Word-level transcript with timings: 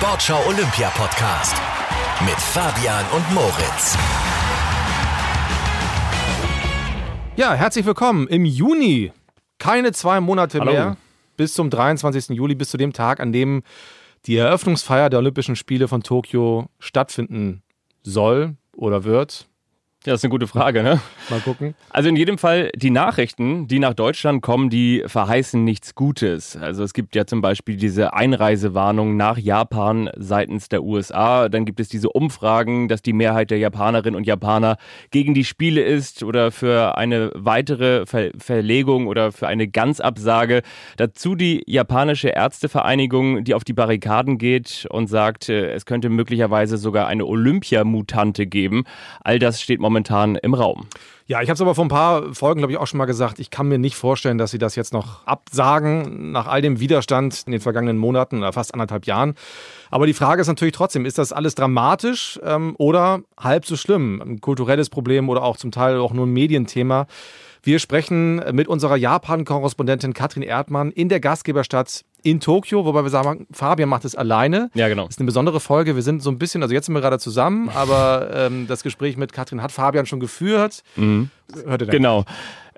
Sportschau 0.00 0.38
Olympia 0.46 0.90
Podcast 0.90 1.56
mit 2.24 2.36
Fabian 2.36 3.04
und 3.16 3.34
Moritz. 3.34 3.98
Ja, 7.34 7.54
herzlich 7.54 7.84
willkommen 7.84 8.28
im 8.28 8.44
Juni. 8.44 9.10
Keine 9.58 9.90
zwei 9.90 10.20
Monate 10.20 10.60
Hallo. 10.60 10.70
mehr 10.70 10.96
bis 11.36 11.52
zum 11.54 11.68
23. 11.68 12.28
Juli, 12.28 12.54
bis 12.54 12.70
zu 12.70 12.76
dem 12.76 12.92
Tag, 12.92 13.18
an 13.18 13.32
dem 13.32 13.64
die 14.26 14.36
Eröffnungsfeier 14.36 15.10
der 15.10 15.18
Olympischen 15.18 15.56
Spiele 15.56 15.88
von 15.88 16.04
Tokio 16.04 16.68
stattfinden 16.78 17.64
soll 18.04 18.54
oder 18.76 19.02
wird. 19.02 19.47
Ja, 20.08 20.14
das 20.14 20.20
ist 20.20 20.24
eine 20.24 20.30
gute 20.30 20.46
Frage, 20.46 20.82
ne? 20.82 21.02
Mal 21.28 21.40
gucken. 21.40 21.74
Also 21.90 22.08
in 22.08 22.16
jedem 22.16 22.38
Fall, 22.38 22.70
die 22.74 22.88
Nachrichten, 22.88 23.68
die 23.68 23.78
nach 23.78 23.92
Deutschland 23.92 24.40
kommen, 24.40 24.70
die 24.70 25.02
verheißen 25.06 25.62
nichts 25.62 25.94
Gutes. 25.94 26.56
Also 26.56 26.82
es 26.82 26.94
gibt 26.94 27.14
ja 27.14 27.26
zum 27.26 27.42
Beispiel 27.42 27.76
diese 27.76 28.14
Einreisewarnung 28.14 29.18
nach 29.18 29.36
Japan 29.36 30.08
seitens 30.16 30.70
der 30.70 30.82
USA. 30.82 31.50
Dann 31.50 31.66
gibt 31.66 31.78
es 31.78 31.90
diese 31.90 32.08
Umfragen, 32.08 32.88
dass 32.88 33.02
die 33.02 33.12
Mehrheit 33.12 33.50
der 33.50 33.58
Japanerinnen 33.58 34.16
und 34.16 34.26
Japaner 34.26 34.78
gegen 35.10 35.34
die 35.34 35.44
Spiele 35.44 35.82
ist 35.82 36.22
oder 36.22 36.52
für 36.52 36.96
eine 36.96 37.30
weitere 37.34 38.06
Ver 38.06 38.30
Verlegung 38.38 39.08
oder 39.08 39.30
für 39.30 39.46
eine 39.46 39.68
Ganzabsage. 39.68 40.62
Dazu 40.96 41.34
die 41.34 41.62
japanische 41.66 42.30
Ärztevereinigung, 42.30 43.44
die 43.44 43.52
auf 43.52 43.64
die 43.64 43.74
Barrikaden 43.74 44.38
geht 44.38 44.86
und 44.88 45.08
sagt, 45.08 45.50
äh, 45.50 45.72
es 45.72 45.84
könnte 45.84 46.08
möglicherweise 46.08 46.78
sogar 46.78 47.08
eine 47.08 47.26
Olympiamutante 47.26 48.46
geben. 48.46 48.84
All 49.20 49.38
das 49.38 49.60
steht 49.60 49.80
momentan 49.80 49.97
im 50.06 50.54
Raum. 50.54 50.86
Ja, 51.26 51.42
ich 51.42 51.50
habe 51.50 51.56
es 51.56 51.60
aber 51.60 51.74
vor 51.74 51.84
ein 51.84 51.88
paar 51.88 52.34
Folgen, 52.34 52.60
glaube 52.60 52.72
ich, 52.72 52.78
auch 52.78 52.86
schon 52.86 52.96
mal 52.96 53.04
gesagt. 53.04 53.38
Ich 53.38 53.50
kann 53.50 53.68
mir 53.68 53.78
nicht 53.78 53.96
vorstellen, 53.96 54.38
dass 54.38 54.50
sie 54.50 54.58
das 54.58 54.76
jetzt 54.76 54.94
noch 54.94 55.26
absagen, 55.26 56.32
nach 56.32 56.46
all 56.46 56.62
dem 56.62 56.80
Widerstand 56.80 57.42
in 57.44 57.52
den 57.52 57.60
vergangenen 57.60 57.98
Monaten 57.98 58.38
oder 58.38 58.54
fast 58.54 58.72
anderthalb 58.72 59.04
Jahren. 59.04 59.34
Aber 59.90 60.06
die 60.06 60.14
Frage 60.14 60.40
ist 60.40 60.48
natürlich 60.48 60.72
trotzdem, 60.72 61.04
ist 61.04 61.18
das 61.18 61.34
alles 61.34 61.54
dramatisch 61.54 62.40
ähm, 62.42 62.74
oder 62.78 63.20
halb 63.38 63.66
so 63.66 63.76
schlimm? 63.76 64.22
Ein 64.22 64.40
kulturelles 64.40 64.88
Problem 64.88 65.28
oder 65.28 65.42
auch 65.42 65.58
zum 65.58 65.70
Teil 65.70 65.98
auch 65.98 66.14
nur 66.14 66.26
ein 66.26 66.32
Medienthema. 66.32 67.06
Wir 67.62 67.78
sprechen 67.78 68.36
mit 68.52 68.66
unserer 68.66 68.96
Japan-Korrespondentin 68.96 70.14
Katrin 70.14 70.42
Erdmann 70.42 70.90
in 70.92 71.10
der 71.10 71.20
Gastgeberstadt 71.20 72.04
in 72.22 72.40
Tokio, 72.40 72.84
wobei 72.84 73.02
wir 73.02 73.10
sagen, 73.10 73.46
Fabian 73.52 73.88
macht 73.88 74.04
es 74.04 74.14
alleine. 74.14 74.70
Ja, 74.74 74.88
genau. 74.88 75.04
Das 75.04 75.14
ist 75.14 75.20
eine 75.20 75.26
besondere 75.26 75.60
Folge. 75.60 75.94
Wir 75.94 76.02
sind 76.02 76.22
so 76.22 76.30
ein 76.30 76.38
bisschen, 76.38 76.62
also 76.62 76.74
jetzt 76.74 76.86
sind 76.86 76.94
wir 76.94 77.00
gerade 77.00 77.18
zusammen, 77.18 77.68
aber 77.74 78.30
ähm, 78.32 78.66
das 78.66 78.82
Gespräch 78.82 79.16
mit 79.16 79.32
Katrin 79.32 79.62
hat 79.62 79.72
Fabian 79.72 80.06
schon 80.06 80.20
geführt. 80.20 80.82
Mhm. 80.96 81.30
Hört 81.64 81.82
ihr 81.82 81.86
dann? 81.86 81.90
Genau. 81.90 82.24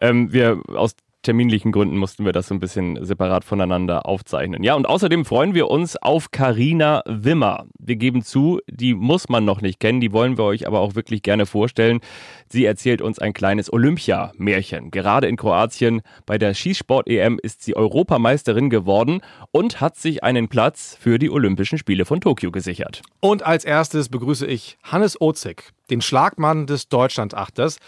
Ähm, 0.01 0.33
wir 0.33 0.61
aus 0.75 0.95
terminlichen 1.23 1.73
Gründen 1.73 1.97
mussten 1.97 2.25
wir 2.25 2.33
das 2.33 2.49
so 2.49 2.55
ein 2.55 2.61
bisschen 2.61 3.05
separat 3.05 3.45
voneinander 3.45 4.07
aufzeichnen. 4.07 4.63
Ja, 4.63 4.75
und 4.75 4.87
außerdem 4.87 5.25
freuen 5.25 5.55
wir 5.55 5.69
uns 5.71 5.97
auf 5.97 6.31
Karina 6.31 7.03
Wimmer. 7.07 7.67
Wir 7.79 7.97
geben 7.97 8.23
zu, 8.23 8.61
die 8.69 8.95
muss 8.95 9.29
man 9.29 9.45
noch 9.45 9.61
nicht 9.61 9.81
kennen, 9.81 10.01
die 10.01 10.13
wollen 10.13 10.39
wir 10.39 10.45
euch 10.45 10.67
aber 10.67 10.81
auch 10.81 10.95
wirklich 10.95 11.23
gerne 11.23 11.47
vorstellen. 11.47 12.01
Sie 12.49 12.65
erzählt 12.65 13.03
uns 13.03 13.19
ein 13.19 13.33
kleines 13.33 13.73
Olympia-Märchen. 13.73 14.91
Gerade 14.91 15.29
in 15.29 15.37
Kroatien 15.37 16.03
bei 16.27 16.39
der 16.39 16.55
Schießsport-EM 16.55 17.39
ist 17.43 17.63
sie 17.63 17.77
Europameisterin 17.77 18.71
geworden 18.71 19.21
und 19.53 19.81
hat 19.81 19.97
sich 19.97 20.25
einen 20.25 20.49
Platz 20.49 20.97
für 20.99 21.19
die 21.19 21.31
Olympischen 21.31 21.79
Spiele 21.79 22.05
von 22.05 22.21
Tokio 22.21 22.51
gesichert. 22.51 23.03
Und 23.21 23.45
als 23.45 23.65
erstes 23.65 24.09
begrüße 24.09 24.47
ich 24.47 24.79
Hannes 24.83 25.21
Ozig, 25.21 25.73
den 25.91 26.01
Schlagmann 26.01 26.67
des 26.67 26.89
Deutschlandachters. 26.89 27.79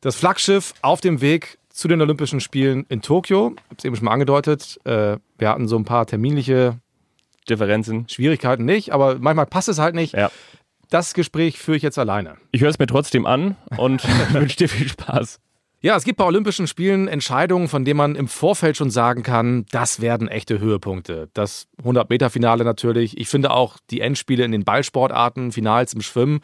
Das 0.00 0.14
Flaggschiff 0.14 0.74
auf 0.80 1.00
dem 1.00 1.20
Weg 1.20 1.58
zu 1.78 1.86
den 1.86 2.00
Olympischen 2.00 2.40
Spielen 2.40 2.86
in 2.88 3.02
Tokio. 3.02 3.52
Ich 3.54 3.64
habe 3.66 3.76
es 3.78 3.84
eben 3.84 3.94
schon 3.94 4.06
mal 4.06 4.12
angedeutet. 4.12 4.80
Äh, 4.84 5.18
wir 5.38 5.48
hatten 5.48 5.68
so 5.68 5.76
ein 5.76 5.84
paar 5.84 6.06
terminliche 6.06 6.80
Differenzen. 7.48 8.08
Schwierigkeiten 8.08 8.64
nicht, 8.64 8.92
aber 8.92 9.18
manchmal 9.20 9.46
passt 9.46 9.68
es 9.68 9.78
halt 9.78 9.94
nicht. 9.94 10.12
Ja. 10.12 10.32
Das 10.90 11.14
Gespräch 11.14 11.56
führe 11.56 11.76
ich 11.76 11.84
jetzt 11.84 11.96
alleine. 11.96 12.36
Ich 12.50 12.62
höre 12.62 12.70
es 12.70 12.80
mir 12.80 12.88
trotzdem 12.88 13.26
an 13.26 13.56
und 13.76 14.02
wünsche 14.32 14.56
dir 14.56 14.68
viel 14.68 14.88
Spaß. 14.88 15.38
Ja, 15.80 15.94
es 15.94 16.02
gibt 16.02 16.18
bei 16.18 16.24
Olympischen 16.24 16.66
Spielen 16.66 17.06
Entscheidungen, 17.06 17.68
von 17.68 17.84
denen 17.84 17.98
man 17.98 18.16
im 18.16 18.26
Vorfeld 18.26 18.76
schon 18.76 18.90
sagen 18.90 19.22
kann, 19.22 19.64
das 19.70 20.00
werden 20.00 20.26
echte 20.26 20.58
Höhepunkte. 20.58 21.28
Das 21.32 21.68
100-Meter-Finale 21.84 22.64
natürlich. 22.64 23.16
Ich 23.16 23.28
finde 23.28 23.52
auch 23.52 23.76
die 23.88 24.00
Endspiele 24.00 24.44
in 24.44 24.50
den 24.50 24.64
Ballsportarten, 24.64 25.52
Finals 25.52 25.94
im 25.94 26.00
Schwimmen 26.00 26.40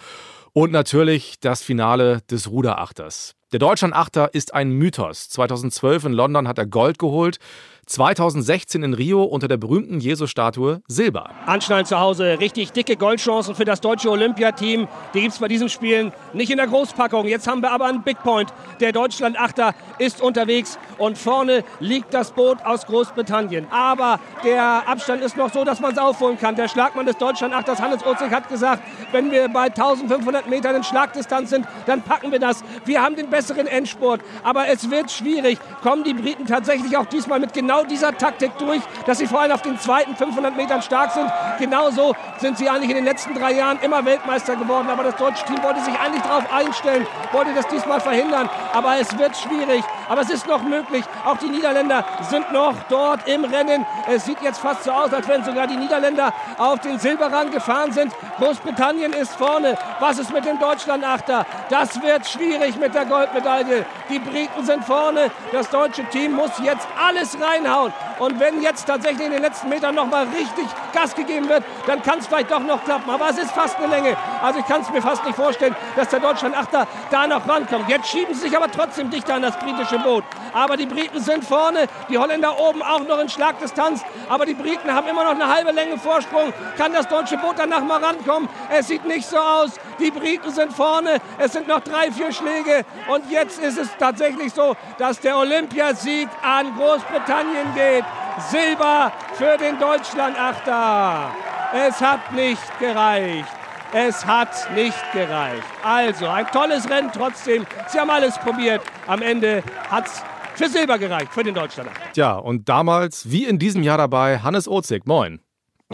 und 0.54 0.72
natürlich 0.72 1.34
das 1.40 1.62
Finale 1.62 2.22
des 2.30 2.48
Ruderachters. 2.48 3.34
Der 3.52 3.58
Deutschlandachter 3.58 4.32
ist 4.32 4.54
ein 4.54 4.70
Mythos. 4.70 5.28
2012 5.28 6.06
in 6.06 6.12
London 6.12 6.48
hat 6.48 6.58
er 6.58 6.66
Gold 6.66 6.98
geholt. 6.98 7.38
2016 7.86 8.82
in 8.82 8.94
Rio 8.94 9.22
unter 9.22 9.48
der 9.48 9.56
berühmten 9.56 10.00
Jesus-Statue 10.00 10.82
Silber. 10.88 11.30
Anschnallen 11.46 11.86
zu 11.86 11.98
Hause. 11.98 12.38
Richtig 12.40 12.72
dicke 12.72 12.96
Goldchancen 12.96 13.54
für 13.54 13.64
das 13.64 13.80
deutsche 13.80 14.10
Olympiateam. 14.10 14.88
Die 15.14 15.20
gibt 15.20 15.32
es 15.32 15.38
bei 15.38 15.48
diesen 15.48 15.68
Spielen 15.68 16.12
nicht 16.32 16.50
in 16.50 16.58
der 16.58 16.66
Großpackung. 16.66 17.26
Jetzt 17.26 17.46
haben 17.48 17.62
wir 17.62 17.70
aber 17.70 17.86
einen 17.86 18.02
Big 18.02 18.22
Point. 18.22 18.52
Der 18.80 18.92
Deutschland-Achter 18.92 19.74
ist 19.98 20.20
unterwegs 20.20 20.78
und 20.98 21.18
vorne 21.18 21.64
liegt 21.80 22.14
das 22.14 22.32
Boot 22.32 22.58
aus 22.64 22.86
Großbritannien. 22.86 23.66
Aber 23.70 24.20
der 24.44 24.88
Abstand 24.88 25.22
ist 25.22 25.36
noch 25.36 25.52
so, 25.52 25.64
dass 25.64 25.80
man 25.80 25.92
es 25.92 25.98
aufholen 25.98 26.38
kann. 26.38 26.56
Der 26.56 26.68
Schlagmann 26.68 27.06
des 27.06 27.16
Deutschland-Achters, 27.16 27.80
Hannes 27.80 28.04
Ozig, 28.04 28.30
hat 28.30 28.48
gesagt, 28.48 28.82
wenn 29.12 29.30
wir 29.30 29.48
bei 29.48 29.64
1500 29.64 30.48
Metern 30.48 30.76
in 30.76 30.84
Schlagdistanz 30.84 31.50
sind, 31.50 31.66
dann 31.86 32.02
packen 32.02 32.30
wir 32.32 32.38
das. 32.38 32.62
Wir 32.84 33.02
haben 33.02 33.16
den 33.16 33.30
besseren 33.30 33.66
Endspurt. 33.66 34.20
Aber 34.42 34.68
es 34.68 34.90
wird 34.90 35.10
schwierig. 35.10 35.58
Kommen 35.82 36.04
die 36.04 36.14
Briten 36.14 36.46
tatsächlich 36.46 36.96
auch 36.96 37.06
diesmal 37.06 37.40
mit 37.40 37.52
genau 37.52 37.73
dieser 37.82 38.16
Taktik 38.16 38.56
durch, 38.58 38.80
dass 39.06 39.18
sie 39.18 39.26
vor 39.26 39.40
allem 39.40 39.52
auf 39.52 39.62
den 39.62 39.78
zweiten 39.78 40.14
500 40.14 40.56
Metern 40.56 40.82
stark 40.82 41.10
sind. 41.10 41.30
Genauso 41.58 42.14
sind 42.38 42.56
sie 42.56 42.68
eigentlich 42.68 42.90
in 42.90 42.96
den 42.96 43.04
letzten 43.04 43.34
drei 43.34 43.52
Jahren 43.52 43.80
immer 43.80 44.04
Weltmeister 44.04 44.56
geworden. 44.56 44.88
Aber 44.88 45.02
das 45.02 45.16
deutsche 45.16 45.44
Team 45.46 45.62
wollte 45.62 45.80
sich 45.80 45.98
eigentlich 45.98 46.22
darauf 46.22 46.52
einstellen, 46.52 47.06
wollte 47.32 47.52
das 47.54 47.66
diesmal 47.68 48.00
verhindern. 48.00 48.48
Aber 48.72 48.98
es 49.00 49.18
wird 49.18 49.36
schwierig. 49.36 49.84
Aber 50.08 50.20
es 50.20 50.30
ist 50.30 50.46
noch 50.46 50.62
möglich. 50.62 51.04
Auch 51.24 51.38
die 51.38 51.48
Niederländer 51.48 52.04
sind 52.28 52.52
noch 52.52 52.74
dort 52.88 53.26
im 53.26 53.44
Rennen. 53.44 53.86
Es 54.08 54.24
sieht 54.24 54.40
jetzt 54.42 54.60
fast 54.60 54.84
so 54.84 54.90
aus, 54.92 55.12
als 55.12 55.26
wenn 55.28 55.44
sogar 55.44 55.66
die 55.66 55.76
Niederländer 55.76 56.32
auf 56.58 56.80
den 56.80 56.98
Silberrang 56.98 57.50
gefahren 57.50 57.92
sind. 57.92 58.12
Großbritannien 58.38 59.12
ist 59.12 59.34
vorne. 59.34 59.76
Was 60.00 60.18
ist 60.18 60.32
mit 60.32 60.44
dem 60.44 60.58
Deutschlandachter? 60.58 61.46
Das 61.70 62.00
wird 62.02 62.26
schwierig 62.26 62.76
mit 62.76 62.94
der 62.94 63.06
Goldmedaille. 63.06 63.86
Die 64.10 64.18
Briten 64.18 64.64
sind 64.64 64.84
vorne. 64.84 65.30
Das 65.52 65.70
deutsche 65.70 66.04
Team 66.10 66.32
muss 66.32 66.50
jetzt 66.62 66.86
alles 67.02 67.38
reinhauen. 67.64 67.92
Und 68.18 68.38
wenn 68.38 68.62
jetzt 68.62 68.86
tatsächlich 68.86 69.26
in 69.26 69.32
den 69.32 69.42
letzten 69.42 69.68
Metern 69.68 69.94
noch 69.94 70.06
mal 70.06 70.26
richtig 70.26 70.66
Gas 70.92 71.14
gegeben 71.14 71.48
wird, 71.48 71.64
dann 71.86 72.02
kann 72.02 72.20
es 72.20 72.26
vielleicht 72.26 72.50
doch 72.50 72.60
noch 72.60 72.84
klappen. 72.84 73.10
Aber 73.10 73.28
es 73.28 73.38
ist 73.38 73.50
fast 73.50 73.76
eine 73.76 73.88
Länge. 73.88 74.16
Also 74.42 74.60
ich 74.60 74.66
kann 74.66 74.82
es 74.82 74.90
mir 74.90 75.02
fast 75.02 75.24
nicht 75.24 75.36
vorstellen, 75.36 75.74
dass 75.96 76.08
der 76.08 76.20
Deutschlandachter 76.20 76.86
da 77.10 77.26
noch 77.26 77.48
rankommt. 77.48 77.88
Jetzt 77.88 78.08
schieben 78.08 78.34
sie 78.34 78.42
sich 78.42 78.56
aber 78.56 78.70
trotzdem 78.70 79.10
dichter 79.10 79.34
an 79.34 79.42
das 79.42 79.58
britische 79.58 79.98
Boot. 79.98 80.24
Aber 80.52 80.76
die 80.76 80.86
Briten 80.86 81.20
sind 81.20 81.44
vorne, 81.44 81.88
die 82.08 82.16
Holländer 82.16 82.58
oben 82.58 82.82
auch 82.82 83.00
noch 83.00 83.18
in 83.18 83.28
Schlagdistanz. 83.28 84.04
Aber 84.28 84.46
die 84.46 84.54
Briten 84.54 84.92
haben 84.92 85.08
immer 85.08 85.24
noch 85.24 85.32
eine 85.32 85.52
halbe 85.52 85.72
Länge 85.72 85.98
Vorsprung. 85.98 86.52
Kann 86.78 86.92
das 86.92 87.08
deutsche 87.08 87.36
Boot 87.36 87.56
danach 87.58 87.82
mal 87.82 88.02
rankommen? 88.02 88.48
Es 88.70 88.88
sieht 88.88 89.04
nicht 89.04 89.28
so 89.28 89.38
aus. 89.38 89.72
Die 89.98 90.10
Briten 90.10 90.50
sind 90.50 90.72
vorne. 90.72 91.18
Es 91.38 91.52
sind 91.52 91.66
noch 91.66 91.80
drei, 91.80 92.12
vier 92.12 92.32
Schläge. 92.32 92.84
Und 93.08 93.28
jetzt 93.30 93.60
ist 93.60 93.78
es 93.78 93.88
tatsächlich 93.98 94.52
so, 94.52 94.76
dass 94.98 95.18
der 95.18 95.36
Olympiasieg 95.36 96.28
an 96.42 96.76
Großbritannien 96.76 97.53
geht. 97.74 98.04
Silber 98.50 99.12
für 99.34 99.56
den 99.56 99.78
Deutschlandachter. 99.78 101.30
Es 101.72 102.00
hat 102.00 102.32
nicht 102.32 102.78
gereicht. 102.78 103.48
Es 103.92 104.26
hat 104.26 104.72
nicht 104.74 105.12
gereicht. 105.12 105.62
Also 105.82 106.26
ein 106.26 106.46
tolles 106.48 106.88
Rennen 106.90 107.10
trotzdem. 107.12 107.64
Sie 107.88 107.98
haben 107.98 108.10
alles 108.10 108.36
probiert. 108.38 108.82
Am 109.06 109.22
Ende 109.22 109.62
hat 109.88 110.06
es 110.06 110.22
für 110.54 110.68
Silber 110.68 110.98
gereicht, 110.98 111.32
für 111.32 111.44
den 111.44 111.54
Deutschlandachter. 111.54 112.00
Ja, 112.14 112.36
und 112.36 112.68
damals, 112.68 113.30
wie 113.30 113.44
in 113.44 113.58
diesem 113.58 113.82
Jahr 113.82 113.98
dabei, 113.98 114.38
Hannes 114.38 114.68
Ozig. 114.68 115.06
Moin. 115.06 115.40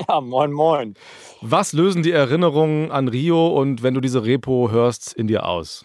Ja, 0.09 0.21
moin, 0.21 0.53
moin. 0.53 0.95
Was 1.43 1.73
lösen 1.73 2.03
die 2.03 2.13
Erinnerungen 2.13 2.91
an 2.91 3.09
Rio 3.09 3.49
und 3.49 3.83
wenn 3.83 3.93
du 3.93 4.01
diese 4.01 4.25
Repo 4.25 4.71
hörst, 4.71 5.13
in 5.13 5.27
dir 5.27 5.47
aus? 5.47 5.85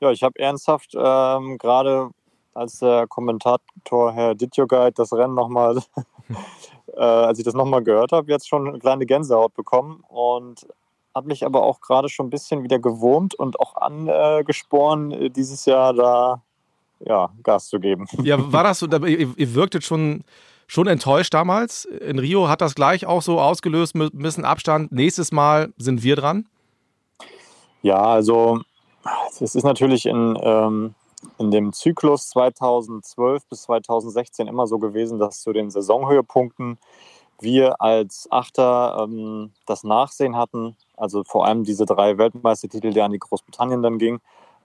Ja, 0.00 0.10
ich 0.10 0.22
habe 0.22 0.38
ernsthaft 0.38 0.94
ähm, 0.94 1.58
gerade 1.58 2.10
als 2.54 2.78
der 2.78 3.06
Kommentator 3.06 4.12
Herr 4.12 4.34
Ditjogait 4.34 4.98
das 4.98 5.12
Rennen 5.12 5.34
nochmal, 5.34 5.78
äh, 6.94 7.00
als 7.00 7.38
ich 7.38 7.44
das 7.44 7.54
nochmal 7.54 7.82
gehört 7.82 8.12
habe, 8.12 8.30
jetzt 8.30 8.48
schon 8.48 8.68
eine 8.68 8.78
kleine 8.78 9.06
Gänsehaut 9.06 9.54
bekommen 9.54 10.02
und 10.08 10.66
hat 11.14 11.26
mich 11.26 11.44
aber 11.44 11.62
auch 11.62 11.80
gerade 11.80 12.08
schon 12.08 12.26
ein 12.26 12.30
bisschen 12.30 12.62
wieder 12.62 12.78
gewurmt 12.78 13.34
und 13.34 13.60
auch 13.60 13.76
angesporen, 13.76 15.12
äh, 15.12 15.30
dieses 15.30 15.66
Jahr 15.66 15.92
da 15.92 16.42
ja, 17.00 17.30
Gas 17.42 17.68
zu 17.68 17.80
geben. 17.80 18.06
Ja, 18.22 18.52
war 18.52 18.64
das 18.64 18.78
so, 18.78 18.86
ihr, 18.86 19.36
ihr 19.36 19.54
wirktet 19.54 19.84
schon, 19.84 20.24
schon 20.66 20.86
enttäuscht 20.86 21.34
damals. 21.34 21.84
In 21.84 22.18
Rio 22.18 22.48
hat 22.48 22.60
das 22.60 22.74
gleich 22.74 23.06
auch 23.06 23.22
so 23.22 23.40
ausgelöst, 23.40 23.94
mit 23.94 24.14
ein 24.14 24.22
bisschen 24.22 24.44
Abstand. 24.44 24.92
Nächstes 24.92 25.32
Mal 25.32 25.72
sind 25.76 26.02
wir 26.02 26.16
dran. 26.16 26.46
Ja, 27.82 28.00
also 28.00 28.60
es 29.40 29.54
ist 29.54 29.64
natürlich 29.64 30.06
in, 30.06 30.38
ähm, 30.40 30.94
in 31.38 31.50
dem 31.50 31.72
Zyklus 31.72 32.28
2012 32.30 33.46
bis 33.46 33.62
2016 33.62 34.48
immer 34.48 34.66
so 34.66 34.78
gewesen, 34.78 35.18
dass 35.18 35.40
zu 35.40 35.52
den 35.52 35.70
Saisonhöhepunkten 35.70 36.78
wir 37.40 37.80
als 37.80 38.28
Achter 38.30 39.04
ähm, 39.04 39.50
das 39.66 39.84
Nachsehen 39.84 40.36
hatten. 40.36 40.76
Also 40.96 41.24
vor 41.24 41.46
allem 41.46 41.64
diese 41.64 41.86
drei 41.86 42.18
Weltmeistertitel, 42.18 42.92
die 42.92 43.00
an 43.00 43.12
die 43.12 43.18
Großbritannien 43.18 43.82
dann 43.82 43.98
ging. 43.98 44.20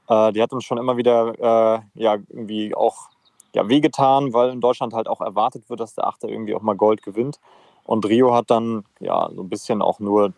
Äh, 0.07 0.31
die 0.33 0.41
hat 0.41 0.53
uns 0.53 0.63
schon 0.63 0.77
immer 0.77 0.97
wieder 0.97 1.33
äh, 1.39 1.79
ja, 1.95 2.13
irgendwie 2.29 2.75
auch 2.75 3.09
ja, 3.53 3.67
wehgetan, 3.67 4.33
weil 4.33 4.51
in 4.51 4.61
Deutschland 4.61 4.93
halt 4.93 5.07
auch 5.07 5.21
erwartet 5.21 5.69
wird, 5.69 5.79
dass 5.79 5.95
der 5.95 6.07
Achter 6.07 6.29
irgendwie 6.29 6.53
auch 6.53 6.61
mal 6.61 6.75
Gold 6.75 7.01
gewinnt. 7.01 7.39
Und 7.83 8.05
Rio 8.05 8.33
hat 8.33 8.51
dann 8.51 8.83
ja 8.99 9.29
so 9.33 9.41
ein 9.41 9.49
bisschen 9.49 9.81
auch 9.81 9.99
nur 9.99 10.33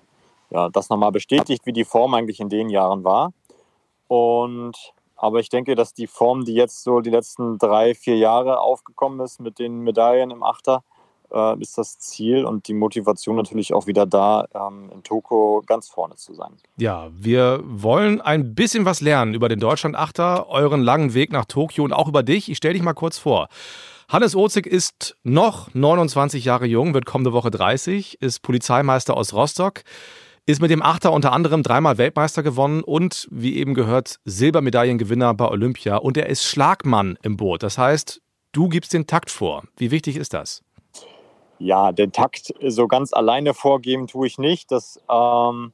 ja, 0.51 0.69
das 0.69 0.89
nochmal 0.89 1.11
bestätigt, 1.11 1.65
wie 1.65 1.73
die 1.73 1.83
Form 1.83 2.13
eigentlich 2.13 2.39
in 2.39 2.49
den 2.49 2.69
Jahren 2.69 3.03
war. 3.03 3.33
Und 4.07 4.93
aber 5.21 5.39
ich 5.39 5.49
denke, 5.49 5.75
dass 5.75 5.93
die 5.93 6.07
Form, 6.07 6.45
die 6.45 6.53
jetzt 6.53 6.83
so 6.83 7.01
die 7.01 7.09
letzten 7.09 7.57
drei, 7.57 7.93
vier 7.93 8.17
Jahre 8.17 8.59
aufgekommen 8.59 9.19
ist 9.19 9.41
mit 9.41 9.59
den 9.59 9.81
Medaillen 9.81 10.31
im 10.31 10.43
Achter, 10.43 10.81
äh, 11.31 11.59
ist 11.59 11.77
das 11.77 11.99
Ziel 11.99 12.45
und 12.45 12.69
die 12.69 12.73
Motivation 12.73 13.35
natürlich 13.35 13.73
auch 13.73 13.85
wieder 13.85 14.05
da, 14.05 14.47
ähm, 14.53 14.89
in 14.93 15.03
Toko 15.03 15.61
ganz 15.65 15.89
vorne 15.89 16.15
zu 16.15 16.33
sein. 16.33 16.53
Ja, 16.77 17.09
wir 17.11 17.61
wollen 17.65 18.21
ein 18.21 18.55
bisschen 18.55 18.85
was 18.85 19.01
lernen 19.01 19.33
über 19.33 19.49
den 19.49 19.59
Deutschland-Achter, 19.59 20.47
euren 20.47 20.81
langen 20.81 21.13
Weg 21.13 21.33
nach 21.33 21.45
Tokio 21.45 21.83
und 21.83 21.91
auch 21.91 22.07
über 22.07 22.23
dich. 22.23 22.49
Ich 22.49 22.57
stelle 22.57 22.75
dich 22.75 22.83
mal 22.83 22.93
kurz 22.93 23.17
vor. 23.17 23.49
Hannes 24.07 24.35
Ozig 24.35 24.65
ist 24.65 25.17
noch 25.23 25.73
29 25.73 26.45
Jahre 26.45 26.65
jung, 26.65 26.93
wird 26.93 27.05
kommende 27.05 27.33
Woche 27.33 27.51
30, 27.51 28.21
ist 28.21 28.41
Polizeimeister 28.41 29.15
aus 29.15 29.33
Rostock, 29.33 29.83
ist 30.45 30.61
mit 30.61 30.71
dem 30.71 30.81
Achter 30.81 31.11
unter 31.11 31.33
anderem 31.33 31.63
dreimal 31.63 31.97
Weltmeister 31.97 32.43
gewonnen 32.43 32.83
und, 32.83 33.27
wie 33.31 33.57
eben 33.57 33.73
gehört, 33.73 34.19
Silbermedaillengewinner 34.25 35.33
bei 35.33 35.47
Olympia. 35.47 35.97
Und 35.97 36.17
er 36.17 36.27
ist 36.27 36.43
Schlagmann 36.43 37.17
im 37.21 37.37
Boot. 37.37 37.63
Das 37.63 37.77
heißt, 37.77 38.21
du 38.51 38.69
gibst 38.69 38.93
den 38.93 39.07
Takt 39.07 39.29
vor. 39.29 39.63
Wie 39.77 39.91
wichtig 39.91 40.15
ist 40.17 40.33
das? 40.33 40.63
Ja, 41.59 41.91
den 41.91 42.11
Takt 42.11 42.53
so 42.65 42.87
ganz 42.87 43.13
alleine 43.13 43.53
vorgeben 43.53 44.07
tue 44.07 44.27
ich 44.27 44.37
nicht. 44.37 44.71
Das, 44.71 44.99
ähm, 45.09 45.73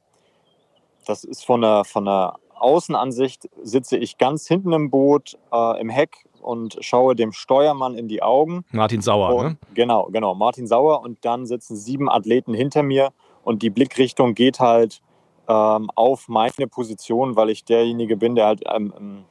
das 1.06 1.24
ist 1.24 1.44
von 1.44 1.60
der, 1.60 1.84
von 1.84 2.04
der 2.04 2.34
Außenansicht, 2.58 3.48
sitze 3.62 3.96
ich 3.96 4.18
ganz 4.18 4.48
hinten 4.48 4.72
im 4.72 4.90
Boot, 4.90 5.38
äh, 5.52 5.80
im 5.80 5.88
Heck 5.88 6.26
und 6.40 6.78
schaue 6.80 7.14
dem 7.14 7.32
Steuermann 7.32 7.94
in 7.94 8.08
die 8.08 8.22
Augen. 8.22 8.64
Martin 8.72 9.00
Sauer, 9.00 9.34
und, 9.34 9.44
ne? 9.44 9.56
Genau, 9.74 10.08
genau, 10.10 10.34
Martin 10.34 10.66
Sauer. 10.66 11.00
Und 11.02 11.24
dann 11.24 11.46
sitzen 11.46 11.76
sieben 11.76 12.08
Athleten 12.10 12.54
hinter 12.54 12.82
mir 12.82 13.10
und 13.46 13.62
die 13.62 13.70
Blickrichtung 13.70 14.34
geht 14.34 14.58
halt 14.58 15.00
ähm, 15.48 15.88
auf 15.94 16.26
meine 16.26 16.66
Position, 16.66 17.36
weil 17.36 17.50
ich 17.50 17.64
derjenige 17.64 18.16
bin, 18.16 18.34
der 18.34 18.46
halt 18.46 18.64
ähm, 18.66 19.24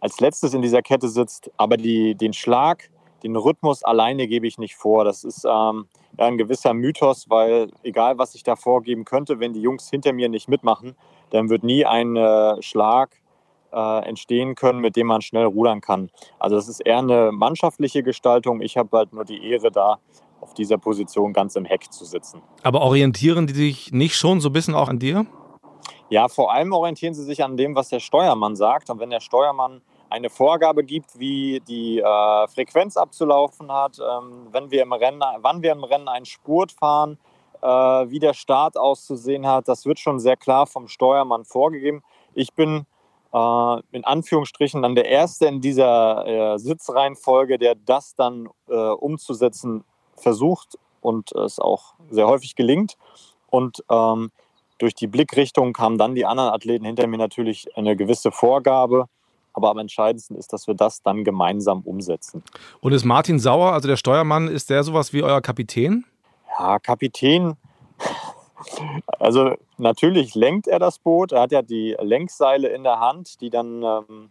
als 0.00 0.18
letztes 0.20 0.54
in 0.54 0.62
dieser 0.62 0.80
Kette 0.80 1.08
sitzt. 1.08 1.50
Aber 1.58 1.76
die, 1.76 2.14
den 2.14 2.32
Schlag 2.32 2.88
den 3.22 3.36
Rhythmus 3.36 3.82
alleine 3.82 4.28
gebe 4.28 4.46
ich 4.46 4.58
nicht 4.58 4.76
vor. 4.76 5.04
Das 5.04 5.24
ist 5.24 5.44
ähm, 5.44 5.86
ja, 6.18 6.26
ein 6.26 6.38
gewisser 6.38 6.74
Mythos, 6.74 7.28
weil 7.28 7.70
egal 7.82 8.18
was 8.18 8.34
ich 8.34 8.42
da 8.44 8.54
vorgeben 8.54 9.04
könnte, 9.04 9.40
wenn 9.40 9.52
die 9.52 9.62
Jungs 9.62 9.90
hinter 9.90 10.12
mir 10.12 10.28
nicht 10.28 10.48
mitmachen, 10.48 10.94
dann 11.30 11.48
wird 11.48 11.64
nie 11.64 11.84
ein 11.86 12.16
äh, 12.16 12.62
Schlag 12.62 13.16
äh, 13.72 14.06
entstehen 14.06 14.54
können, 14.54 14.80
mit 14.80 14.96
dem 14.96 15.06
man 15.06 15.22
schnell 15.22 15.46
rudern 15.46 15.80
kann. 15.80 16.10
Also 16.38 16.56
das 16.56 16.68
ist 16.68 16.80
eher 16.80 16.98
eine 16.98 17.32
mannschaftliche 17.32 18.02
Gestaltung. 18.02 18.60
Ich 18.60 18.76
habe 18.76 18.96
halt 18.96 19.12
nur 19.12 19.24
die 19.24 19.42
Ehre 19.50 19.70
da, 19.70 19.98
auf 20.44 20.54
dieser 20.54 20.76
Position 20.78 21.32
ganz 21.32 21.56
im 21.56 21.64
Heck 21.64 21.90
zu 21.90 22.04
sitzen. 22.04 22.42
Aber 22.62 22.82
orientieren 22.82 23.46
die 23.46 23.54
sich 23.54 23.92
nicht 23.92 24.14
schon 24.14 24.40
so 24.40 24.50
ein 24.50 24.52
bisschen 24.52 24.74
auch 24.74 24.88
an 24.88 24.98
dir? 24.98 25.26
Ja, 26.10 26.28
vor 26.28 26.52
allem 26.52 26.72
orientieren 26.72 27.14
sie 27.14 27.24
sich 27.24 27.42
an 27.42 27.56
dem, 27.56 27.74
was 27.74 27.88
der 27.88 27.98
Steuermann 27.98 28.54
sagt. 28.54 28.90
Und 28.90 29.00
wenn 29.00 29.10
der 29.10 29.20
Steuermann 29.20 29.80
eine 30.10 30.28
Vorgabe 30.28 30.84
gibt, 30.84 31.18
wie 31.18 31.60
die 31.66 31.98
äh, 31.98 32.48
Frequenz 32.48 32.96
abzulaufen 32.96 33.72
hat, 33.72 33.98
ähm, 33.98 34.48
wenn 34.52 34.70
wir 34.70 34.82
im 34.82 34.92
Rennen, 34.92 35.22
wann 35.40 35.62
wir 35.62 35.72
im 35.72 35.82
Rennen 35.82 36.08
einen 36.08 36.26
Spurt 36.26 36.72
fahren, 36.72 37.18
äh, 37.62 37.66
wie 37.66 38.18
der 38.18 38.34
Start 38.34 38.76
auszusehen 38.76 39.46
hat. 39.46 39.66
Das 39.66 39.86
wird 39.86 39.98
schon 39.98 40.20
sehr 40.20 40.36
klar 40.36 40.66
vom 40.66 40.88
Steuermann 40.88 41.44
vorgegeben. 41.44 42.02
Ich 42.34 42.52
bin 42.52 42.84
äh, 43.32 43.80
in 43.92 44.04
Anführungsstrichen 44.04 44.82
dann 44.82 44.94
der 44.94 45.06
Erste 45.06 45.46
in 45.46 45.62
dieser 45.62 46.26
äh, 46.26 46.58
Sitzreihenfolge, 46.58 47.58
der 47.58 47.74
das 47.74 48.14
dann 48.14 48.48
äh, 48.68 48.74
umzusetzen 48.74 49.84
versucht 50.24 50.76
und 51.00 51.30
es 51.32 51.60
auch 51.60 51.94
sehr 52.10 52.26
häufig 52.26 52.56
gelingt. 52.56 52.96
Und 53.48 53.84
ähm, 53.88 54.32
durch 54.78 54.94
die 54.94 55.06
Blickrichtung 55.06 55.76
haben 55.78 55.98
dann 55.98 56.16
die 56.16 56.26
anderen 56.26 56.50
Athleten 56.50 56.84
hinter 56.84 57.06
mir 57.06 57.18
natürlich 57.18 57.68
eine 57.76 57.94
gewisse 57.94 58.32
Vorgabe. 58.32 59.06
Aber 59.52 59.70
am 59.70 59.78
entscheidendsten 59.78 60.36
ist, 60.36 60.52
dass 60.52 60.66
wir 60.66 60.74
das 60.74 61.02
dann 61.02 61.22
gemeinsam 61.22 61.82
umsetzen. 61.82 62.42
Und 62.80 62.92
ist 62.92 63.04
Martin 63.04 63.38
Sauer, 63.38 63.72
also 63.72 63.86
der 63.86 63.96
Steuermann, 63.96 64.48
ist 64.48 64.68
der 64.68 64.82
sowas 64.82 65.12
wie 65.12 65.22
euer 65.22 65.40
Kapitän? 65.40 66.04
Ja, 66.58 66.80
Kapitän. 66.80 67.56
Also 69.20 69.54
natürlich 69.78 70.34
lenkt 70.34 70.66
er 70.66 70.80
das 70.80 70.98
Boot. 70.98 71.30
Er 71.30 71.42
hat 71.42 71.52
ja 71.52 71.62
die 71.62 71.96
Lenkseile 72.00 72.68
in 72.68 72.82
der 72.82 72.98
Hand, 72.98 73.40
die 73.40 73.50
dann 73.50 73.82
ähm, 73.84 74.30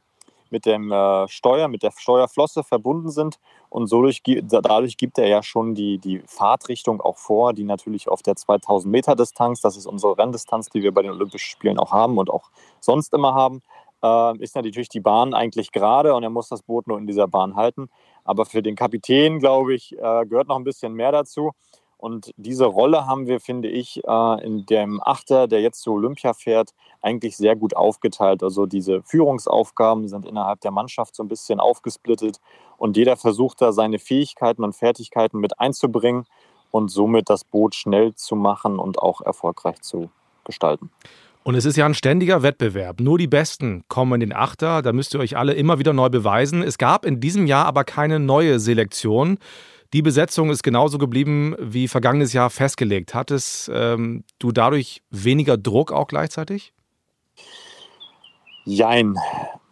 mit 0.54 0.68
dem 0.68 0.92
äh, 0.92 1.28
Steuer, 1.28 1.68
mit 1.68 1.82
der 1.84 1.92
Steuerflosse 1.92 2.64
verbunden 2.64 3.10
sind. 3.10 3.40
Und 3.70 3.88
so 3.88 4.04
durch, 4.04 4.22
dadurch 4.24 4.98
gibt 4.98 5.18
er 5.18 5.28
ja 5.28 5.42
schon 5.42 5.74
die, 5.74 5.98
die 5.98 6.22
Fahrtrichtung 6.28 7.02
auch 7.02 7.18
vor, 7.18 7.54
die 7.54 7.64
natürlich 7.64 8.08
auf 8.08 8.22
der 8.22 8.36
2000 8.36 8.92
Meter 8.92 9.16
Distanz, 9.16 9.62
das 9.62 9.76
ist 9.76 9.88
unsere 9.88 10.18
Renndistanz, 10.18 10.70
die 10.70 10.84
wir 10.84 10.94
bei 10.94 11.02
den 11.02 11.12
Olympischen 11.12 11.50
Spielen 11.50 11.80
auch 11.80 11.92
haben 11.92 12.18
und 12.20 12.30
auch 12.30 12.52
sonst 12.80 13.14
immer 13.14 13.34
haben, 13.34 13.64
äh, 14.04 14.38
ist 14.38 14.56
natürlich 14.56 14.90
die 14.90 15.00
Bahn 15.00 15.34
eigentlich 15.34 15.72
gerade 15.72 16.14
und 16.14 16.22
er 16.22 16.30
muss 16.30 16.50
das 16.50 16.62
Boot 16.62 16.88
nur 16.88 17.00
in 17.00 17.08
dieser 17.08 17.28
Bahn 17.28 17.56
halten. 17.56 17.90
Aber 18.24 18.46
für 18.46 18.62
den 18.62 18.76
Kapitän, 18.76 19.40
glaube 19.40 19.74
ich, 19.74 19.94
äh, 19.94 20.26
gehört 20.28 20.48
noch 20.48 20.58
ein 20.58 20.64
bisschen 20.64 20.94
mehr 20.94 21.12
dazu. 21.12 21.52
Und 22.04 22.34
diese 22.36 22.66
Rolle 22.66 23.08
haben 23.08 23.28
wir, 23.28 23.40
finde 23.40 23.70
ich, 23.70 24.02
äh, 24.06 24.46
in 24.46 24.66
dem 24.66 25.00
Achter, 25.02 25.48
der 25.48 25.62
jetzt 25.62 25.84
zu 25.84 25.94
Olympia 25.94 26.34
fährt, 26.34 26.72
eigentlich 27.02 27.38
sehr 27.38 27.56
gut 27.56 27.78
aufgeteilt. 27.78 28.44
Also 28.44 28.66
diese 28.66 29.02
Führungsaufgaben 29.04 30.10
sind 30.10 30.26
innerhalb 30.26 30.60
der 30.60 30.72
Mannschaft 30.72 31.16
so 31.16 31.24
ein 31.24 31.30
bisschen 31.30 31.62
aufgesplittet 31.62 32.42
und 32.78 32.98
jeder 32.98 33.16
versucht 33.16 33.62
da 33.62 33.72
seine 33.72 34.00
Fähigkeiten 34.00 34.66
und 34.66 34.76
Fertigkeiten 34.76 35.40
mit 35.40 35.62
einzubringen 35.62 36.26
und 36.72 36.92
somit 36.92 37.30
das 37.30 37.46
Boot 37.46 37.74
schnell 37.74 38.14
zu 38.16 38.36
machen 38.36 38.80
und 38.80 39.00
auch 39.00 39.22
erfolgreich 39.22 39.82
zu 39.82 40.10
gestalten. 40.44 40.90
Und 41.44 41.56
es 41.56 41.64
ist 41.64 41.78
ja 41.78 41.86
ein 41.86 41.94
ständiger 41.94 42.44
Wettbewerb. 42.44 43.00
Nur 43.00 43.18
die 43.18 43.28
Besten 43.28 43.86
kommen 43.88 44.16
in 44.16 44.20
den 44.20 44.34
Achter. 44.34 44.82
Da 44.82 44.92
müsst 44.92 45.14
ihr 45.14 45.22
euch 45.22 45.38
alle 45.38 45.54
immer 45.54 45.80
wieder 45.80 45.94
neu 45.94 46.10
beweisen. 46.10 46.64
Es 46.64 46.78
gab 46.78 47.06
in 47.06 47.22
diesem 47.22 47.48
Jahr 47.48 47.66
aber 47.66 47.86
keine 47.86 48.20
neue 48.20 48.60
Selektion. 48.60 49.38
Die 49.94 50.02
Besetzung 50.02 50.50
ist 50.50 50.64
genauso 50.64 50.98
geblieben 50.98 51.56
wie 51.60 51.88
vergangenes 51.88 52.34
Jahr 52.34 52.50
festgelegt. 52.50 53.14
Hattest 53.14 53.70
ähm, 53.72 54.24
du 54.40 54.52
dadurch 54.52 55.04
weniger 55.12 55.56
Druck 55.56 55.92
auch 55.92 56.08
gleichzeitig? 56.08 56.74
Jein. 58.66 59.16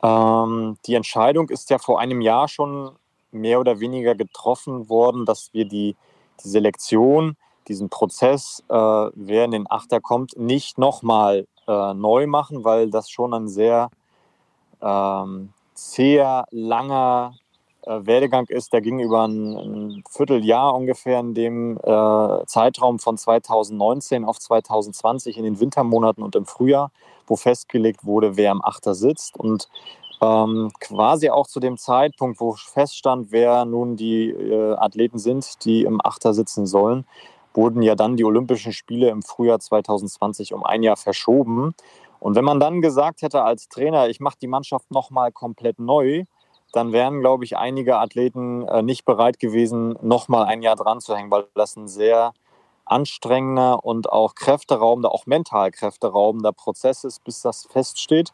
Ähm, 0.03 0.77
die 0.85 0.93
Entscheidung 0.93 1.49
ist 1.49 1.71
ja 1.71 1.79
vor 1.79 1.99
einem 1.99 2.21
Jahr 2.21 2.47
schon 2.47 2.91
mehr 3.31 3.59
oder 3.59 3.79
weniger 3.79 4.13
getroffen 4.13 4.89
worden, 4.89 5.25
dass 5.25 5.49
wir 5.53 5.65
die, 5.65 5.95
die 6.43 6.49
Selektion, 6.49 7.35
diesen 7.67 7.89
Prozess, 7.89 8.63
äh, 8.69 8.75
wer 8.75 9.45
in 9.45 9.51
den 9.51 9.71
Achter 9.71 10.01
kommt, 10.01 10.37
nicht 10.37 10.77
nochmal 10.77 11.47
äh, 11.67 11.93
neu 11.95 12.27
machen, 12.27 12.63
weil 12.63 12.91
das 12.91 13.09
schon 13.09 13.33
ein 13.33 13.47
sehr 13.47 13.89
ähm, 14.81 15.53
sehr 15.73 16.45
langer 16.51 17.33
Werdegang 17.85 18.45
ist. 18.47 18.73
Der 18.73 18.81
ging 18.81 18.99
über 18.99 19.27
ein, 19.27 19.55
ein, 19.55 20.03
Vierteljahr 20.09 20.73
ungefähr 20.75 21.19
in 21.19 21.33
dem 21.33 21.77
äh, 21.77 22.45
Zeitraum 22.45 22.99
von 22.99 23.17
2019 23.17 24.25
auf 24.25 24.39
2020 24.39 25.37
in 25.37 25.43
den 25.43 25.59
Wintermonaten 25.59 26.23
und 26.23 26.35
im 26.35 26.45
Frühjahr, 26.45 26.91
wo 27.27 27.35
festgelegt 27.35 28.05
wurde, 28.05 28.37
wer 28.37 28.51
am 28.51 28.61
Achter 28.61 28.93
sitzt. 28.93 29.37
Und 29.37 29.67
ähm, 30.21 30.71
quasi 30.79 31.29
auch 31.29 31.47
zu 31.47 31.59
dem 31.59 31.77
Zeitpunkt, 31.77 32.39
wo 32.39 32.53
feststand, 32.53 33.31
wer 33.31 33.65
nun 33.65 33.95
die 33.95 34.29
äh, 34.29 34.73
Athleten 34.75 35.17
sind, 35.17 35.65
die 35.65 35.83
im 35.83 35.99
Achter 36.03 36.33
sitzen 36.33 36.67
sollen, 36.67 37.05
wurden 37.53 37.81
ja 37.81 37.95
dann 37.95 38.15
die 38.15 38.23
Olympischen 38.23 38.71
Spiele 38.71 39.09
im 39.09 39.23
Frühjahr 39.23 39.59
2020 39.59 40.53
um 40.53 40.63
ein 40.63 40.83
Jahr 40.83 40.97
verschoben. 40.97 41.73
Und 42.19 42.35
wenn 42.35 42.45
man 42.45 42.59
dann 42.59 42.81
gesagt 42.81 43.23
hätte 43.23 43.43
als 43.43 43.67
Trainer, 43.67 44.07
ich 44.09 44.19
mache 44.19 44.37
die 44.39 44.47
Mannschaft 44.47 44.91
nochmal 44.91 45.31
komplett 45.31 45.79
neu, 45.79 46.25
dann 46.71 46.91
wären, 46.93 47.19
glaube 47.19 47.43
ich, 47.43 47.57
einige 47.57 47.97
Athleten 47.97 48.67
äh, 48.67 48.81
nicht 48.81 49.05
bereit 49.05 49.39
gewesen, 49.39 49.97
nochmal 50.01 50.45
ein 50.45 50.61
Jahr 50.61 50.75
dran 50.75 51.01
zu 51.01 51.15
hängen, 51.15 51.31
weil 51.31 51.47
das 51.53 51.75
ein 51.75 51.87
sehr 51.87 52.33
anstrengender 52.85 53.83
und 53.85 54.11
auch 54.11 54.35
kräfteraubender, 54.35 55.11
auch 55.11 55.25
mental 55.25 55.71
kräfteraubender 55.71 56.51
Prozess 56.51 57.03
ist, 57.03 57.23
bis 57.23 57.41
das 57.41 57.65
feststeht. 57.65 58.33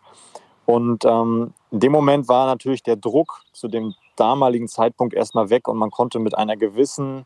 Und 0.65 1.06
ähm, 1.06 1.53
in 1.72 1.79
dem 1.79 1.91
Moment 1.91 2.27
war 2.27 2.46
natürlich 2.46 2.84
der 2.84 2.96
Druck 2.96 3.41
zu 3.53 3.67
dem 3.67 3.94
damaligen 4.15 4.67
Zeitpunkt 4.67 5.13
erstmal 5.13 5.50
weg 5.50 5.67
und 5.67 5.77
man 5.77 5.91
konnte 5.91 6.20
mit 6.20 6.38
einer 6.38 6.58
gewissen 6.58 7.25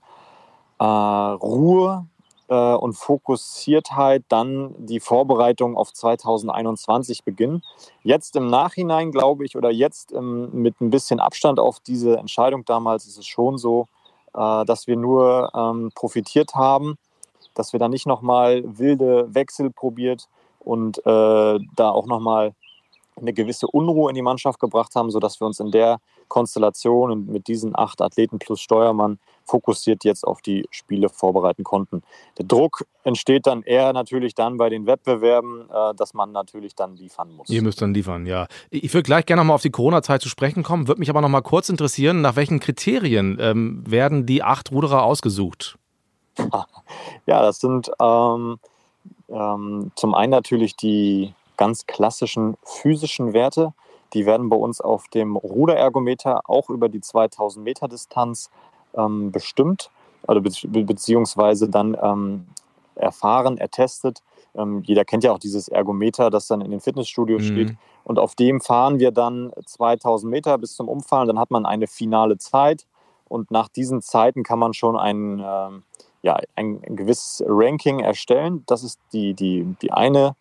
äh, 0.80 0.84
Ruhe 0.84 2.06
äh, 2.52 2.74
und 2.76 2.94
Fokussiertheit 2.94 4.26
dann 4.28 4.76
die 4.78 5.00
Vorbereitung 5.00 5.78
auf 5.78 5.94
2021 5.94 7.24
beginnen. 7.24 7.64
Jetzt 8.04 8.36
im 8.36 8.48
Nachhinein, 8.48 9.12
glaube 9.12 9.46
ich, 9.46 9.56
oder 9.56 9.72
jetzt 9.72 10.12
ähm, 10.12 10.50
mit 10.52 10.82
ein 10.82 10.90
bisschen 10.90 11.22
Abstand 11.22 11.60
auf 11.60 11.80
diese 11.80 12.18
Entscheidung 12.18 12.66
damals 12.66 13.08
ist 13.08 13.18
es 13.18 13.26
schon 13.26 13.58
so, 13.58 13.88
äh, 14.34 14.66
dass 14.66 14.86
wir 14.86 14.98
nur 14.98 15.52
ähm, 15.56 15.92
profitiert 15.96 16.54
haben, 16.54 16.98
dass 17.54 17.72
wir 17.72 17.80
da 17.80 17.88
nicht 17.88 18.06
nochmal 18.06 18.64
wilde 18.66 19.34
Wechsel 19.34 19.70
probiert 19.70 20.28
und 20.60 20.98
äh, 21.06 21.60
da 21.76 21.90
auch 21.90 22.06
nochmal 22.06 22.54
eine 23.16 23.34
gewisse 23.34 23.68
Unruhe 23.68 24.10
in 24.10 24.16
die 24.16 24.22
Mannschaft 24.22 24.60
gebracht 24.60 24.96
haben, 24.96 25.10
sodass 25.10 25.40
wir 25.40 25.48
uns 25.48 25.60
in 25.62 25.72
der 25.72 26.00
Konstellation 26.28 27.12
und 27.12 27.30
mit 27.30 27.48
diesen 27.48 27.78
acht 27.78 28.02
Athleten 28.02 28.40
plus 28.40 28.60
Steuermann 28.60 29.20
fokussiert 29.46 30.04
jetzt 30.04 30.26
auf 30.26 30.42
die 30.42 30.66
Spiele 30.72 31.10
vorbereiten 31.10 31.64
konnten. 31.64 32.04
Der 32.38 32.46
Druck 32.46 32.86
entsteht 33.04 33.48
dann 33.48 33.64
eher 33.64 33.94
natürlich 33.94 34.36
dann 34.36 34.58
bei 34.58 34.70
den 34.70 34.86
Wettbewerben, 34.86 35.70
äh, 35.70 35.96
dass 35.96 36.14
man 36.14 36.32
natürlich 36.32 36.76
dann 36.76 36.96
liefern 36.96 37.32
muss. 37.32 37.50
Ihr 37.50 37.62
müsst 37.62 37.82
dann 37.82 37.94
liefern, 37.94 38.26
ja. 38.26 38.48
Ich 38.70 38.94
würde 38.94 39.04
gleich 39.04 39.26
gerne 39.26 39.42
nochmal 39.42 39.56
auf 39.56 39.62
die 39.62 39.72
Corona-Zeit 39.72 40.22
zu 40.22 40.30
sprechen 40.30 40.64
kommen, 40.64 40.88
würde 40.88 41.00
mich 41.00 41.10
aber 41.10 41.22
nochmal 41.22 41.42
kurz 41.42 41.70
interessieren, 41.70 42.22
nach 42.22 42.36
welchen 42.36 42.60
Kriterien 42.60 43.38
ähm, 43.40 43.84
werden 43.86 44.26
die 44.26 44.44
acht 44.44 44.72
Ruderer 44.72 45.04
ausgesucht? 45.04 45.78
Ja, 47.26 47.42
das 47.42 47.60
sind 47.60 47.90
ähm, 48.02 48.58
ähm, 49.30 49.92
zum 49.96 50.14
einen 50.14 50.32
natürlich 50.32 50.76
die 50.76 51.34
ganz 51.56 51.86
klassischen 51.86 52.58
physischen 52.64 53.34
Werte. 53.34 53.74
Die 54.14 54.26
werden 54.26 54.50
bei 54.50 54.58
uns 54.58 54.82
auf 54.82 55.08
dem 55.08 55.38
Ruderergometer 55.38 56.50
auch 56.50 56.70
über 56.70 56.90
die 56.90 57.02
2000 57.02 57.64
Meter 57.64 57.88
Distanz 57.88 58.50
ähm, 58.96 59.32
bestimmt 59.32 59.90
oder 60.28 60.42
be 60.42 60.52
beziehungsweise 60.84 61.70
dann 61.70 61.98
ähm, 62.02 62.46
erfahren, 62.96 63.58
ertestet. 63.58 64.22
Ähm, 64.56 64.82
jeder 64.86 65.06
kennt 65.06 65.24
ja 65.24 65.32
auch 65.32 65.40
dieses 65.40 65.68
Ergometer, 65.68 66.30
das 66.30 66.48
dann 66.48 66.62
in 66.62 66.72
den 66.72 66.82
Fitnessstudios 66.82 67.44
mhm. 67.44 67.46
steht. 67.46 67.76
Und 68.04 68.20
auf 68.20 68.36
dem 68.36 68.62
fahren 68.62 69.00
wir 69.00 69.12
dann 69.12 69.52
2000 69.66 70.30
Meter 70.30 70.58
bis 70.58 70.76
zum 70.76 70.90
Umfallen. 70.90 71.28
Dann 71.28 71.40
hat 71.40 71.52
man 71.52 71.66
eine 71.66 71.88
finale 71.88 72.38
Zeit. 72.38 72.86
Und 73.28 73.50
nach 73.50 73.70
diesen 73.70 74.02
Zeiten 74.02 74.44
kann 74.44 74.60
man 74.60 74.74
schon 74.74 74.98
ein, 74.98 75.40
äh, 75.40 75.70
ja, 76.22 76.40
ein, 76.56 76.82
ein 76.86 76.96
gewisses 76.96 77.44
Ranking 77.48 78.00
erstellen. 78.00 78.64
Das 78.68 78.84
ist 78.84 79.00
die, 79.14 79.34
die, 79.34 79.76
die 79.82 79.92
eine 79.92 80.36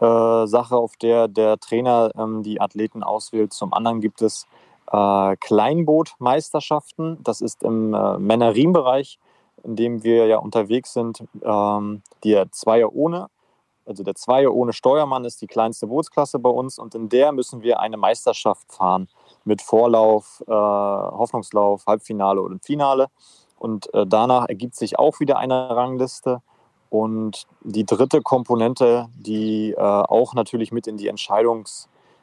äh, 0.00 0.46
Sache, 0.46 0.76
auf 0.76 0.96
der 0.96 1.26
der 1.26 1.58
Trainer 1.58 2.12
ähm, 2.16 2.44
die 2.44 2.60
Athleten 2.60 3.02
auswählt. 3.02 3.52
Zum 3.52 3.74
anderen 3.74 4.00
gibt 4.00 4.22
es 4.22 4.46
äh, 4.90 5.36
Kleinbootmeisterschaften. 5.36 7.22
Das 7.22 7.40
ist 7.40 7.62
im 7.62 7.94
äh, 7.94 8.18
Männer-Riem-Bereich, 8.18 9.18
in 9.64 9.76
dem 9.76 10.02
wir 10.02 10.26
ja 10.26 10.38
unterwegs 10.38 10.92
sind. 10.92 11.24
Ähm, 11.42 12.02
der 12.24 12.50
Zweier 12.52 12.94
ohne, 12.94 13.28
also 13.88 14.02
der 14.02 14.14
Zweier 14.14 14.52
ohne 14.52 14.74
Steuermann 14.74 15.24
ist 15.24 15.40
die 15.40 15.46
kleinste 15.46 15.86
Bootsklasse 15.86 16.38
bei 16.38 16.50
uns 16.50 16.78
und 16.78 16.94
in 16.94 17.08
der 17.08 17.32
müssen 17.32 17.62
wir 17.62 17.80
eine 17.80 17.96
Meisterschaft 17.96 18.70
fahren 18.70 19.08
mit 19.44 19.62
Vorlauf, 19.62 20.44
äh, 20.46 20.52
Hoffnungslauf, 20.52 21.86
Halbfinale 21.86 22.42
oder 22.42 22.58
Finale. 22.60 23.06
Und 23.58 23.92
äh, 23.94 24.06
danach 24.06 24.46
ergibt 24.48 24.76
sich 24.76 24.98
auch 24.98 25.20
wieder 25.20 25.38
eine 25.38 25.74
Rangliste. 25.74 26.42
Und 26.90 27.46
die 27.62 27.84
dritte 27.84 28.22
Komponente, 28.22 29.08
die 29.16 29.72
äh, 29.72 29.80
auch 29.80 30.34
natürlich 30.34 30.70
mit 30.70 30.86
in 30.86 30.96
die 30.96 31.08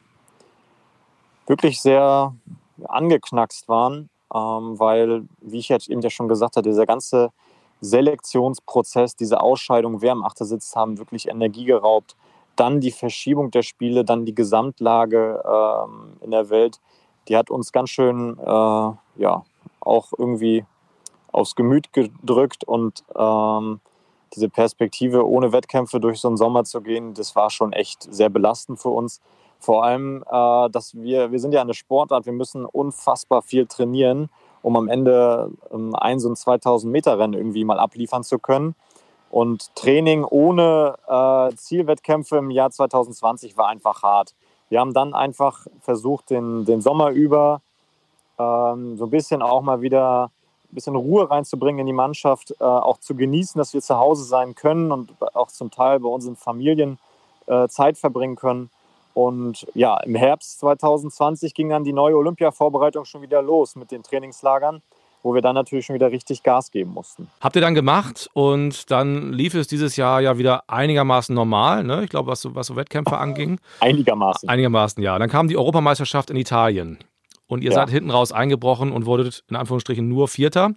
wirklich 1.46 1.82
sehr 1.82 2.34
angeknackst 2.84 3.68
waren 3.68 4.08
ähm, 4.34 4.78
weil, 4.78 5.24
wie 5.40 5.58
ich 5.58 5.68
jetzt 5.68 5.88
eben 5.88 6.00
ja 6.00 6.10
schon 6.10 6.28
gesagt 6.28 6.56
habe, 6.56 6.68
dieser 6.68 6.86
ganze 6.86 7.30
Selektionsprozess, 7.82 9.16
diese 9.16 9.40
Ausscheidung, 9.40 10.00
wer 10.00 10.12
am 10.12 10.24
Achtersitz 10.24 10.74
haben 10.74 10.98
wirklich 10.98 11.28
Energie 11.28 11.64
geraubt. 11.64 12.16
Dann 12.56 12.80
die 12.80 12.92
Verschiebung 12.92 13.50
der 13.50 13.62
Spiele, 13.62 14.04
dann 14.04 14.24
die 14.24 14.34
Gesamtlage 14.34 15.42
ähm, 15.44 16.14
in 16.20 16.30
der 16.30 16.48
Welt, 16.48 16.80
die 17.28 17.36
hat 17.36 17.50
uns 17.50 17.72
ganz 17.72 17.90
schön, 17.90 18.38
äh, 18.38 18.42
ja, 18.44 19.44
auch 19.80 20.12
irgendwie 20.16 20.64
aufs 21.32 21.56
Gemüt 21.56 21.92
gedrückt 21.92 22.64
und 22.64 23.04
ähm, 23.16 23.80
diese 24.34 24.48
Perspektive, 24.48 25.26
ohne 25.26 25.52
Wettkämpfe 25.52 25.98
durch 25.98 26.20
so 26.20 26.28
einen 26.28 26.36
Sommer 26.36 26.64
zu 26.64 26.80
gehen, 26.80 27.14
das 27.14 27.34
war 27.36 27.50
schon 27.50 27.72
echt 27.72 28.06
sehr 28.12 28.28
belastend 28.28 28.80
für 28.80 28.90
uns. 28.90 29.20
Vor 29.58 29.84
allem, 29.84 30.24
äh, 30.30 30.70
dass 30.70 30.94
wir, 30.94 31.32
wir 31.32 31.38
sind 31.40 31.52
ja 31.52 31.60
eine 31.60 31.74
Sportart, 31.74 32.26
wir 32.26 32.32
müssen 32.32 32.64
unfassbar 32.64 33.42
viel 33.42 33.66
trainieren, 33.66 34.28
um 34.62 34.76
am 34.76 34.88
Ende 34.88 35.50
ähm, 35.72 35.94
ein 35.94 36.20
so 36.20 36.28
ein 36.28 36.36
2000 36.36 36.90
Meter 36.90 37.18
Rennen 37.18 37.34
irgendwie 37.34 37.64
mal 37.64 37.78
abliefern 37.78 38.24
zu 38.24 38.38
können. 38.38 38.74
Und 39.30 39.74
Training 39.74 40.24
ohne 40.24 40.96
äh, 41.08 41.54
Zielwettkämpfe 41.56 42.36
im 42.36 42.50
Jahr 42.50 42.70
2020 42.70 43.56
war 43.56 43.68
einfach 43.68 44.02
hart. 44.02 44.34
Wir 44.68 44.80
haben 44.80 44.94
dann 44.94 45.14
einfach 45.14 45.66
versucht, 45.80 46.30
den, 46.30 46.64
den 46.64 46.80
Sommer 46.80 47.10
über 47.10 47.62
ähm, 48.38 48.96
so 48.96 49.04
ein 49.04 49.10
bisschen 49.10 49.42
auch 49.42 49.62
mal 49.62 49.80
wieder 49.82 50.30
ein 50.70 50.74
bisschen 50.74 50.96
Ruhe 50.96 51.30
reinzubringen 51.30 51.80
in 51.80 51.86
die 51.86 51.92
Mannschaft, 51.92 52.54
äh, 52.58 52.64
auch 52.64 52.98
zu 52.98 53.14
genießen, 53.14 53.58
dass 53.58 53.74
wir 53.74 53.82
zu 53.82 53.98
Hause 53.98 54.24
sein 54.24 54.54
können 54.54 54.90
und 54.90 55.10
auch 55.34 55.48
zum 55.48 55.70
Teil 55.70 56.00
bei 56.00 56.08
unseren 56.08 56.36
Familien 56.36 56.98
äh, 57.46 57.68
Zeit 57.68 57.98
verbringen 57.98 58.36
können. 58.36 58.70
Und 59.14 59.66
ja, 59.74 59.98
im 59.98 60.14
Herbst 60.14 60.60
2020 60.60 61.54
ging 61.54 61.68
dann 61.68 61.84
die 61.84 61.92
neue 61.92 62.16
Olympia-Vorbereitung 62.16 63.04
schon 63.04 63.22
wieder 63.22 63.42
los 63.42 63.76
mit 63.76 63.90
den 63.90 64.02
Trainingslagern, 64.02 64.82
wo 65.22 65.34
wir 65.34 65.42
dann 65.42 65.54
natürlich 65.54 65.86
schon 65.86 65.94
wieder 65.94 66.10
richtig 66.10 66.42
Gas 66.42 66.70
geben 66.70 66.92
mussten. 66.92 67.28
Habt 67.40 67.54
ihr 67.56 67.62
dann 67.62 67.74
gemacht 67.74 68.28
und 68.32 68.90
dann 68.90 69.32
lief 69.32 69.54
es 69.54 69.66
dieses 69.66 69.96
Jahr 69.96 70.20
ja 70.20 70.38
wieder 70.38 70.64
einigermaßen 70.68 71.34
normal, 71.34 71.84
ne? 71.84 72.04
Ich 72.04 72.10
glaube, 72.10 72.30
was 72.30 72.40
so, 72.40 72.54
was 72.54 72.66
so 72.66 72.76
Wettkämpfe 72.76 73.18
anging. 73.18 73.60
Einigermaßen. 73.80 74.48
Einigermaßen, 74.48 75.02
ja. 75.02 75.18
Dann 75.18 75.28
kam 75.28 75.48
die 75.48 75.56
Europameisterschaft 75.56 76.30
in 76.30 76.36
Italien. 76.36 76.98
Und 77.46 77.62
ihr 77.62 77.70
ja. 77.70 77.74
seid 77.74 77.90
hinten 77.90 78.10
raus 78.10 78.32
eingebrochen 78.32 78.92
und 78.92 79.04
wurdet 79.04 79.44
in 79.50 79.56
Anführungsstrichen 79.56 80.08
nur 80.08 80.26
Vierter. 80.26 80.70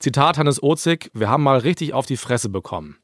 Zitat 0.00 0.38
Hannes 0.38 0.60
Ozig, 0.60 1.10
wir 1.14 1.30
haben 1.30 1.44
mal 1.44 1.58
richtig 1.58 1.94
auf 1.94 2.04
die 2.04 2.16
Fresse 2.16 2.48
bekommen. 2.48 2.98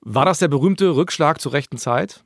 War 0.00 0.24
das 0.24 0.38
der 0.38 0.48
berühmte 0.48 0.94
Rückschlag 0.94 1.40
zur 1.40 1.52
rechten 1.52 1.78
Zeit? 1.78 2.22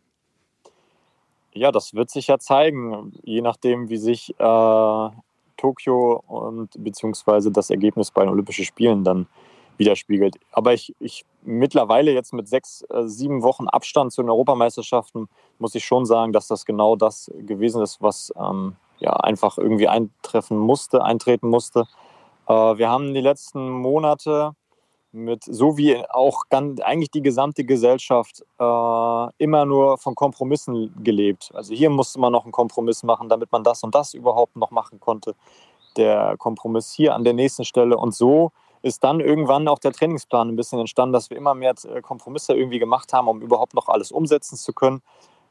Ja, 1.53 1.73
das 1.73 1.95
wird 1.95 2.11
sich 2.11 2.29
ja 2.29 2.39
zeigen, 2.39 3.13
je 3.23 3.41
nachdem, 3.41 3.89
wie 3.89 3.97
sich 3.97 4.31
äh, 4.39 5.09
Tokio 5.57 6.23
und 6.27 6.71
beziehungsweise 6.79 7.51
das 7.51 7.71
Ergebnis 7.71 8.11
bei 8.11 8.23
den 8.23 8.31
Olympischen 8.31 8.65
Spielen 8.65 9.05
dann 9.05 9.27
widerspiegelt. 9.77 10.37
Aber 10.53 10.75
ich, 10.75 10.95
ich 10.99 11.25
mittlerweile 11.43 12.13
jetzt 12.13 12.33
mit 12.33 12.49
sechs, 12.49 12.83
äh, 12.91 13.07
sieben 13.07 13.43
Wochen 13.43 13.69
Abstand 13.69 14.13
zu 14.13 14.23
den 14.23 14.31
Europameisterschaften 14.31 15.29
muss 15.59 15.75
ich 15.75 15.85
schon 15.85 16.05
sagen, 16.05 16.33
dass 16.33 16.49
das 16.49 16.65
genau 16.65 16.97
das 16.97 17.31
gewesen 17.39 17.83
ist, 17.83 18.03
was 18.03 18.33
ähm, 18.39 18.77
ja 18.99 19.13
einfach 19.13 19.59
irgendwie 19.59 19.89
eintreffen 19.89 20.59
musste, 20.59 21.03
eintreten 21.03 21.49
musste. 21.49 21.87
Äh, 22.47 22.53
wir 22.53 22.89
haben 22.89 23.15
die 23.15 23.21
letzten 23.21 23.71
Monate 23.71 24.53
mit, 25.13 25.45
so 25.45 25.77
wie 25.79 25.97
auch 26.11 26.45
ganz, 26.49 26.81
eigentlich 26.81 27.11
die 27.11 27.23
gesamte 27.23 27.65
Gesellschaft, 27.65 28.45
äh, 28.59 29.27
immer 29.39 29.65
nur 29.65 29.99
von 29.99 30.15
Kompromissen 30.15 30.95
gelebt. 31.03 31.51
Also 31.55 31.75
hier 31.75 31.91
musste 31.91 32.21
man 32.21 32.33
noch 32.33 32.45
einen 32.45 32.53
Kompromiss 32.53 33.03
machen, 33.03 33.29
damit 33.29 33.51
man 33.53 33.65
das 33.65 33.83
und 33.83 33.95
das 33.95 34.15
überhaupt 34.15 34.57
noch 34.57 34.71
machen 34.71 35.01
konnte. 35.01 35.35
Der 35.97 36.37
Kompromiss 36.37 36.93
hier 36.93 37.15
an 37.15 37.25
der 37.25 37.33
nächsten 37.33 37.65
Stelle. 37.65 37.97
Und 37.97 38.15
so 38.15 38.53
ist 38.83 39.03
dann 39.03 39.21
irgendwann 39.21 39.67
auch 39.69 39.79
der 39.79 39.93
Trainingsplan 39.93 40.49
ein 40.49 40.57
bisschen 40.57 40.79
entstanden, 40.79 41.13
dass 41.13 41.31
wir 41.31 41.37
immer 41.37 41.55
mehr 41.55 41.75
äh, 41.85 42.01
Kompromisse 42.01 42.55
irgendwie 42.55 42.79
gemacht 42.79 43.13
haben, 43.13 43.29
um 43.29 43.41
überhaupt 43.41 43.75
noch 43.75 43.89
alles 43.89 44.13
umsetzen 44.13 44.57
zu 44.57 44.73
können. 44.73 45.03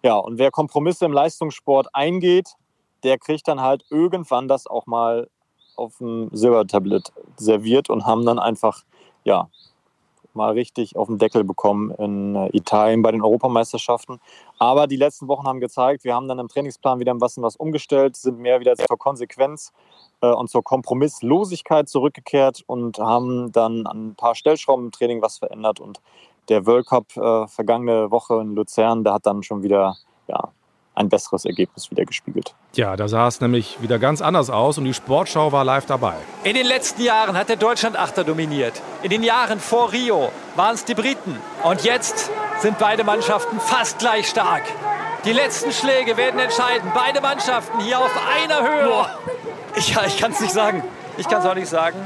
Ja, 0.03 0.15
und 0.15 0.37
wer 0.37 0.51
Kompromisse 0.51 1.05
im 1.05 1.11
Leistungssport 1.13 1.87
eingeht, 1.93 2.53
der 3.03 3.17
kriegt 3.17 3.47
dann 3.47 3.61
halt 3.61 3.85
irgendwann 3.89 4.47
das 4.47 4.67
auch 4.67 4.85
mal 4.85 5.27
auf 5.75 5.97
dem 5.97 6.29
Silbertablett 6.31 7.11
serviert 7.37 7.89
und 7.89 8.05
haben 8.05 8.25
dann 8.25 8.39
einfach 8.39 8.83
ja, 9.27 9.50
mal 10.34 10.53
richtig 10.53 10.96
auf 10.96 11.07
den 11.07 11.17
Deckel 11.17 11.43
bekommen 11.43 11.91
in 11.91 12.36
äh, 12.36 12.50
Italien 12.53 13.01
bei 13.01 13.12
den 13.12 13.22
Europameisterschaften. 13.22 14.22
Aber 14.57 14.88
die 14.88 14.96
letzten 14.96 15.27
Wochen 15.27 15.46
haben 15.46 15.60
gezeigt, 15.60 16.05
wir 16.05 16.15
haben 16.15 16.29
dann 16.29 16.39
im 16.39 16.48
Trainingsplan 16.48 17.00
wieder 17.00 17.13
ein 17.13 17.19
bisschen 17.19 17.43
was 17.43 17.57
umgestellt, 17.57 18.15
sind 18.15 18.39
mehr 18.39 18.62
wieder 18.62 18.75
zur 18.77 18.98
Konsequenz 18.98 19.74
äh, 20.22 20.31
und 20.31 20.50
zur 20.50 20.63
Kompromisslosigkeit 20.63 21.89
zurückgekehrt 21.89 22.63
und 22.67 23.00
haben 23.00 23.51
dann 23.51 23.86
an 23.86 24.10
ein 24.10 24.15
paar 24.15 24.36
Stellschrauben 24.36 24.86
im 24.86 24.91
Training 24.91 25.22
was 25.22 25.39
verändert. 25.39 25.81
Und 25.81 26.00
der 26.48 26.65
World 26.65 26.86
Cup 26.86 27.17
äh, 27.17 27.48
vergangene 27.48 28.10
Woche 28.12 28.39
in 28.39 28.55
Luzern, 28.55 29.03
der 29.03 29.13
hat 29.13 29.25
dann 29.25 29.43
schon 29.43 29.62
wieder 29.62 29.98
ja, 30.29 30.53
ein 30.98 31.10
besseres 31.10 31.46
Ergebnis 31.46 31.89
wieder 31.92 32.06
gespiegelt. 32.06 32.54
Ja, 32.74 32.96
da 32.96 33.08
sah 33.08 33.27
es 33.27 33.39
nämlich 33.39 33.77
wieder 33.82 34.00
ganz 34.00 34.22
anders 34.22 34.50
aus 34.50 34.77
und 34.77 34.86
die 34.86 34.94
Sportschau 34.94 35.51
war 35.51 35.63
live 35.63 35.86
dabei. 35.86 36.16
In 36.44 36.56
den 36.56 36.66
letzten 36.66 37.04
Jahren 37.04 37.38
hat 37.38 37.50
der 37.50 37.56
Deutschland 37.56 37.98
Achter 37.98 38.24
dominiert. 38.24 38.82
In 39.04 39.10
den 39.10 39.24
Jahren 39.24 39.60
vor 39.60 39.92
Rio 39.92 40.32
waren 40.56 40.75
es 40.75 40.86
die 40.86 40.96
Briten. 40.96 41.38
Und 41.63 41.84
jetzt 41.84 42.32
sind 42.60 42.77
beide 42.80 43.04
Mannschaften 43.04 43.60
fast 43.60 44.00
gleich 44.00 44.27
stark. 44.27 44.63
Die 45.25 45.34
letzten 45.34 45.72
Schläge 45.72 46.18
werden 46.18 46.39
entscheiden. 46.39 46.92
Beide 46.94 47.22
Mannschaften 47.22 47.80
hier 47.80 48.00
auf 48.00 48.12
einer 48.44 48.62
Höhe. 48.62 49.06
Ich, 49.75 49.94
ja, 49.94 50.06
ich 50.06 50.18
kann 50.18 50.32
es 50.32 50.39
nicht 50.39 50.54
sagen. 50.54 50.84
Ich 51.18 51.27
kann 51.27 51.42
es 51.42 51.48
auch 51.48 51.56
nicht 51.56 51.68
sagen. 51.68 51.98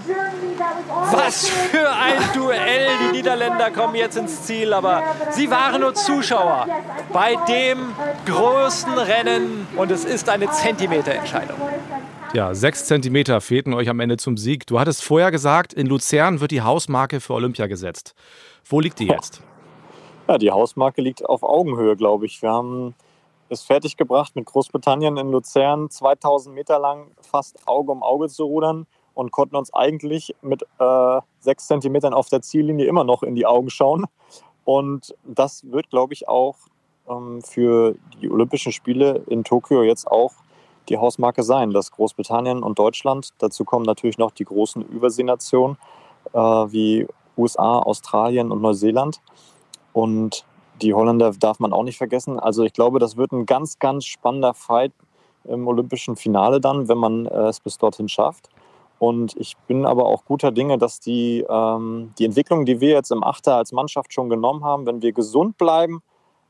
Was 1.12 1.50
für 1.50 1.90
ein 1.90 2.22
Duell. 2.34 2.88
Die 3.08 3.18
Niederländer 3.18 3.72
kommen 3.72 3.96
jetzt 3.96 4.18
ins 4.18 4.44
Ziel, 4.44 4.74
aber 4.74 5.04
sie 5.32 5.50
waren 5.50 5.82
nur 5.82 5.94
Zuschauer 5.94 6.68
bei 7.12 7.36
dem 7.48 7.94
größten 8.26 8.98
Rennen 8.98 9.68
und 9.76 9.92
es 9.92 10.06
ist 10.06 10.30
eine 10.30 10.50
Zentimeterentscheidung. 10.50 11.58
Ja, 12.34 12.54
sechs 12.54 12.86
Zentimeter 12.86 13.42
fehlten 13.42 13.74
euch 13.74 13.90
am 13.90 14.00
Ende 14.00 14.18
zum 14.18 14.38
Sieg. 14.38 14.66
Du 14.68 14.80
hattest 14.80 15.04
vorher 15.04 15.32
gesagt, 15.32 15.74
in 15.74 15.88
Luzern 15.88 16.40
wird 16.40 16.52
die 16.52 16.62
Hausmarke 16.62 17.20
für 17.20 17.34
Olympia 17.34 17.68
gesetzt. 17.68 18.16
Wo 18.64 18.80
liegt 18.80 19.00
die 19.00 19.08
jetzt? 19.08 19.42
Ja, 20.28 20.38
die 20.38 20.52
Hausmarke 20.52 21.02
liegt 21.02 21.26
auf 21.26 21.44
Augenhöhe, 21.44 21.98
glaube 21.98 22.26
ich. 22.26 22.42
Wir 22.42 22.52
haben 22.52 22.96
es 23.50 23.64
fertiggebracht, 23.64 24.36
mit 24.36 24.46
Großbritannien 24.46 25.18
in 25.18 25.30
Luzern 25.30 25.90
2000 25.90 26.56
Meter 26.56 26.80
lang 26.80 27.12
fast 27.20 27.68
Auge 27.68 27.92
um 27.92 28.02
Auge 28.02 28.30
zu 28.30 28.46
rudern 28.46 28.88
und 29.22 29.32
konnten 29.32 29.56
uns 29.56 29.72
eigentlich 29.72 30.36
mit 30.42 30.64
äh, 30.80 31.22
sechs 31.40 31.68
Zentimetern 31.68 32.14
auf 32.14 32.30
der 32.30 32.42
Ziellinie 32.42 32.88
immer 32.88 33.04
noch 33.04 33.22
in 33.22 33.36
die 33.36 33.46
Augen 33.46 33.70
schauen. 33.70 34.08
Und 34.66 35.16
das 35.24 35.64
wird, 35.72 35.92
glaube 35.92 36.14
ich, 36.14 36.28
auch 36.28 36.56
ähm, 37.08 37.44
für 37.44 37.94
die 38.20 38.32
Olympischen 38.32 38.72
Spiele 38.72 39.24
in 39.28 39.44
Tokio 39.44 39.84
jetzt 39.84 40.08
auch 40.08 40.34
die 40.90 40.98
Hausmarke 40.98 41.44
sein, 41.44 41.70
dass 41.70 41.92
Großbritannien 41.92 42.64
und 42.64 42.80
Deutschland, 42.80 43.30
dazu 43.38 43.64
kommen 43.64 43.86
natürlich 43.86 44.18
noch 44.18 44.32
die 44.32 44.46
großen 44.46 44.82
Überseenationen 44.82 45.78
äh, 46.34 46.40
wie 46.40 47.06
USA, 47.38 47.78
Australien 47.78 48.52
und 48.52 48.60
Neuseeland. 48.60 49.22
Und 49.94 50.46
die 50.82 50.96
Holländer 50.96 51.32
darf 51.40 51.60
man 51.60 51.74
auch 51.74 51.84
nicht 51.84 52.00
vergessen. 52.00 52.40
Also 52.40 52.64
ich 52.64 52.74
glaube, 52.74 52.98
das 52.98 53.18
wird 53.18 53.34
ein 53.34 53.46
ganz, 53.46 53.78
ganz 53.78 54.06
spannender 54.06 54.56
Fight 54.56 54.94
im 55.44 55.68
olympischen 55.68 56.16
Finale 56.16 56.60
dann, 56.60 56.88
wenn 56.88 56.98
man 56.98 57.28
äh, 57.28 57.50
es 57.50 57.60
bis 57.60 57.78
dorthin 57.78 58.10
schafft. 58.10 58.50
Und 59.02 59.36
ich 59.38 59.58
bin 59.66 59.88
aber 59.88 60.06
auch 60.06 60.26
guter 60.26 60.52
Dinge, 60.52 60.78
dass 60.78 61.00
die, 61.00 61.44
ähm, 61.50 62.14
die 62.20 62.26
Entwicklung, 62.26 62.66
die 62.66 62.82
wir 62.82 62.90
jetzt 62.90 63.12
im 63.12 63.24
Achter 63.24 63.56
als 63.56 63.72
Mannschaft 63.72 64.14
schon 64.14 64.30
genommen 64.30 64.64
haben, 64.64 64.86
wenn 64.86 65.02
wir 65.02 65.12
gesund 65.12 65.58
bleiben, 65.58 66.04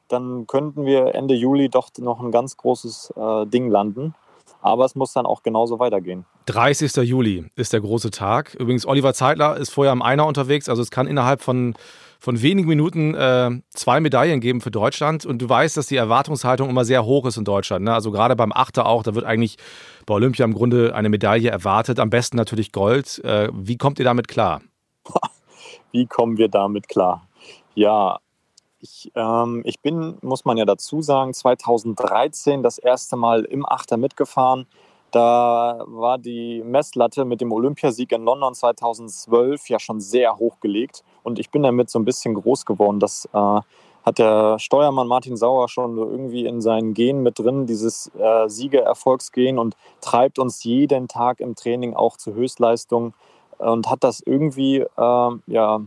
dann 0.09 0.47
könnten 0.47 0.83
wir 0.83 1.15
Ende 1.15 1.33
Juli 1.33 1.69
doch 1.69 1.91
noch 1.99 2.19
ein 2.19 2.29
ganz 2.29 2.57
großes 2.57 3.13
äh, 3.15 3.45
Ding 3.45 3.69
landen. 3.69 4.15
Aber 4.61 4.83
es 4.83 4.95
muss 4.95 5.13
dann 5.13 5.25
auch 5.25 5.43
genauso 5.43 5.79
weitergehen. 5.79 6.25
30. 6.47 6.93
Juli 7.07 7.45
ist 7.55 7.71
der 7.71 7.79
große 7.79 8.11
Tag. 8.11 8.53
Übrigens, 8.55 8.85
Oliver 8.85 9.13
Zeitler 9.13 9.55
ist 9.55 9.69
vorher 9.69 9.93
am 9.93 10.01
Einer 10.01 10.27
unterwegs. 10.27 10.67
Also 10.67 10.81
es 10.81 10.91
kann 10.91 11.07
innerhalb 11.07 11.39
von 11.39 11.73
von 12.21 12.39
wenigen 12.43 12.69
Minuten 12.69 13.15
äh, 13.15 13.49
zwei 13.71 13.99
Medaillen 13.99 14.41
geben 14.41 14.61
für 14.61 14.69
Deutschland. 14.69 15.25
Und 15.25 15.41
du 15.41 15.49
weißt, 15.49 15.75
dass 15.75 15.87
die 15.87 15.95
Erwartungshaltung 15.95 16.69
immer 16.69 16.85
sehr 16.85 17.03
hoch 17.03 17.25
ist 17.25 17.37
in 17.37 17.45
Deutschland. 17.45 17.83
Ne? 17.83 17.93
Also 17.93 18.11
gerade 18.11 18.35
beim 18.35 18.51
Achter 18.51 18.85
auch, 18.85 19.01
da 19.01 19.15
wird 19.15 19.25
eigentlich 19.25 19.57
bei 20.05 20.13
Olympia 20.13 20.45
im 20.45 20.53
Grunde 20.53 20.93
eine 20.93 21.09
Medaille 21.09 21.49
erwartet. 21.49 21.99
Am 21.99 22.11
besten 22.11 22.37
natürlich 22.37 22.71
Gold. 22.71 23.23
Äh, 23.25 23.49
wie 23.53 23.75
kommt 23.75 23.97
ihr 23.97 24.05
damit 24.05 24.27
klar? 24.27 24.61
Wie 25.93 26.05
kommen 26.05 26.37
wir 26.37 26.47
damit 26.47 26.87
klar? 26.87 27.27
Ja, 27.73 28.19
ich, 28.79 29.11
ähm, 29.15 29.61
ich 29.65 29.81
bin, 29.81 30.17
muss 30.21 30.45
man 30.45 30.55
ja 30.55 30.63
dazu 30.63 31.01
sagen, 31.01 31.33
2013 31.33 32.63
das 32.63 32.77
erste 32.77 33.17
Mal 33.17 33.43
im 33.43 33.65
Achter 33.65 33.97
mitgefahren. 33.97 34.67
Da 35.11 35.83
war 35.87 36.17
die 36.17 36.63
Messlatte 36.63 37.25
mit 37.25 37.41
dem 37.41 37.51
Olympiasieg 37.51 38.13
in 38.13 38.23
London 38.23 38.53
2012 38.53 39.67
ja 39.69 39.77
schon 39.77 39.99
sehr 39.99 40.37
hoch 40.37 40.59
gelegt. 40.61 41.03
Und 41.23 41.37
ich 41.37 41.49
bin 41.49 41.63
damit 41.63 41.89
so 41.89 41.99
ein 41.99 42.05
bisschen 42.05 42.33
groß 42.33 42.65
geworden. 42.65 42.99
Das 42.99 43.27
äh, 43.33 43.59
hat 44.03 44.19
der 44.19 44.57
Steuermann 44.57 45.07
Martin 45.07 45.35
Sauer 45.35 45.67
schon 45.67 45.97
irgendwie 45.97 46.45
in 46.45 46.61
seinen 46.61 46.93
Gen 46.93 47.21
mit 47.23 47.39
drin, 47.39 47.65
dieses 47.65 48.09
äh, 48.17 48.47
Siegererfolgsgen 48.47 49.59
und 49.59 49.75
treibt 49.99 50.39
uns 50.39 50.63
jeden 50.63 51.07
Tag 51.07 51.39
im 51.41 51.55
Training 51.55 51.93
auch 51.93 52.17
zu 52.17 52.33
Höchstleistungen 52.33 53.13
und 53.57 53.89
hat 53.89 54.03
das 54.03 54.21
irgendwie 54.25 54.77
äh, 54.77 55.31
ja, 55.47 55.81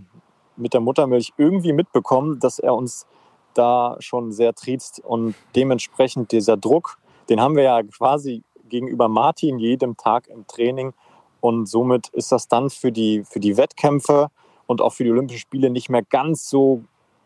mit 0.57 0.75
der 0.75 0.81
Muttermilch 0.81 1.33
irgendwie 1.37 1.73
mitbekommen, 1.73 2.39
dass 2.39 2.59
er 2.59 2.75
uns 2.75 3.07
da 3.55 3.97
schon 4.01 4.33
sehr 4.33 4.55
triezt 4.55 5.01
und 5.05 5.35
dementsprechend 5.57 6.33
dieser 6.33 6.57
Druck, 6.57 6.99
den 7.29 7.41
haben 7.41 7.57
wir 7.57 7.63
ja 7.63 7.83
quasi 7.83 8.43
gegenüber 8.69 9.09
Martin 9.09 9.59
jedem 9.59 9.97
Tag 9.97 10.29
im 10.29 10.47
Training. 10.47 10.93
Und 11.41 11.67
somit 11.67 12.09
ist 12.09 12.33
das 12.33 12.49
dann 12.49 12.71
für 12.71 12.93
die, 12.93 13.25
für 13.25 13.41
die 13.41 13.57
Wettkämpfe 13.57 14.29
und 14.67 14.81
auch 14.81 14.93
für 14.93 15.05
die 15.05 15.11
Olympischen 15.11 15.41
Spiele 15.41 15.71
nicht 15.71 15.91
mehr 15.91 16.03
ganz 16.03 16.49
so, 16.49 16.83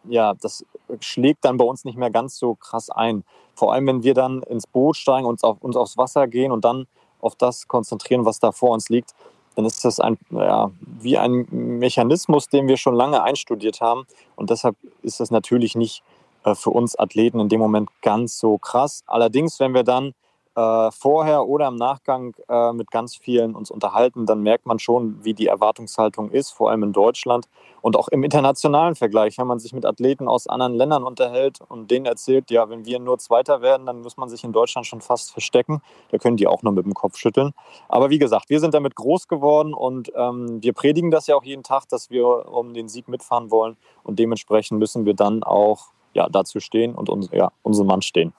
ja, 0.08 0.34
das 0.34 0.64
schlägt 1.00 1.44
dann 1.44 1.56
bei 1.56 1.64
uns 1.64 1.84
nicht 1.84 1.96
mehr 1.96 2.10
ganz 2.10 2.36
so 2.36 2.54
krass 2.54 2.90
ein. 2.90 3.24
Vor 3.54 3.72
allem, 3.72 3.86
wenn 3.86 4.02
wir 4.02 4.14
dann 4.14 4.42
ins 4.42 4.66
Boot 4.66 4.96
steigen 4.96 5.26
und 5.26 5.42
auf, 5.44 5.58
uns 5.60 5.76
aufs 5.76 5.96
Wasser 5.96 6.26
gehen 6.26 6.52
und 6.52 6.64
dann 6.64 6.86
auf 7.20 7.34
das 7.34 7.68
konzentrieren, 7.68 8.24
was 8.24 8.38
da 8.38 8.52
vor 8.52 8.70
uns 8.70 8.88
liegt, 8.88 9.14
dann 9.54 9.64
ist 9.64 9.84
das 9.84 9.98
ein, 9.98 10.16
ja, 10.30 10.70
wie 10.80 11.18
ein 11.18 11.46
Mechanismus, 11.50 12.48
den 12.48 12.68
wir 12.68 12.76
schon 12.76 12.94
lange 12.94 13.22
einstudiert 13.22 13.80
haben. 13.80 14.06
Und 14.36 14.50
deshalb 14.50 14.76
ist 15.02 15.18
das 15.18 15.30
natürlich 15.32 15.74
nicht 15.74 16.04
äh, 16.44 16.54
für 16.54 16.70
uns 16.70 16.96
Athleten 16.96 17.40
in 17.40 17.48
dem 17.48 17.60
Moment 17.60 17.88
ganz 18.00 18.38
so 18.38 18.58
krass. 18.58 19.02
Allerdings, 19.06 19.58
wenn 19.58 19.74
wir 19.74 19.82
dann 19.82 20.14
äh, 20.58 20.90
vorher 20.90 21.46
oder 21.46 21.68
im 21.68 21.76
Nachgang 21.76 22.34
äh, 22.48 22.72
mit 22.72 22.90
ganz 22.90 23.14
vielen 23.14 23.54
uns 23.54 23.70
unterhalten, 23.70 24.26
dann 24.26 24.42
merkt 24.42 24.66
man 24.66 24.80
schon, 24.80 25.24
wie 25.24 25.32
die 25.32 25.46
Erwartungshaltung 25.46 26.30
ist, 26.32 26.50
vor 26.50 26.70
allem 26.70 26.82
in 26.82 26.92
Deutschland 26.92 27.48
und 27.80 27.94
auch 27.94 28.08
im 28.08 28.24
internationalen 28.24 28.96
Vergleich, 28.96 29.38
wenn 29.38 29.46
man 29.46 29.60
sich 29.60 29.72
mit 29.72 29.86
Athleten 29.86 30.26
aus 30.26 30.48
anderen 30.48 30.74
Ländern 30.74 31.04
unterhält 31.04 31.60
und 31.68 31.92
denen 31.92 32.06
erzählt, 32.06 32.50
ja, 32.50 32.68
wenn 32.68 32.84
wir 32.86 32.98
nur 32.98 33.18
Zweiter 33.18 33.62
werden, 33.62 33.86
dann 33.86 34.00
muss 34.00 34.16
man 34.16 34.28
sich 34.28 34.42
in 34.42 34.50
Deutschland 34.50 34.84
schon 34.84 35.00
fast 35.00 35.30
verstecken. 35.30 35.80
Da 36.10 36.18
können 36.18 36.36
die 36.36 36.48
auch 36.48 36.64
nur 36.64 36.72
mit 36.72 36.84
dem 36.84 36.94
Kopf 36.94 37.16
schütteln. 37.18 37.52
Aber 37.88 38.10
wie 38.10 38.18
gesagt, 38.18 38.50
wir 38.50 38.58
sind 38.58 38.74
damit 38.74 38.96
groß 38.96 39.28
geworden 39.28 39.74
und 39.74 40.10
ähm, 40.16 40.60
wir 40.60 40.72
predigen 40.72 41.12
das 41.12 41.28
ja 41.28 41.36
auch 41.36 41.44
jeden 41.44 41.62
Tag, 41.62 41.88
dass 41.88 42.10
wir 42.10 42.48
um 42.48 42.74
den 42.74 42.88
Sieg 42.88 43.06
mitfahren 43.06 43.52
wollen 43.52 43.76
und 44.02 44.18
dementsprechend 44.18 44.80
müssen 44.80 45.06
wir 45.06 45.14
dann 45.14 45.44
auch 45.44 45.92
ja, 46.14 46.28
dazu 46.28 46.60
stehen 46.60 46.94
und 46.94 47.08
uns, 47.08 47.28
ja, 47.32 47.52
unseren 47.62 47.86
Mann 47.86 48.02
stehen. 48.02 48.32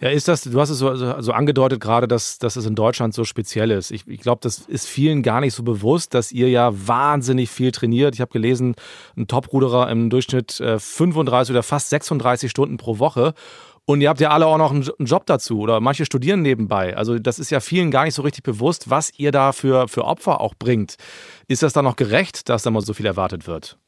Ja, 0.00 0.08
ist 0.08 0.28
das, 0.28 0.42
du 0.42 0.60
hast 0.60 0.70
es 0.70 0.78
so, 0.78 1.20
so 1.20 1.32
angedeutet 1.32 1.80
gerade, 1.80 2.08
dass, 2.08 2.38
dass 2.38 2.56
es 2.56 2.66
in 2.66 2.74
Deutschland 2.74 3.14
so 3.14 3.24
speziell 3.24 3.70
ist. 3.70 3.90
Ich, 3.90 4.06
ich 4.06 4.20
glaube, 4.20 4.40
das 4.42 4.58
ist 4.58 4.86
vielen 4.86 5.22
gar 5.22 5.40
nicht 5.40 5.54
so 5.54 5.62
bewusst, 5.62 6.14
dass 6.14 6.32
ihr 6.32 6.48
ja 6.48 6.70
wahnsinnig 6.72 7.50
viel 7.50 7.72
trainiert. 7.72 8.14
Ich 8.14 8.20
habe 8.20 8.32
gelesen, 8.32 8.74
ein 9.16 9.26
Topruderer 9.26 9.90
im 9.90 10.10
Durchschnitt 10.10 10.52
35 10.52 11.50
äh, 11.50 11.52
oder 11.52 11.62
fast 11.62 11.90
36 11.90 12.50
Stunden 12.50 12.76
pro 12.76 12.98
Woche. 12.98 13.34
Und 13.86 14.00
ihr 14.00 14.08
habt 14.08 14.20
ja 14.20 14.30
alle 14.30 14.46
auch 14.46 14.58
noch 14.58 14.70
einen 14.70 14.84
Job 15.00 15.26
dazu 15.26 15.58
oder 15.60 15.80
manche 15.80 16.04
studieren 16.04 16.42
nebenbei. 16.42 16.96
Also 16.96 17.18
das 17.18 17.38
ist 17.38 17.50
ja 17.50 17.58
vielen 17.60 17.90
gar 17.90 18.04
nicht 18.04 18.14
so 18.14 18.22
richtig 18.22 18.44
bewusst, 18.44 18.88
was 18.88 19.10
ihr 19.18 19.32
da 19.32 19.52
für, 19.52 19.88
für 19.88 20.04
Opfer 20.04 20.40
auch 20.40 20.54
bringt. 20.56 20.94
Ist 21.48 21.62
das 21.62 21.72
dann 21.72 21.84
noch 21.84 21.96
gerecht, 21.96 22.48
dass 22.48 22.62
da 22.62 22.70
mal 22.70 22.82
so 22.82 22.94
viel 22.94 23.06
erwartet 23.06 23.48
wird? 23.48 23.78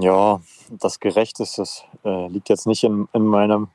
Ja, 0.00 0.40
das 0.70 0.98
gerecht 0.98 1.40
ist, 1.40 1.58
das 1.58 1.84
äh, 2.04 2.26
liegt 2.28 2.48
jetzt 2.48 2.66
nicht 2.66 2.84
in, 2.84 3.06
in, 3.12 3.26
meinem, 3.26 3.68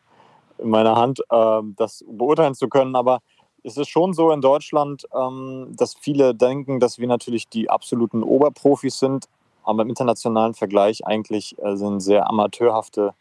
in 0.57 0.69
meiner 0.69 0.95
Hand, 0.95 1.19
äh, 1.29 1.61
das 1.75 2.03
beurteilen 2.07 2.55
zu 2.55 2.67
können. 2.67 2.95
Aber 2.95 3.21
es 3.63 3.77
ist 3.77 3.89
schon 3.89 4.13
so 4.13 4.31
in 4.31 4.41
Deutschland, 4.41 5.07
ähm, 5.13 5.73
dass 5.77 5.93
viele 5.93 6.33
denken, 6.33 6.79
dass 6.79 6.97
wir 6.97 7.07
natürlich 7.07 7.47
die 7.47 7.69
absoluten 7.69 8.23
Oberprofis 8.23 8.97
sind, 8.97 9.27
aber 9.63 9.83
im 9.83 9.89
internationalen 9.89 10.55
Vergleich 10.55 11.05
eigentlich 11.05 11.57
äh, 11.59 11.75
sind 11.75 11.99
sehr 11.99 12.27
amateurhafte, 12.27 13.13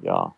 ja, 0.00 0.34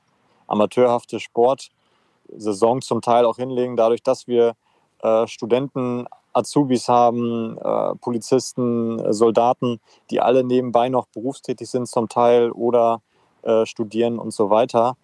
amateurhafte 0.48 1.20
Sportsaison 1.20 2.82
zum 2.82 3.02
Teil 3.02 3.24
auch 3.24 3.36
hinlegen, 3.36 3.76
dadurch, 3.76 4.02
dass 4.02 4.26
wir 4.26 4.56
äh, 5.02 5.28
Studenten 5.28 6.06
Azubis 6.34 6.88
haben, 6.88 7.56
äh, 7.58 7.94
Polizisten, 7.96 8.98
äh, 8.98 9.12
Soldaten, 9.12 9.80
die 10.10 10.20
alle 10.20 10.44
nebenbei 10.44 10.88
noch 10.88 11.06
berufstätig 11.06 11.70
sind 11.70 11.88
zum 11.88 12.08
Teil 12.08 12.50
oder 12.50 13.00
äh, 13.42 13.64
studieren 13.66 14.18
und 14.18 14.32
so 14.32 14.50
weiter. 14.50 14.96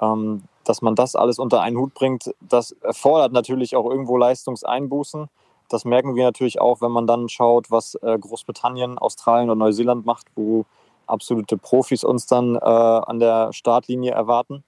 Ähm, 0.00 0.44
dass 0.64 0.82
man 0.82 0.94
das 0.94 1.14
alles 1.14 1.38
unter 1.38 1.60
einen 1.60 1.78
Hut 1.78 1.94
bringt, 1.94 2.34
das 2.40 2.72
erfordert 2.82 3.32
natürlich 3.32 3.76
auch 3.76 3.88
irgendwo 3.88 4.16
Leistungseinbußen. 4.16 5.28
Das 5.68 5.84
merken 5.84 6.14
wir 6.14 6.24
natürlich 6.24 6.60
auch, 6.60 6.80
wenn 6.80 6.90
man 6.90 7.06
dann 7.06 7.28
schaut, 7.28 7.70
was 7.70 7.94
äh, 8.02 8.18
Großbritannien, 8.18 8.98
Australien 8.98 9.50
und 9.50 9.58
Neuseeland 9.58 10.04
macht, 10.06 10.26
wo 10.34 10.64
absolute 11.06 11.56
Profis 11.56 12.04
uns 12.04 12.26
dann 12.26 12.56
äh, 12.56 12.58
an 12.60 13.20
der 13.20 13.52
Startlinie 13.52 14.12
erwarten. 14.12 14.64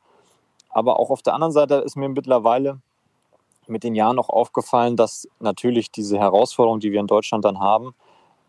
Aber 0.71 0.99
auch 0.99 1.11
auf 1.11 1.23
der 1.23 1.35
anderen 1.35 1.53
Seite 1.53 1.77
ist 1.77 1.97
mir 1.97 2.09
mittlerweile 2.09 2.81
mit 3.68 3.85
den 3.85 3.94
Jahren 3.94 4.18
auch 4.18 4.28
aufgefallen, 4.28 4.96
dass 4.96 5.28
natürlich 5.40 5.90
diese 5.90 6.18
Herausforderung, 6.18 6.81
die 6.81 6.92
wir 6.92 7.00
in 7.00 7.07
Deutschland 7.07 7.44
dann 7.44 7.61
haben, 7.61 7.94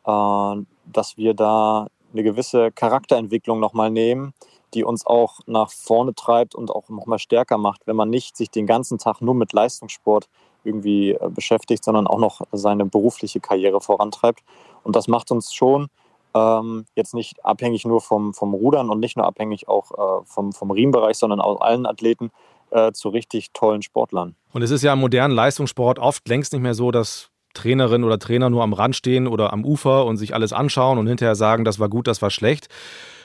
äh, 0.06 0.66
dass 0.86 1.18
wir 1.18 1.34
da 1.34 1.88
eine 2.12 2.24
gewisse 2.24 2.72
Charakterentwicklung 2.72 3.60
nochmal 3.60 3.92
nehmen, 3.92 4.34
die 4.74 4.84
uns 4.84 5.06
auch 5.06 5.40
nach 5.46 5.72
vorne 5.72 6.14
treibt 6.14 6.56
und 6.56 6.72
auch 6.72 6.90
nochmal 6.90 7.20
stärker 7.20 7.58
macht, 7.58 7.86
wenn 7.86 7.96
man 7.96 8.10
nicht 8.10 8.38
sich 8.38 8.50
den 8.50 8.68
ganzen 8.68 8.98
Tag 8.98 9.22
nur 9.22 9.36
mit 9.36 9.54
Leistungssport 9.54 10.30
irgendwie 10.64 11.12
äh, 11.12 11.30
beschäftigt, 11.30 11.84
sondern 11.84 12.08
auch 12.08 12.20
noch 12.20 12.42
seine 12.52 12.86
berufliche 12.86 13.40
Karriere 13.40 13.82
vorantreibt. 13.82 14.44
Und 14.84 14.96
das 14.96 15.08
macht 15.08 15.32
uns 15.32 15.54
schon 15.54 15.88
ähm, 16.36 16.86
jetzt 16.96 17.14
nicht 17.14 17.44
abhängig 17.44 17.86
nur 17.86 18.02
vom, 18.02 18.34
vom 18.34 18.54
Rudern 18.54 18.90
und 18.90 19.00
nicht 19.00 19.18
nur 19.18 19.26
abhängig 19.26 19.68
auch 19.68 19.92
äh, 19.92 20.26
vom, 20.26 20.52
vom 20.54 20.72
Riemenbereich, 20.72 21.18
sondern 21.18 21.42
auch 21.42 21.62
allen 21.62 21.86
Athleten 21.86 22.32
äh, 22.72 22.92
zu 22.92 23.10
richtig 23.10 23.52
tollen 23.54 23.82
Sportlern. 23.82 24.36
Und 24.52 24.62
es 24.62 24.72
ist 24.72 24.84
ja 24.84 24.94
im 24.94 25.00
modernen 25.00 25.34
Leistungssport 25.34 26.00
oft 26.00 26.28
längst 26.28 26.54
nicht 26.54 26.62
mehr 26.62 26.74
so, 26.74 26.92
dass 26.92 27.30
Trainerinnen 27.54 28.06
oder 28.06 28.20
Trainer 28.20 28.50
nur 28.50 28.64
am 28.64 28.74
Rand 28.74 28.96
stehen 28.96 29.28
oder 29.28 29.54
am 29.54 29.66
Ufer 29.66 30.06
und 30.06 30.18
sich 30.18 30.34
alles 30.34 30.54
anschauen 30.54 30.98
und 30.98 31.08
hinterher 31.08 31.36
sagen, 31.36 31.66
das 31.66 31.80
war 31.80 31.90
gut, 31.90 32.08
das 32.08 32.22
war 32.22 32.30
schlecht. 32.30 32.68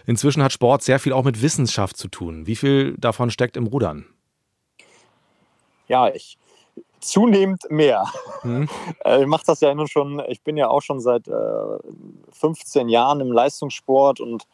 Inzwischen 0.06 0.42
hat 0.42 0.52
Sport 0.52 0.82
sehr 0.82 0.98
viel 0.98 1.12
auch 1.12 1.24
mit 1.24 1.42
Wissenschaft 1.42 1.96
zu 1.96 2.08
tun. 2.08 2.46
Wie 2.46 2.56
viel 2.56 2.94
davon 2.98 3.30
steckt 3.30 3.56
im 3.56 3.66
Rudern? 3.66 4.06
Ja, 5.88 6.08
ich 6.08 6.38
zunehmend 7.00 7.62
mehr. 7.70 8.06
Hm. 8.42 8.68
Ich 9.20 9.26
mache 9.26 9.44
das 9.46 9.60
ja 9.60 9.74
nun 9.74 9.88
schon, 9.88 10.22
ich 10.28 10.42
bin 10.42 10.56
ja 10.56 10.68
auch 10.68 10.80
schon 10.80 11.00
seit 11.00 11.28
äh, 11.28 11.32
15 12.32 12.88
Jahren 12.88 13.20
im 13.20 13.30
Leistungssport 13.30 14.20
und 14.20 14.44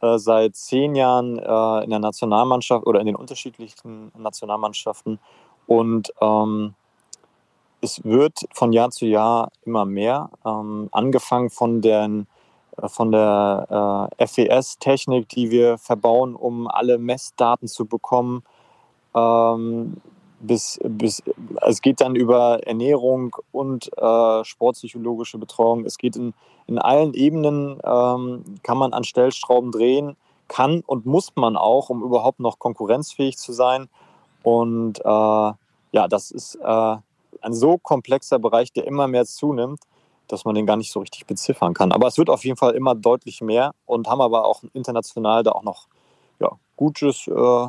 äh, 0.00 0.18
seit 0.18 0.56
zehn 0.56 0.94
Jahren 0.94 1.38
äh, 1.38 1.84
in 1.84 1.90
der 1.90 1.98
Nationalmannschaft 1.98 2.86
oder 2.86 3.00
in 3.00 3.06
den 3.06 3.16
unterschiedlichen 3.16 4.12
Nationalmannschaften. 4.16 5.18
Und 5.66 6.12
ähm, 6.20 6.74
es 7.80 8.04
wird 8.04 8.40
von 8.52 8.72
Jahr 8.72 8.90
zu 8.90 9.06
Jahr 9.06 9.50
immer 9.64 9.84
mehr, 9.84 10.30
ähm, 10.44 10.88
angefangen 10.92 11.50
von, 11.50 11.80
den, 11.80 12.26
äh, 12.76 12.88
von 12.88 13.12
der 13.12 14.08
äh, 14.18 14.26
FES-Technik, 14.26 15.28
die 15.28 15.50
wir 15.50 15.78
verbauen, 15.78 16.34
um 16.34 16.66
alle 16.66 16.98
Messdaten 16.98 17.68
zu 17.68 17.86
bekommen. 17.86 18.42
Ähm, 19.14 19.98
bis, 20.40 20.78
bis, 20.84 21.22
es 21.62 21.82
geht 21.82 22.00
dann 22.00 22.14
über 22.14 22.66
Ernährung 22.66 23.36
und 23.52 23.90
äh, 23.96 24.44
sportpsychologische 24.44 25.38
Betreuung. 25.38 25.84
Es 25.84 25.98
geht 25.98 26.16
in, 26.16 26.34
in 26.66 26.78
allen 26.78 27.14
Ebenen, 27.14 27.80
ähm, 27.84 28.44
kann 28.62 28.78
man 28.78 28.92
an 28.92 29.04
Stellschrauben 29.04 29.72
drehen, 29.72 30.16
kann 30.46 30.82
und 30.86 31.06
muss 31.06 31.32
man 31.36 31.56
auch, 31.56 31.90
um 31.90 32.02
überhaupt 32.02 32.40
noch 32.40 32.58
konkurrenzfähig 32.58 33.36
zu 33.36 33.52
sein. 33.52 33.88
Und 34.42 35.00
äh, 35.00 35.04
ja, 35.04 36.08
das 36.08 36.30
ist 36.30 36.56
äh, 36.56 36.96
ein 37.40 37.52
so 37.52 37.78
komplexer 37.78 38.38
Bereich, 38.38 38.72
der 38.72 38.86
immer 38.86 39.08
mehr 39.08 39.26
zunimmt, 39.26 39.80
dass 40.28 40.44
man 40.44 40.54
den 40.54 40.66
gar 40.66 40.76
nicht 40.76 40.92
so 40.92 41.00
richtig 41.00 41.26
beziffern 41.26 41.74
kann. 41.74 41.92
Aber 41.92 42.06
es 42.06 42.18
wird 42.18 42.30
auf 42.30 42.44
jeden 42.44 42.56
Fall 42.56 42.74
immer 42.74 42.94
deutlich 42.94 43.40
mehr 43.40 43.74
und 43.86 44.08
haben 44.08 44.20
aber 44.20 44.44
auch 44.44 44.62
international 44.74 45.42
da 45.42 45.52
auch 45.52 45.62
noch 45.62 45.86
ja, 46.40 46.50
gutes 46.76 47.26
äh, 47.26 47.66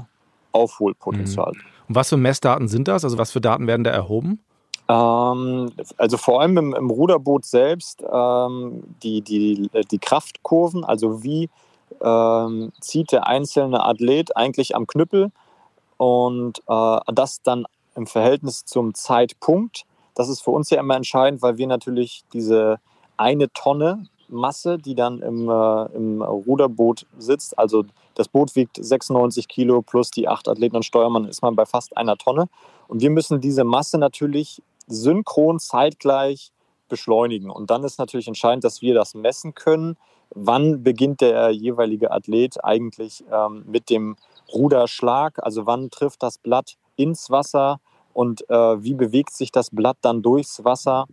Aufholpotenzial. 0.52 1.54
Mhm. 1.54 1.79
Und 1.90 1.96
was 1.96 2.10
für 2.10 2.18
Messdaten 2.18 2.68
sind 2.68 2.88
das? 2.88 3.04
Also 3.04 3.18
was 3.18 3.32
für 3.32 3.42
Daten 3.42 3.68
werden 3.68 3.84
da 3.84 3.90
erhoben? 3.90 4.40
Ähm, 4.88 5.72
also 5.98 6.18
vor 6.18 6.40
allem 6.40 6.58
im, 6.58 6.76
im 6.76 6.90
Ruderboot 6.90 7.46
selbst 7.46 8.04
ähm, 8.10 8.84
die, 9.02 9.22
die, 9.22 9.70
die 9.92 10.00
Kraftkurven, 10.00 10.86
also 10.86 11.24
wie 11.24 11.50
ähm, 12.02 12.72
zieht 12.80 13.12
der 13.12 13.28
einzelne 13.28 13.84
Athlet 13.84 14.38
eigentlich 14.38 14.76
am 14.76 14.86
Knüppel 14.86 15.32
und 15.98 16.62
äh, 16.68 17.00
das 17.14 17.42
dann 17.42 17.66
im 17.96 18.06
Verhältnis 18.06 18.66
zum 18.66 18.94
Zeitpunkt. 18.94 19.86
Das 20.14 20.30
ist 20.30 20.42
für 20.42 20.52
uns 20.52 20.70
ja 20.70 20.80
immer 20.80 20.96
entscheidend, 20.96 21.42
weil 21.42 21.58
wir 21.58 21.68
natürlich 21.68 22.24
diese 22.34 22.80
eine 23.18 23.52
Tonne 23.52 24.06
Masse, 24.30 24.78
die 24.78 24.96
dann 24.96 25.22
im, 25.22 25.50
äh, 25.50 25.86
im 25.96 26.22
Ruderboot 26.22 27.06
sitzt, 27.18 27.58
also 27.58 27.84
das 28.16 28.28
Boot 28.28 28.56
wiegt 28.56 28.78
96 28.84 29.48
Kilo 29.48 29.82
plus 29.82 30.12
die 30.12 30.28
acht 30.28 30.48
Athleten 30.48 30.76
und 30.76 30.84
Steuermann, 30.84 31.26
ist 31.26 31.42
man 31.42 31.56
bei 31.56 31.66
fast 31.66 31.96
einer 31.98 32.18
Tonne. 32.18 32.48
Und 32.88 33.02
wir 33.02 33.10
müssen 33.10 33.42
diese 33.42 33.64
Masse 33.64 33.98
natürlich 33.98 34.62
synchron 34.88 35.60
zeitgleich 35.60 36.52
beschleunigen. 36.90 37.50
Und 37.50 37.70
dann 37.70 37.84
ist 37.84 38.00
natürlich 38.00 38.28
entscheidend, 38.28 38.64
dass 38.64 38.82
wir 38.82 38.94
das 38.94 39.14
messen 39.14 39.54
können. 39.54 39.96
Wann 40.32 40.84
beginnt 40.84 41.22
der 41.22 41.52
jeweilige 41.52 42.12
Athlet 42.12 42.64
eigentlich 42.64 43.24
ähm, 43.32 43.64
mit 43.68 43.90
dem 43.90 44.16
Ruderschlag? 44.52 45.42
Also 45.44 45.66
wann 45.66 45.90
trifft 45.90 46.24
das 46.24 46.38
Blatt 46.38 46.76
ins 46.96 47.30
Wasser 47.30 47.80
und 48.14 48.50
äh, 48.50 48.84
wie 48.84 48.96
bewegt 48.96 49.34
sich 49.34 49.52
das 49.52 49.70
Blatt 49.70 49.98
dann 50.02 50.22
durchs 50.22 50.64
Wasser. 50.66 51.06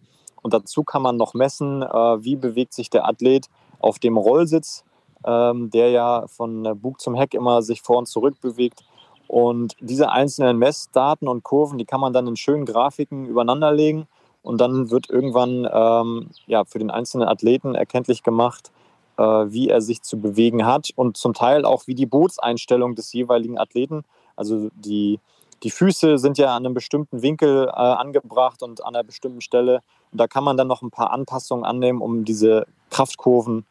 Und 0.47 0.55
dazu 0.55 0.85
kann 0.85 1.03
man 1.03 1.17
noch 1.17 1.35
messen, 1.35 1.83
äh, 1.83 1.89
wie 2.23 2.37
bewegt 2.37 2.73
sich 2.73 2.89
der 2.89 3.05
Athlet 3.09 3.49
auf 3.81 3.99
dem 3.99 4.17
Rollsitz, 4.17 4.85
ähm, 5.25 5.71
der 5.71 5.91
ja 5.91 6.29
von 6.29 6.79
Bug 6.81 7.01
zum 7.01 7.17
Heck 7.17 7.35
immer 7.35 7.63
sich 7.63 7.83
vor 7.83 7.99
und 7.99 8.07
zurück 8.07 8.41
bewegt. 8.41 8.85
Und 9.27 9.75
diese 9.81 10.13
einzelnen 10.13 10.57
Messdaten 10.57 11.27
und 11.27 11.43
Kurven, 11.43 11.79
die 11.79 11.85
kann 11.85 11.99
man 11.99 12.13
dann 12.13 12.29
in 12.29 12.37
schönen 12.37 12.65
Grafiken 12.65 13.27
übereinander 13.27 13.73
legen. 13.73 14.07
Und 14.45 14.61
dann 14.61 14.89
wird 14.89 15.11
irgendwann 15.11 15.69
ähm, 15.69 16.31
ja, 16.47 16.65
für 16.65 16.79
den 16.79 16.93
einzelnen 16.93 17.27
Athleten 17.27 17.75
erkenntlich 17.75 18.23
gemacht, 18.23 18.71
äh, 19.17 19.23
wie 19.25 19.69
er 19.69 19.81
sich 19.81 20.03
zu 20.03 20.17
bewegen 20.17 20.65
hat 20.65 20.91
und 20.95 21.17
zum 21.17 21.35
Teil 21.35 21.65
auch 21.65 21.89
wie 21.89 21.97
die 21.97 22.07
Bootseinstellung 22.07 22.95
des 22.95 23.13
jeweiligen 23.13 23.59
Athleten, 23.59 24.05
also 24.37 24.69
die, 24.77 25.19
die 25.63 25.71
Füße 25.71 26.19
sind 26.19 26.39
ja 26.39 26.55
an 26.55 26.65
einem 26.65 26.75
bestimmten 26.75 27.23
Winkel 27.23 27.67
äh, 27.69 27.71
angebracht 27.71 28.63
und 28.63 28.85
an 28.85 28.95
einer 28.95 29.05
bestimmten 29.05 29.41
Stelle. 29.41 29.81
Und 30.13 30.21
da 30.21 30.27
kann 30.27 30.45
man 30.45 30.57
dann 30.57 30.69
noch 30.69 30.83
ein 30.83 30.91
paar 30.91 31.11
Anpassungen 31.11 31.65
annehmen, 31.65 32.01
um 32.01 32.25
diese 32.25 32.67
Kraftkurven 32.91 33.65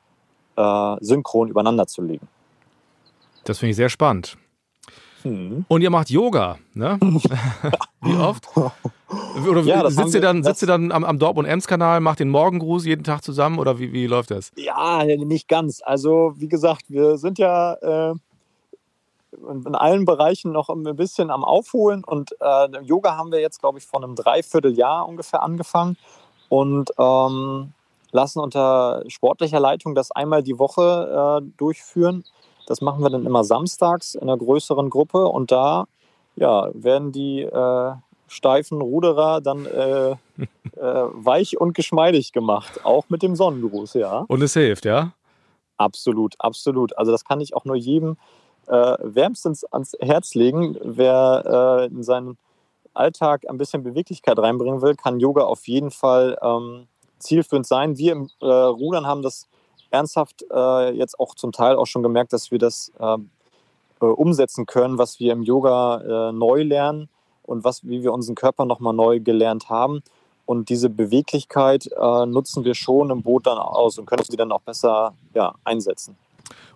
äh, 0.56 0.96
synchron 1.02 1.50
übereinander 1.50 1.88
zu 1.88 2.02
legen. 2.02 2.28
Das 3.44 3.60
finde 3.60 3.72
ich 3.72 3.76
sehr 3.76 3.90
spannend. 3.90 4.38
Hm. 5.22 5.66
Und 5.68 5.82
ihr 5.82 5.90
macht 5.90 6.10
Yoga, 6.10 6.58
ne? 6.74 7.00
Wie 8.02 8.16
oft? 8.16 8.48
Oder 9.50 9.62
ja, 9.62 9.90
sitzt, 9.90 10.14
ihr 10.14 10.22
dann, 10.22 10.44
sitzt 10.44 10.62
ihr 10.62 10.68
dann 10.68 10.92
am, 10.92 11.04
am 11.04 11.18
Dortmund-Ems-Kanal, 11.18 12.00
macht 12.00 12.20
den 12.20 12.30
Morgengruß 12.30 12.86
jeden 12.86 13.04
Tag 13.04 13.24
zusammen 13.24 13.58
oder 13.58 13.80
wie, 13.80 13.92
wie 13.92 14.06
läuft 14.06 14.32
das? 14.32 14.52
Ja, 14.56 15.04
nicht 15.04 15.48
ganz. 15.48 15.82
Also, 15.84 16.34
wie 16.38 16.48
gesagt, 16.48 16.86
wir 16.90 17.18
sind 17.18 17.40
ja 17.40 17.74
äh, 17.74 18.14
in 19.66 19.76
allen 19.76 20.06
Bereichen 20.06 20.52
noch 20.52 20.70
ein 20.70 20.84
bisschen 20.96 21.32
am 21.32 21.44
Aufholen. 21.44 22.04
Und 22.04 22.36
äh, 22.40 22.82
Yoga 22.82 23.18
haben 23.18 23.32
wir 23.32 23.40
jetzt, 23.40 23.60
glaube 23.60 23.80
ich, 23.80 23.86
vor 23.86 24.04
einem 24.04 24.16
Dreivierteljahr 24.16 25.08
ungefähr 25.08 25.44
angefangen 25.44 25.98
und 26.50 26.92
ähm, 26.98 27.74
lassen 28.12 28.40
unter 28.40 29.04
sportlicher 29.08 29.60
Leitung 29.60 29.96
das 29.96 30.12
einmal 30.12 30.44
die 30.44 30.58
Woche 30.58 31.42
äh, 31.42 31.52
durchführen. 31.58 32.24
Das 32.68 32.82
machen 32.82 33.04
wir 33.04 33.10
dann 33.10 33.26
immer 33.26 33.44
samstags 33.44 34.16
in 34.16 34.24
einer 34.24 34.38
größeren 34.38 34.90
Gruppe 34.90 35.28
und 35.28 35.52
da 35.52 35.86
ja, 36.36 36.70
werden 36.74 37.12
die 37.12 37.42
äh, 37.42 37.92
steifen 38.28 38.82
Ruderer 38.82 39.42
dann 39.42 39.66
äh, 39.66 40.12
äh, 40.42 40.48
weich 40.78 41.60
und 41.60 41.74
geschmeidig 41.74 42.34
gemacht, 42.34 42.84
auch 42.84 43.06
mit 43.10 43.22
dem 43.22 43.36
Sonnengruß, 43.36 43.94
ja. 43.94 44.26
Und 44.28 44.42
es 44.42 44.54
hilft, 44.54 44.86
ja? 44.86 45.14
Absolut, 45.78 46.36
absolut. 46.40 46.98
Also 46.98 47.12
das 47.12 47.26
kann 47.26 47.42
ich 47.42 47.56
auch 47.56 47.66
nur 47.66 47.76
jedem 47.76 48.18
äh, 48.68 48.98
wärmstens 49.02 49.64
ans 49.66 49.96
Herz 50.00 50.36
legen. 50.36 50.78
Wer 50.82 51.44
äh, 51.82 51.86
in 51.88 52.04
seinen 52.04 52.38
Alltag 52.94 53.46
ein 53.50 53.58
bisschen 53.58 53.84
Beweglichkeit 53.84 54.40
reinbringen 54.40 54.82
will, 54.82 54.96
kann 54.96 55.20
Yoga 55.20 55.44
auf 55.44 55.68
jeden 55.68 55.92
Fall 55.92 56.38
ähm, 56.42 56.88
zielführend 57.20 57.68
sein. 57.68 57.98
Wir 57.98 58.14
im 58.14 58.30
äh, 58.42 58.46
Rudern 58.46 59.06
haben 59.06 59.22
das 59.22 59.48
ernsthaft 59.92 60.46
äh, 60.52 60.92
jetzt 60.92 61.20
auch 61.20 61.36
zum 61.36 61.52
Teil 61.52 61.76
auch 61.76 61.86
schon 61.86 62.04
gemerkt, 62.04 62.34
dass 62.34 62.52
wir 62.52 62.60
das 62.60 62.92
ähm, 63.00 63.30
äh, 64.02 64.06
umsetzen 64.06 64.66
können, 64.66 64.98
was 64.98 65.20
wir 65.20 65.34
im 65.34 65.44
Yoga 65.44 66.30
äh, 66.30 66.32
neu 66.32 66.64
lernen 66.64 67.10
und 67.44 67.64
was, 67.64 67.84
wie 67.84 68.04
wir 68.04 68.14
unseren 68.14 68.36
Körper 68.36 68.66
nochmal 68.66 68.94
neu 68.94 69.20
gelernt 69.20 69.70
haben. 69.70 70.02
Und 70.48 70.70
diese 70.70 70.92
Beweglichkeit 70.92 71.90
nutzen 72.28 72.66
wir 72.66 72.76
schon 72.76 73.10
im 73.10 73.24
Boot 73.24 73.48
dann 73.48 73.58
aus 73.58 73.98
und 73.98 74.06
können 74.06 74.24
sie 74.30 74.38
dann 74.38 74.52
auch 74.52 74.62
besser 74.62 75.16
ja, 75.34 75.56
einsetzen. 75.64 76.16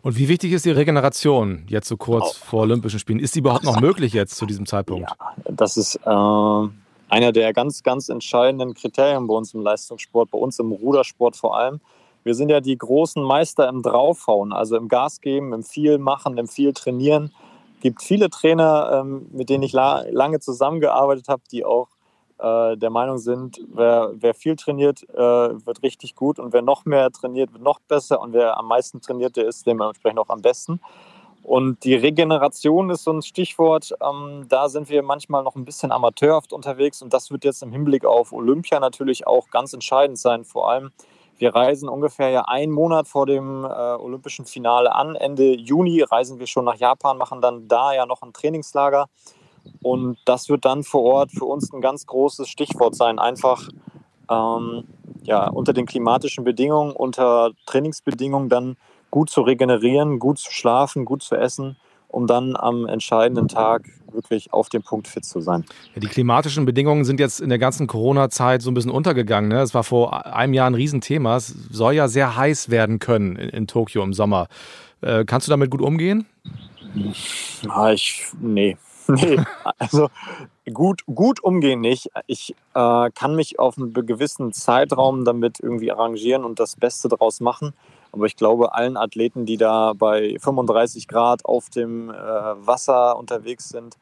Und 0.01 0.17
wie 0.17 0.27
wichtig 0.27 0.53
ist 0.53 0.65
die 0.65 0.71
Regeneration 0.71 1.65
jetzt 1.67 1.87
so 1.87 1.97
kurz 1.97 2.39
oh. 2.41 2.45
vor 2.45 2.61
Olympischen 2.61 2.99
Spielen? 2.99 3.19
Ist 3.19 3.35
die 3.35 3.39
überhaupt 3.39 3.63
noch 3.63 3.79
möglich 3.81 4.13
jetzt 4.13 4.35
zu 4.35 4.45
diesem 4.45 4.65
Zeitpunkt? 4.65 5.09
Ja, 5.09 5.51
das 5.51 5.77
ist 5.77 5.95
äh, 5.95 6.69
einer 7.09 7.31
der 7.31 7.53
ganz, 7.53 7.83
ganz 7.83 8.09
entscheidenden 8.09 8.73
Kriterien 8.73 9.27
bei 9.27 9.33
uns 9.33 9.53
im 9.53 9.61
Leistungssport, 9.61 10.31
bei 10.31 10.37
uns 10.37 10.59
im 10.59 10.71
Rudersport 10.71 11.35
vor 11.35 11.57
allem. 11.57 11.81
Wir 12.23 12.35
sind 12.35 12.49
ja 12.49 12.61
die 12.61 12.77
großen 12.77 13.23
Meister 13.23 13.67
im 13.69 13.81
Draufhauen, 13.81 14.53
also 14.53 14.75
im 14.77 14.87
Gas 14.87 15.21
geben, 15.21 15.53
im 15.53 15.63
viel 15.63 15.97
machen, 15.97 16.37
im 16.37 16.47
viel 16.47 16.73
trainieren. 16.73 17.33
Es 17.77 17.81
gibt 17.81 18.03
viele 18.03 18.29
Trainer, 18.29 19.01
ähm, 19.01 19.27
mit 19.31 19.49
denen 19.49 19.63
ich 19.63 19.71
la 19.71 20.03
lange 20.11 20.39
zusammengearbeitet 20.39 21.29
habe, 21.29 21.41
die 21.51 21.63
auch 21.63 21.87
äh, 22.39 22.77
der 22.77 22.89
Meinung 22.89 23.17
sind, 23.17 23.59
wer, 23.73 24.11
wer 24.13 24.33
viel 24.33 24.55
trainiert, 24.55 25.03
äh, 25.09 25.17
wird 25.17 25.83
richtig 25.83 26.15
gut 26.15 26.39
und 26.39 26.53
wer 26.53 26.61
noch 26.61 26.85
mehr 26.85 27.11
trainiert, 27.11 27.53
wird 27.53 27.63
noch 27.63 27.79
besser 27.79 28.21
und 28.21 28.33
wer 28.33 28.57
am 28.57 28.67
meisten 28.67 29.01
trainiert, 29.01 29.35
der 29.35 29.47
ist 29.47 29.67
dementsprechend 29.67 30.19
auch 30.19 30.29
am 30.29 30.41
besten. 30.41 30.79
Und 31.43 31.83
die 31.83 31.95
Regeneration 31.95 32.89
ist 32.89 33.05
so 33.05 33.11
ein 33.11 33.21
Stichwort. 33.21 33.93
Ähm, 34.01 34.45
da 34.49 34.69
sind 34.69 34.89
wir 34.89 35.01
manchmal 35.03 35.43
noch 35.43 35.55
ein 35.55 35.65
bisschen 35.65 35.91
amateurhaft 35.91 36.53
unterwegs 36.53 37.01
und 37.01 37.13
das 37.13 37.31
wird 37.31 37.43
jetzt 37.43 37.63
im 37.63 37.71
Hinblick 37.71 38.05
auf 38.05 38.31
Olympia 38.33 38.79
natürlich 38.79 39.25
auch 39.25 39.49
ganz 39.49 39.73
entscheidend 39.73 40.19
sein. 40.19 40.43
Vor 40.43 40.69
allem, 40.69 40.91
wir 41.37 41.55
reisen 41.55 41.89
ungefähr 41.89 42.29
ja 42.29 42.41
einen 42.43 42.71
Monat 42.71 43.07
vor 43.07 43.25
dem 43.25 43.63
äh, 43.63 43.67
olympischen 43.67 44.45
Finale 44.45 44.93
an. 44.93 45.15
Ende 45.15 45.55
Juni 45.55 46.01
reisen 46.01 46.39
wir 46.39 46.47
schon 46.47 46.65
nach 46.65 46.75
Japan, 46.75 47.17
machen 47.17 47.41
dann 47.41 47.67
da 47.67 47.93
ja 47.93 48.05
noch 48.05 48.21
ein 48.21 48.33
Trainingslager. 48.33 49.07
Und 49.81 50.17
das 50.25 50.49
wird 50.49 50.65
dann 50.65 50.83
vor 50.83 51.03
Ort 51.03 51.31
für 51.31 51.45
uns 51.45 51.71
ein 51.73 51.81
ganz 51.81 52.05
großes 52.05 52.47
Stichwort 52.49 52.95
sein. 52.95 53.19
Einfach 53.19 53.69
ähm, 54.29 54.83
ja, 55.23 55.47
unter 55.49 55.73
den 55.73 55.85
klimatischen 55.85 56.43
Bedingungen, 56.43 56.91
unter 56.91 57.51
Trainingsbedingungen 57.65 58.49
dann 58.49 58.77
gut 59.11 59.29
zu 59.29 59.41
regenerieren, 59.41 60.19
gut 60.19 60.37
zu 60.39 60.51
schlafen, 60.51 61.05
gut 61.05 61.23
zu 61.23 61.35
essen, 61.35 61.77
um 62.07 62.27
dann 62.27 62.55
am 62.55 62.85
entscheidenden 62.85 63.47
Tag 63.47 63.83
wirklich 64.11 64.53
auf 64.53 64.69
dem 64.69 64.81
Punkt 64.81 65.07
fit 65.07 65.25
zu 65.25 65.41
sein. 65.41 65.65
Ja, 65.93 66.01
die 66.01 66.07
klimatischen 66.07 66.65
Bedingungen 66.65 67.05
sind 67.05 67.19
jetzt 67.19 67.41
in 67.41 67.49
der 67.49 67.59
ganzen 67.59 67.87
Corona-Zeit 67.87 68.61
so 68.61 68.71
ein 68.71 68.73
bisschen 68.73 68.91
untergegangen. 68.91 69.49
Ne? 69.49 69.61
Es 69.61 69.73
war 69.73 69.83
vor 69.83 70.25
einem 70.25 70.53
Jahr 70.53 70.67
ein 70.67 70.75
Riesenthema. 70.75 71.37
Es 71.37 71.47
soll 71.47 71.93
ja 71.93 72.07
sehr 72.07 72.35
heiß 72.35 72.69
werden 72.69 72.99
können 72.99 73.35
in, 73.35 73.49
in 73.49 73.67
Tokio 73.67 74.03
im 74.03 74.13
Sommer. 74.13 74.47
Äh, 75.01 75.25
kannst 75.25 75.47
du 75.47 75.51
damit 75.51 75.69
gut 75.69 75.81
umgehen? 75.81 76.25
Ja, 77.63 77.91
ich, 77.91 78.25
nee, 78.41 78.77
Nee, 79.21 79.39
also 79.79 80.09
gut, 80.71 81.01
gut 81.07 81.43
umgehen 81.43 81.81
nicht. 81.81 82.11
Ich 82.27 82.55
äh, 82.75 83.09
kann 83.09 83.35
mich 83.35 83.57
auf 83.57 83.77
einen 83.77 83.91
gewissen 83.93 84.53
Zeitraum 84.53 85.25
damit 85.25 85.59
irgendwie 85.59 85.91
arrangieren 85.91 86.43
und 86.43 86.59
das 86.59 86.75
Beste 86.75 87.09
daraus 87.09 87.39
machen. 87.39 87.73
Aber 88.11 88.25
ich 88.25 88.35
glaube, 88.35 88.73
allen 88.73 88.97
Athleten, 88.97 89.45
die 89.45 89.57
da 89.57 89.93
bei 89.93 90.37
35 90.39 91.07
Grad 91.07 91.45
auf 91.45 91.69
dem 91.69 92.09
äh, 92.09 92.13
Wasser 92.13 93.17
unterwegs 93.17 93.69
sind, 93.69 93.97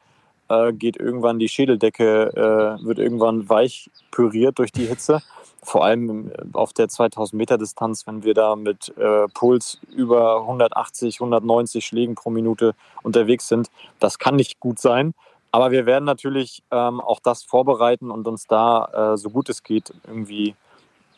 äh, 0.48 0.72
geht 0.72 0.98
irgendwann 0.98 1.38
die 1.38 1.48
Schädeldecke, 1.48 2.78
äh, 2.80 2.84
wird 2.84 2.98
irgendwann 2.98 3.48
weich 3.48 3.90
püriert 4.10 4.58
durch 4.58 4.72
die 4.72 4.86
Hitze. 4.86 5.22
Vor 5.62 5.84
allem 5.84 6.32
auf 6.52 6.72
der 6.72 6.88
2000 6.88 7.36
Meter 7.36 7.58
Distanz, 7.58 8.06
wenn 8.06 8.22
wir 8.22 8.34
da 8.34 8.56
mit 8.56 8.96
äh, 8.96 9.26
Puls 9.34 9.78
über 9.90 10.40
180, 10.42 11.20
190 11.20 11.84
Schlägen 11.84 12.14
pro 12.14 12.30
Minute 12.30 12.74
unterwegs 13.02 13.48
sind. 13.48 13.68
Das 13.98 14.18
kann 14.18 14.36
nicht 14.36 14.60
gut 14.60 14.78
sein. 14.78 15.14
Aber 15.50 15.70
wir 15.70 15.86
werden 15.86 16.04
natürlich 16.04 16.62
ähm, 16.70 17.00
auch 17.00 17.20
das 17.20 17.42
vorbereiten 17.42 18.10
und 18.10 18.28
uns 18.28 18.46
da, 18.46 19.12
äh, 19.12 19.16
so 19.16 19.30
gut 19.30 19.48
es 19.48 19.62
geht, 19.62 19.92
irgendwie 20.06 20.54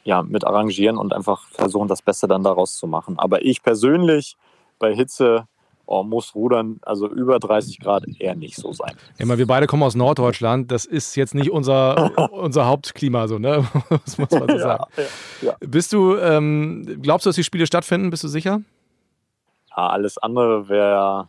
ja, 0.05 0.23
mit 0.23 0.47
arrangieren 0.47 0.97
und 0.97 1.13
einfach 1.13 1.47
versuchen, 1.49 1.89
das 1.89 2.03
Beste 2.03 2.27
dann 2.27 2.43
daraus 2.43 2.77
zu 2.77 2.87
machen. 2.87 3.19
Aber 3.19 3.45
ich 3.45 3.63
persönlich 3.63 4.37
bei 4.79 4.95
Hitze 4.95 5.47
oh, 5.91 6.05
muss 6.05 6.35
Rudern, 6.35 6.79
also 6.83 7.09
über 7.09 7.41
30 7.41 7.81
Grad, 7.81 8.05
eher 8.19 8.37
nicht 8.37 8.57
so 8.57 8.73
sein. 8.73 8.95
Ja, 9.19 9.37
wir 9.37 9.47
beide 9.47 9.67
kommen 9.67 9.83
aus 9.83 9.97
Norddeutschland. 9.97 10.71
Das 10.71 10.85
ist 10.85 11.17
jetzt 11.17 11.35
nicht 11.35 11.51
unser, 11.51 12.33
unser 12.33 12.67
Hauptklima, 12.67 13.27
so, 13.27 13.39
ne? 13.39 13.67
Das 14.05 14.17
muss 14.19 14.31
man 14.31 14.49
so 14.49 14.59
sagen. 14.59 14.85
Ja, 14.97 15.05
ja, 15.43 15.57
Bist 15.61 15.93
du, 15.93 16.17
ähm, 16.17 17.01
glaubst 17.03 17.27
du, 17.27 17.31
dass 17.31 17.37
die 17.37 17.45
Spiele 17.45 17.67
stattfinden? 17.67 18.11
Bist 18.11 18.23
du 18.23 18.29
sicher? 18.29 18.63
Ja, 19.77 19.89
alles 19.89 20.17
andere 20.19 20.69
wäre 20.69 21.29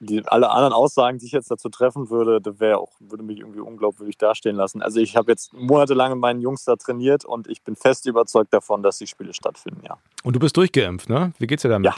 die, 0.00 0.22
alle 0.26 0.50
anderen 0.50 0.74
Aussagen, 0.74 1.18
die 1.18 1.26
ich 1.26 1.32
jetzt 1.32 1.50
dazu 1.50 1.70
treffen 1.70 2.10
würde, 2.10 2.40
das 2.40 2.60
wäre 2.60 2.78
auch, 2.78 2.92
würde 3.00 3.24
mich 3.24 3.40
irgendwie 3.40 3.60
unglaubwürdig 3.60 4.18
dastehen 4.18 4.54
lassen. 4.54 4.82
Also 4.82 5.00
ich 5.00 5.16
habe 5.16 5.32
jetzt 5.32 5.52
monatelang 5.54 6.12
mit 6.12 6.20
meinen 6.20 6.40
Jungs 6.40 6.64
da 6.64 6.76
trainiert 6.76 7.24
und 7.24 7.48
ich 7.48 7.62
bin 7.62 7.74
fest 7.74 8.06
überzeugt 8.06 8.52
davon, 8.52 8.82
dass 8.82 8.98
die 8.98 9.06
Spiele 9.06 9.32
stattfinden, 9.32 9.80
ja. 9.84 9.96
Und 10.22 10.36
du 10.36 10.40
bist 10.40 10.56
durchgeimpft, 10.56 11.08
ne? 11.08 11.32
Wie 11.38 11.46
geht's 11.46 11.62
dir 11.62 11.70
damit? 11.70 11.86
Ja, 11.86 11.96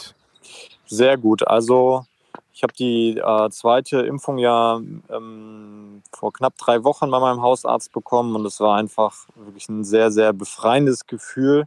sehr 0.90 1.16
gut. 1.16 1.46
Also 1.46 2.04
ich 2.52 2.62
habe 2.62 2.72
die 2.72 3.16
äh, 3.16 3.50
zweite 3.50 4.00
Impfung 4.00 4.38
ja 4.38 4.80
ähm, 5.08 6.02
vor 6.12 6.32
knapp 6.32 6.58
drei 6.58 6.84
Wochen 6.84 7.10
bei 7.10 7.20
meinem 7.20 7.42
Hausarzt 7.42 7.92
bekommen 7.92 8.34
und 8.36 8.44
es 8.44 8.60
war 8.60 8.76
einfach 8.76 9.26
wirklich 9.34 9.68
ein 9.68 9.84
sehr, 9.84 10.10
sehr 10.10 10.32
befreiendes 10.32 11.06
Gefühl, 11.06 11.64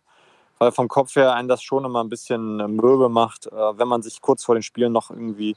weil 0.60 0.72
vom 0.72 0.88
Kopf 0.88 1.16
her 1.16 1.34
einen 1.34 1.48
das 1.48 1.64
schon 1.64 1.86
immer 1.86 2.04
ein 2.04 2.10
bisschen 2.10 2.58
mürbe 2.76 3.10
macht, 3.10 3.48
äh, 3.48 3.78
wenn 3.78 3.88
man 3.88 4.02
sich 4.02 4.22
kurz 4.22 4.44
vor 4.44 4.56
den 4.56 4.62
Spielen 4.62 4.92
noch 4.92 5.10
irgendwie 5.10 5.56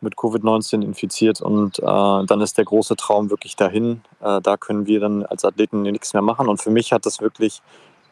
mit 0.00 0.14
Covid-19 0.16 0.82
infiziert 0.82 1.40
und 1.40 1.78
äh, 1.78 1.82
dann 1.82 2.40
ist 2.42 2.58
der 2.58 2.66
große 2.66 2.96
Traum 2.96 3.30
wirklich 3.30 3.56
dahin. 3.56 4.02
Äh, 4.20 4.40
da 4.42 4.56
können 4.56 4.86
wir 4.86 5.00
dann 5.00 5.24
als 5.24 5.44
Athleten 5.44 5.82
nichts 5.82 6.12
mehr 6.12 6.22
machen. 6.22 6.48
Und 6.48 6.60
für 6.60 6.70
mich 6.70 6.92
hat 6.92 7.06
das 7.06 7.20
wirklich 7.20 7.62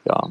ja, 0.04 0.28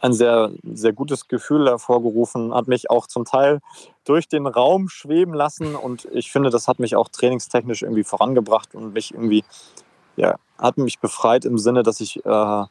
ein 0.00 0.12
sehr, 0.12 0.50
sehr 0.62 0.92
gutes 0.92 1.28
Gefühl 1.28 1.68
hervorgerufen, 1.68 2.54
hat 2.54 2.68
mich 2.68 2.90
auch 2.90 3.06
zum 3.06 3.24
Teil 3.24 3.60
durch 4.04 4.28
den 4.28 4.46
Raum 4.46 4.88
schweben 4.88 5.34
lassen 5.34 5.74
und 5.74 6.06
ich 6.12 6.32
finde, 6.32 6.50
das 6.50 6.68
hat 6.68 6.78
mich 6.78 6.96
auch 6.96 7.08
trainingstechnisch 7.08 7.82
irgendwie 7.82 8.04
vorangebracht 8.04 8.74
und 8.74 8.92
mich 8.94 9.12
irgendwie, 9.12 9.44
ja, 10.16 10.36
hat 10.58 10.78
mich 10.78 10.98
befreit 10.98 11.44
im 11.44 11.58
Sinne, 11.58 11.82
dass 11.82 12.00
ich 12.00 12.24
äh, 12.24 12.64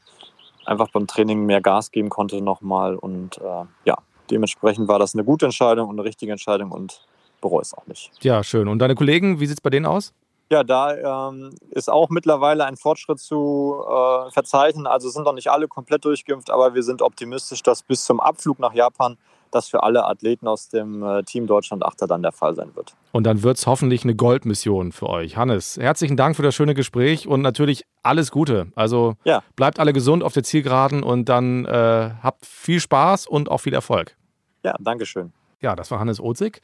einfach 0.65 0.89
beim 0.92 1.08
Training 1.08 1.46
mehr 1.46 1.62
Gas 1.62 1.92
geben 1.92 2.10
konnte 2.10 2.42
nochmal 2.42 2.96
und 2.96 3.38
äh, 3.38 3.65
ja, 3.86 3.98
dementsprechend 4.30 4.88
war 4.88 5.00
das 5.00 5.13
eine 5.13 5.24
gute 5.24 5.46
Entscheidung 5.46 5.89
und 5.89 5.96
eine 6.00 6.08
richtige 6.08 6.32
Entscheidung 6.32 6.72
und 6.72 7.02
bereue 7.42 7.62
es 7.62 7.74
auch 7.74 7.88
nicht. 7.88 8.12
Ja, 8.22 8.44
schön. 8.44 8.68
Und 8.68 8.80
deine 8.80 8.96
Kollegen, 8.96 9.39
wie 9.39 9.46
sieht 9.46 9.58
es 9.58 9.62
bei 9.62 9.70
denen 9.70 9.86
aus? 9.86 10.13
Ja, 10.52 10.64
da 10.64 11.30
ähm, 11.30 11.52
ist 11.70 11.90
auch 11.90 12.10
mittlerweile 12.10 12.66
ein 12.66 12.76
Fortschritt 12.76 13.20
zu 13.20 13.84
äh, 13.88 14.32
verzeichnen. 14.32 14.88
Also 14.88 15.10
sind 15.10 15.24
noch 15.24 15.34
nicht 15.34 15.52
alle 15.52 15.68
komplett 15.68 16.06
durchgeimpft, 16.06 16.50
aber 16.50 16.74
wir 16.74 16.82
sind 16.82 17.04
optimistisch, 17.04 17.62
dass 17.62 17.84
bis 17.84 18.04
zum 18.06 18.20
Abflug 18.20 18.58
nach 18.58 18.74
Japan 18.74 19.18
das 19.52 19.68
für 19.68 19.84
alle 19.84 20.06
Athleten 20.06 20.48
aus 20.48 20.70
dem 20.70 21.04
äh, 21.04 21.24
Team 21.24 21.48
Deutschland 21.48 21.84
Achter 21.84 22.08
dann 22.08 22.22
der 22.22 22.32
Fall 22.32 22.56
sein 22.56 22.76
wird. 22.76 22.96
Und 23.12 23.24
dann 23.24 23.44
wird 23.44 23.58
es 23.58 23.68
hoffentlich 23.68 24.04
eine 24.04 24.16
Goldmission 24.16 24.92
für 24.92 25.08
euch. 25.08 25.38
Hannes, 25.38 25.78
herzlichen 25.78 26.18
Dank 26.18 26.36
für 26.36 26.44
das 26.44 26.56
schöne 26.56 26.74
Gespräch 26.74 27.28
und 27.28 27.42
natürlich 27.42 27.86
alles 28.04 28.32
Gute. 28.32 28.72
Also 28.76 29.16
ja. 29.24 29.44
bleibt 29.56 29.80
alle 29.80 29.94
gesund 29.94 30.24
auf 30.24 30.34
der 30.34 30.44
Zielgeraden 30.44 31.04
und 31.04 31.30
dann 31.30 31.66
äh, 31.66 32.12
habt 32.22 32.46
viel 32.46 32.80
Spaß 32.80 33.28
und 33.28 33.50
auch 33.50 33.60
viel 33.60 33.74
Erfolg. 33.74 34.16
Ja, 34.64 34.76
Dankeschön. 34.80 35.32
Ja, 35.62 35.76
das 35.76 35.92
war 35.92 36.00
Hannes 36.00 36.20
Ozig. 36.20 36.62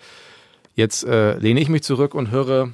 Jetzt 0.73 1.05
äh, 1.05 1.37
lehne 1.37 1.59
ich 1.59 1.69
mich 1.69 1.83
zurück 1.83 2.13
und 2.13 2.31
höre, 2.31 2.69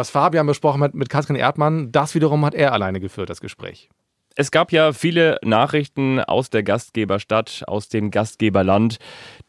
was 0.00 0.08
Fabian 0.08 0.46
besprochen 0.46 0.82
hat 0.82 0.94
mit 0.94 1.10
Katrin 1.10 1.36
Erdmann. 1.36 1.92
Das 1.92 2.14
wiederum 2.14 2.42
hat 2.46 2.54
er 2.54 2.72
alleine 2.72 3.00
geführt, 3.00 3.28
das 3.28 3.42
Gespräch. 3.42 3.90
Es 4.34 4.50
gab 4.50 4.72
ja 4.72 4.94
viele 4.94 5.38
Nachrichten 5.42 6.20
aus 6.20 6.48
der 6.48 6.62
Gastgeberstadt, 6.62 7.64
aus 7.66 7.90
dem 7.90 8.10
Gastgeberland, 8.10 8.96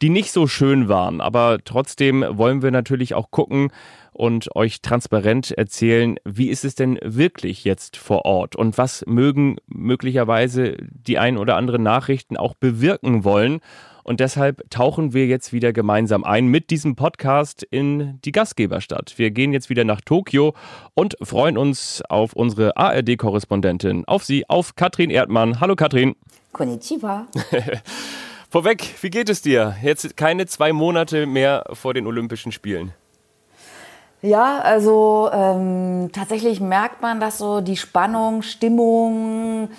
die 0.02 0.10
nicht 0.10 0.30
so 0.30 0.46
schön 0.46 0.88
waren. 0.88 1.22
Aber 1.22 1.60
trotzdem 1.64 2.22
wollen 2.28 2.60
wir 2.60 2.70
natürlich 2.70 3.14
auch 3.14 3.30
gucken 3.30 3.70
und 4.12 4.54
euch 4.54 4.82
transparent 4.82 5.52
erzählen, 5.52 6.16
wie 6.26 6.50
ist 6.50 6.66
es 6.66 6.74
denn 6.74 6.98
wirklich 7.02 7.64
jetzt 7.64 7.96
vor 7.96 8.26
Ort 8.26 8.54
und 8.54 8.76
was 8.76 9.06
mögen 9.06 9.56
möglicherweise 9.68 10.76
die 10.82 11.16
ein 11.18 11.38
oder 11.38 11.56
anderen 11.56 11.82
Nachrichten 11.82 12.36
auch 12.36 12.52
bewirken 12.52 13.24
wollen. 13.24 13.60
Und 14.04 14.20
deshalb 14.20 14.68
tauchen 14.70 15.12
wir 15.12 15.26
jetzt 15.26 15.52
wieder 15.52 15.72
gemeinsam 15.72 16.24
ein 16.24 16.46
mit 16.46 16.70
diesem 16.70 16.96
Podcast 16.96 17.62
in 17.62 18.18
die 18.24 18.32
Gastgeberstadt. 18.32 19.14
Wir 19.16 19.30
gehen 19.30 19.52
jetzt 19.52 19.70
wieder 19.70 19.84
nach 19.84 20.00
Tokio 20.00 20.54
und 20.94 21.16
freuen 21.22 21.56
uns 21.56 22.02
auf 22.08 22.32
unsere 22.32 22.76
ARD-Korrespondentin, 22.76 24.04
auf 24.06 24.24
sie, 24.24 24.48
auf 24.48 24.74
Katrin 24.74 25.10
Erdmann. 25.10 25.60
Hallo 25.60 25.76
Katrin. 25.76 26.16
Konnichiwa. 26.52 27.26
Vorweg, 28.50 28.94
wie 29.00 29.10
geht 29.10 29.30
es 29.30 29.40
dir? 29.40 29.76
Jetzt 29.82 30.16
keine 30.16 30.46
zwei 30.46 30.72
Monate 30.72 31.26
mehr 31.26 31.64
vor 31.72 31.94
den 31.94 32.06
Olympischen 32.06 32.52
Spielen. 32.52 32.92
Ja, 34.20 34.60
also 34.60 35.30
ähm, 35.32 36.10
tatsächlich 36.12 36.60
merkt 36.60 37.02
man, 37.02 37.18
dass 37.18 37.38
so 37.38 37.60
die 37.60 37.76
Spannung, 37.76 38.42
Stimmung, 38.42 39.70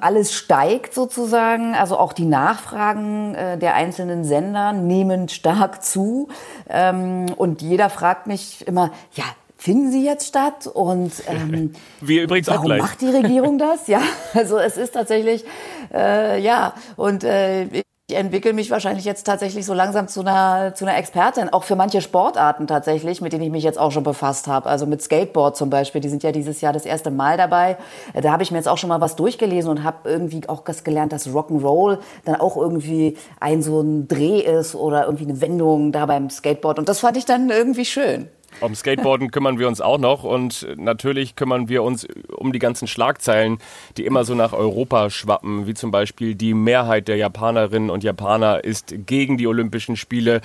alles 0.00 0.32
steigt 0.32 0.94
sozusagen. 0.94 1.74
Also 1.74 1.98
auch 1.98 2.12
die 2.12 2.24
Nachfragen 2.24 3.34
äh, 3.34 3.58
der 3.58 3.74
einzelnen 3.74 4.24
Sender 4.24 4.72
nehmen 4.72 5.28
stark 5.28 5.82
zu. 5.84 6.28
Ähm, 6.68 7.26
und 7.36 7.62
jeder 7.62 7.90
fragt 7.90 8.26
mich 8.26 8.66
immer, 8.66 8.90
ja, 9.14 9.24
finden 9.56 9.92
sie 9.92 10.04
jetzt 10.04 10.26
statt? 10.26 10.66
Und 10.66 11.12
ähm, 11.28 11.72
Wir 12.00 12.24
übrigens 12.24 12.48
warum 12.48 12.60
auch 12.62 12.64
gleich. 12.66 12.82
macht 12.82 13.00
die 13.00 13.10
Regierung 13.10 13.58
das? 13.58 13.86
Ja, 13.86 14.00
also 14.34 14.58
es 14.58 14.76
ist 14.76 14.92
tatsächlich, 14.92 15.44
äh, 15.92 16.40
ja, 16.40 16.74
und 16.96 17.24
äh, 17.24 17.66
ich 18.12 18.18
entwickle 18.18 18.52
mich 18.52 18.70
wahrscheinlich 18.70 19.04
jetzt 19.04 19.24
tatsächlich 19.24 19.64
so 19.64 19.74
langsam 19.74 20.06
zu 20.06 20.20
einer, 20.20 20.74
zu 20.74 20.84
einer 20.84 20.96
Expertin, 20.98 21.48
auch 21.48 21.64
für 21.64 21.76
manche 21.76 22.02
Sportarten 22.02 22.66
tatsächlich, 22.66 23.20
mit 23.20 23.32
denen 23.32 23.44
ich 23.44 23.50
mich 23.50 23.64
jetzt 23.64 23.78
auch 23.78 23.90
schon 23.90 24.02
befasst 24.02 24.48
habe. 24.48 24.68
Also 24.68 24.86
mit 24.86 25.02
Skateboard 25.02 25.56
zum 25.56 25.70
Beispiel, 25.70 26.00
die 26.00 26.08
sind 26.08 26.22
ja 26.22 26.32
dieses 26.32 26.60
Jahr 26.60 26.72
das 26.72 26.84
erste 26.84 27.10
Mal 27.10 27.36
dabei. 27.36 27.78
Da 28.14 28.30
habe 28.30 28.42
ich 28.42 28.50
mir 28.50 28.58
jetzt 28.58 28.68
auch 28.68 28.76
schon 28.78 28.88
mal 28.88 29.00
was 29.00 29.16
durchgelesen 29.16 29.70
und 29.70 29.82
habe 29.82 30.10
irgendwie 30.10 30.42
auch 30.48 30.62
das 30.64 30.84
gelernt, 30.84 31.12
dass 31.12 31.28
Rock'n'Roll 31.28 31.98
dann 32.24 32.34
auch 32.36 32.56
irgendwie 32.56 33.16
ein 33.40 33.62
so 33.62 33.80
ein 33.80 34.08
Dreh 34.08 34.40
ist 34.40 34.74
oder 34.74 35.04
irgendwie 35.04 35.24
eine 35.24 35.40
Wendung 35.40 35.92
da 35.92 36.04
beim 36.06 36.28
Skateboard. 36.28 36.78
Und 36.78 36.88
das 36.88 37.00
fand 37.00 37.16
ich 37.16 37.24
dann 37.24 37.48
irgendwie 37.48 37.86
schön. 37.86 38.28
Um 38.60 38.74
Skateboarden 38.74 39.30
kümmern 39.30 39.58
wir 39.58 39.66
uns 39.66 39.80
auch 39.80 39.98
noch 39.98 40.24
und 40.24 40.66
natürlich 40.76 41.36
kümmern 41.36 41.68
wir 41.68 41.82
uns 41.82 42.06
um 42.36 42.52
die 42.52 42.58
ganzen 42.58 42.86
Schlagzeilen, 42.86 43.58
die 43.96 44.06
immer 44.06 44.24
so 44.24 44.34
nach 44.34 44.52
Europa 44.52 45.10
schwappen, 45.10 45.66
wie 45.66 45.74
zum 45.74 45.90
Beispiel 45.90 46.34
die 46.34 46.54
Mehrheit 46.54 47.08
der 47.08 47.16
Japanerinnen 47.16 47.90
und 47.90 48.04
Japaner 48.04 48.62
ist 48.62 48.94
gegen 49.06 49.36
die 49.36 49.46
Olympischen 49.46 49.96
Spiele. 49.96 50.40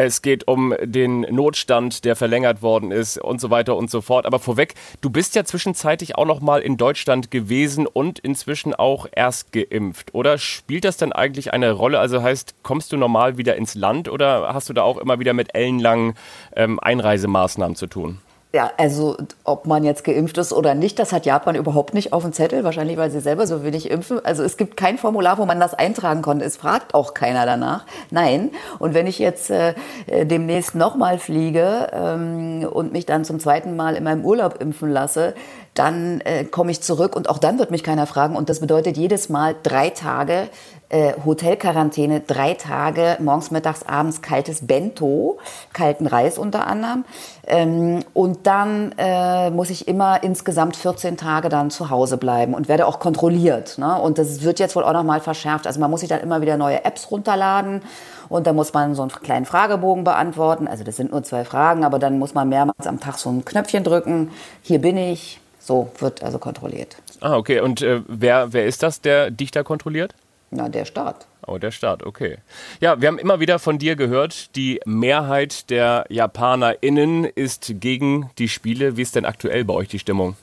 Es 0.00 0.22
geht 0.22 0.46
um 0.46 0.76
den 0.80 1.22
Notstand, 1.22 2.04
der 2.04 2.14
verlängert 2.14 2.62
worden 2.62 2.92
ist 2.92 3.18
und 3.18 3.40
so 3.40 3.50
weiter 3.50 3.74
und 3.74 3.90
so 3.90 4.00
fort. 4.00 4.26
Aber 4.26 4.38
vorweg, 4.38 4.76
du 5.00 5.10
bist 5.10 5.34
ja 5.34 5.42
zwischenzeitlich 5.42 6.14
auch 6.14 6.24
noch 6.24 6.40
mal 6.40 6.60
in 6.60 6.76
Deutschland 6.76 7.32
gewesen 7.32 7.84
und 7.84 8.20
inzwischen 8.20 8.76
auch 8.76 9.08
erst 9.10 9.50
geimpft. 9.50 10.14
Oder 10.14 10.38
spielt 10.38 10.84
das 10.84 10.98
dann 10.98 11.12
eigentlich 11.12 11.52
eine 11.52 11.72
Rolle? 11.72 11.98
Also 11.98 12.22
heißt, 12.22 12.54
kommst 12.62 12.92
du 12.92 12.96
normal 12.96 13.38
wieder 13.38 13.56
ins 13.56 13.74
Land 13.74 14.08
oder 14.08 14.54
hast 14.54 14.68
du 14.68 14.72
da 14.72 14.82
auch 14.82 14.98
immer 14.98 15.18
wieder 15.18 15.32
mit 15.32 15.52
ellenlangen 15.56 16.14
ähm, 16.54 16.78
Einreisemaßnahmen 16.78 17.74
zu 17.74 17.88
tun? 17.88 18.20
Ja, 18.50 18.70
also 18.78 19.14
ob 19.44 19.66
man 19.66 19.84
jetzt 19.84 20.04
geimpft 20.04 20.38
ist 20.38 20.54
oder 20.54 20.74
nicht, 20.74 20.98
das 20.98 21.12
hat 21.12 21.26
Japan 21.26 21.54
überhaupt 21.54 21.92
nicht 21.92 22.14
auf 22.14 22.22
dem 22.22 22.32
Zettel, 22.32 22.64
wahrscheinlich 22.64 22.96
weil 22.96 23.10
sie 23.10 23.20
selber 23.20 23.46
so 23.46 23.62
wenig 23.62 23.90
impfen. 23.90 24.24
Also 24.24 24.42
es 24.42 24.56
gibt 24.56 24.78
kein 24.78 24.96
Formular, 24.96 25.36
wo 25.36 25.44
man 25.44 25.60
das 25.60 25.74
eintragen 25.74 26.22
konnte. 26.22 26.46
Es 26.46 26.56
fragt 26.56 26.94
auch 26.94 27.12
keiner 27.12 27.44
danach. 27.44 27.84
Nein. 28.10 28.50
Und 28.78 28.94
wenn 28.94 29.06
ich 29.06 29.18
jetzt 29.18 29.50
äh, 29.50 29.74
demnächst 30.06 30.74
nochmal 30.74 31.18
fliege 31.18 31.88
ähm, 31.92 32.66
und 32.72 32.90
mich 32.90 33.04
dann 33.04 33.26
zum 33.26 33.38
zweiten 33.38 33.76
Mal 33.76 33.96
in 33.96 34.04
meinem 34.04 34.24
Urlaub 34.24 34.62
impfen 34.62 34.90
lasse, 34.90 35.34
dann 35.74 36.22
äh, 36.22 36.44
komme 36.44 36.70
ich 36.70 36.80
zurück 36.80 37.14
und 37.16 37.28
auch 37.28 37.38
dann 37.38 37.58
wird 37.58 37.70
mich 37.70 37.84
keiner 37.84 38.06
fragen. 38.06 38.34
Und 38.34 38.48
das 38.48 38.60
bedeutet 38.60 38.96
jedes 38.96 39.28
Mal 39.28 39.56
drei 39.62 39.90
Tage 39.90 40.48
äh, 40.90 41.12
Hotelquarantäne, 41.24 42.20
drei 42.20 42.54
Tage, 42.54 43.16
morgens, 43.20 43.50
mittags, 43.50 43.82
abends 43.82 44.22
kaltes 44.22 44.66
Bento, 44.66 45.38
kalten 45.72 46.06
Reis 46.06 46.38
unter 46.38 46.66
anderem. 46.66 47.04
Ähm, 47.46 48.00
und 48.14 48.46
dann 48.46 48.94
äh, 48.96 49.50
muss 49.50 49.70
ich 49.70 49.86
immer 49.86 50.22
insgesamt 50.22 50.76
14 50.76 51.16
Tage 51.16 51.48
dann 51.48 51.70
zu 51.70 51.90
Hause 51.90 52.16
bleiben 52.16 52.54
und 52.54 52.68
werde 52.68 52.86
auch 52.86 53.00
kontrolliert. 53.00 53.78
Ne? 53.78 54.00
Und 54.00 54.18
das 54.18 54.42
wird 54.42 54.58
jetzt 54.58 54.76
wohl 54.76 54.84
auch 54.84 54.92
nochmal 54.92 55.20
verschärft. 55.20 55.66
Also 55.66 55.80
man 55.80 55.90
muss 55.90 56.00
sich 56.00 56.08
dann 56.08 56.20
immer 56.20 56.40
wieder 56.40 56.56
neue 56.56 56.84
Apps 56.84 57.10
runterladen 57.10 57.82
und 58.28 58.46
da 58.46 58.52
muss 58.52 58.72
man 58.72 58.94
so 58.94 59.02
einen 59.02 59.10
kleinen 59.10 59.46
Fragebogen 59.46 60.04
beantworten. 60.04 60.68
Also 60.68 60.84
das 60.84 60.96
sind 60.96 61.12
nur 61.12 61.22
zwei 61.22 61.44
Fragen, 61.44 61.84
aber 61.84 61.98
dann 61.98 62.18
muss 62.18 62.34
man 62.34 62.48
mehrmals 62.48 62.86
am 62.86 63.00
Tag 63.00 63.18
so 63.18 63.30
ein 63.30 63.44
Knöpfchen 63.44 63.84
drücken. 63.84 64.30
Hier 64.62 64.80
bin 64.80 64.96
ich. 64.96 65.40
So 65.60 65.90
wird 65.98 66.22
also 66.22 66.38
kontrolliert. 66.38 66.96
Ah, 67.20 67.36
okay. 67.36 67.60
Und 67.60 67.82
äh, 67.82 68.00
wer, 68.06 68.54
wer 68.54 68.64
ist 68.64 68.82
das, 68.82 69.02
der 69.02 69.30
dich 69.30 69.50
da 69.50 69.62
kontrolliert? 69.62 70.14
Na, 70.50 70.68
der 70.68 70.84
Staat. 70.84 71.26
Oh, 71.46 71.58
der 71.58 71.70
Staat, 71.70 72.02
okay. 72.02 72.38
Ja, 72.80 73.00
wir 73.00 73.08
haben 73.08 73.18
immer 73.18 73.40
wieder 73.40 73.58
von 73.58 73.78
dir 73.78 73.96
gehört, 73.96 74.54
die 74.56 74.80
Mehrheit 74.84 75.70
der 75.70 76.06
JapanerInnen 76.08 77.24
ist 77.24 77.74
gegen 77.80 78.30
die 78.38 78.48
Spiele. 78.48 78.96
Wie 78.96 79.02
ist 79.02 79.14
denn 79.14 79.24
aktuell 79.24 79.64
bei 79.64 79.74
euch 79.74 79.88
die 79.88 79.98
Stimmung? 79.98 80.36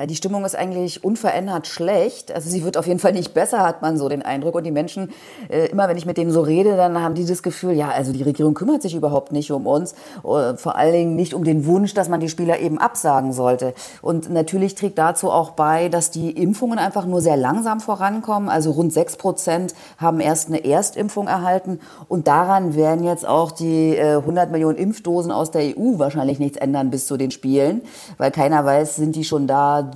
Ja, 0.00 0.06
die 0.06 0.16
Stimmung 0.16 0.46
ist 0.46 0.56
eigentlich 0.56 1.04
unverändert 1.04 1.66
schlecht. 1.66 2.32
Also 2.32 2.48
sie 2.48 2.64
wird 2.64 2.78
auf 2.78 2.86
jeden 2.86 3.00
Fall 3.00 3.12
nicht 3.12 3.34
besser, 3.34 3.58
hat 3.58 3.82
man 3.82 3.98
so 3.98 4.08
den 4.08 4.22
Eindruck. 4.22 4.54
Und 4.54 4.64
die 4.64 4.70
Menschen, 4.70 5.10
äh, 5.50 5.66
immer 5.66 5.88
wenn 5.88 5.98
ich 5.98 6.06
mit 6.06 6.16
denen 6.16 6.30
so 6.30 6.40
rede, 6.40 6.74
dann 6.74 7.02
haben 7.02 7.14
die 7.14 7.26
das 7.26 7.42
Gefühl, 7.42 7.72
ja, 7.72 7.90
also 7.90 8.10
die 8.10 8.22
Regierung 8.22 8.54
kümmert 8.54 8.80
sich 8.80 8.94
überhaupt 8.94 9.30
nicht 9.30 9.52
um 9.52 9.66
uns. 9.66 9.92
Äh, 10.24 10.56
vor 10.56 10.76
allen 10.76 10.94
Dingen 10.94 11.16
nicht 11.16 11.34
um 11.34 11.44
den 11.44 11.66
Wunsch, 11.66 11.92
dass 11.92 12.08
man 12.08 12.18
die 12.18 12.30
Spieler 12.30 12.60
eben 12.60 12.78
absagen 12.78 13.34
sollte. 13.34 13.74
Und 14.00 14.30
natürlich 14.30 14.74
trägt 14.74 14.96
dazu 14.96 15.30
auch 15.30 15.50
bei, 15.50 15.90
dass 15.90 16.10
die 16.10 16.30
Impfungen 16.30 16.78
einfach 16.78 17.04
nur 17.04 17.20
sehr 17.20 17.36
langsam 17.36 17.80
vorankommen. 17.80 18.48
Also 18.48 18.70
rund 18.70 18.94
sechs 18.94 19.18
Prozent 19.18 19.74
haben 19.98 20.20
erst 20.20 20.48
eine 20.48 20.64
Erstimpfung 20.64 21.28
erhalten. 21.28 21.78
Und 22.08 22.26
daran 22.26 22.74
werden 22.74 23.04
jetzt 23.04 23.28
auch 23.28 23.50
die 23.50 23.96
äh, 23.96 24.16
100 24.16 24.50
Millionen 24.50 24.78
Impfdosen 24.78 25.30
aus 25.30 25.50
der 25.50 25.76
EU 25.76 25.98
wahrscheinlich 25.98 26.38
nichts 26.38 26.56
ändern 26.56 26.88
bis 26.88 27.06
zu 27.06 27.18
den 27.18 27.30
Spielen. 27.30 27.82
Weil 28.16 28.30
keiner 28.30 28.64
weiß, 28.64 28.96
sind 28.96 29.14
die 29.14 29.24
schon 29.24 29.46
da, 29.46 29.80
äh, 29.80 29.89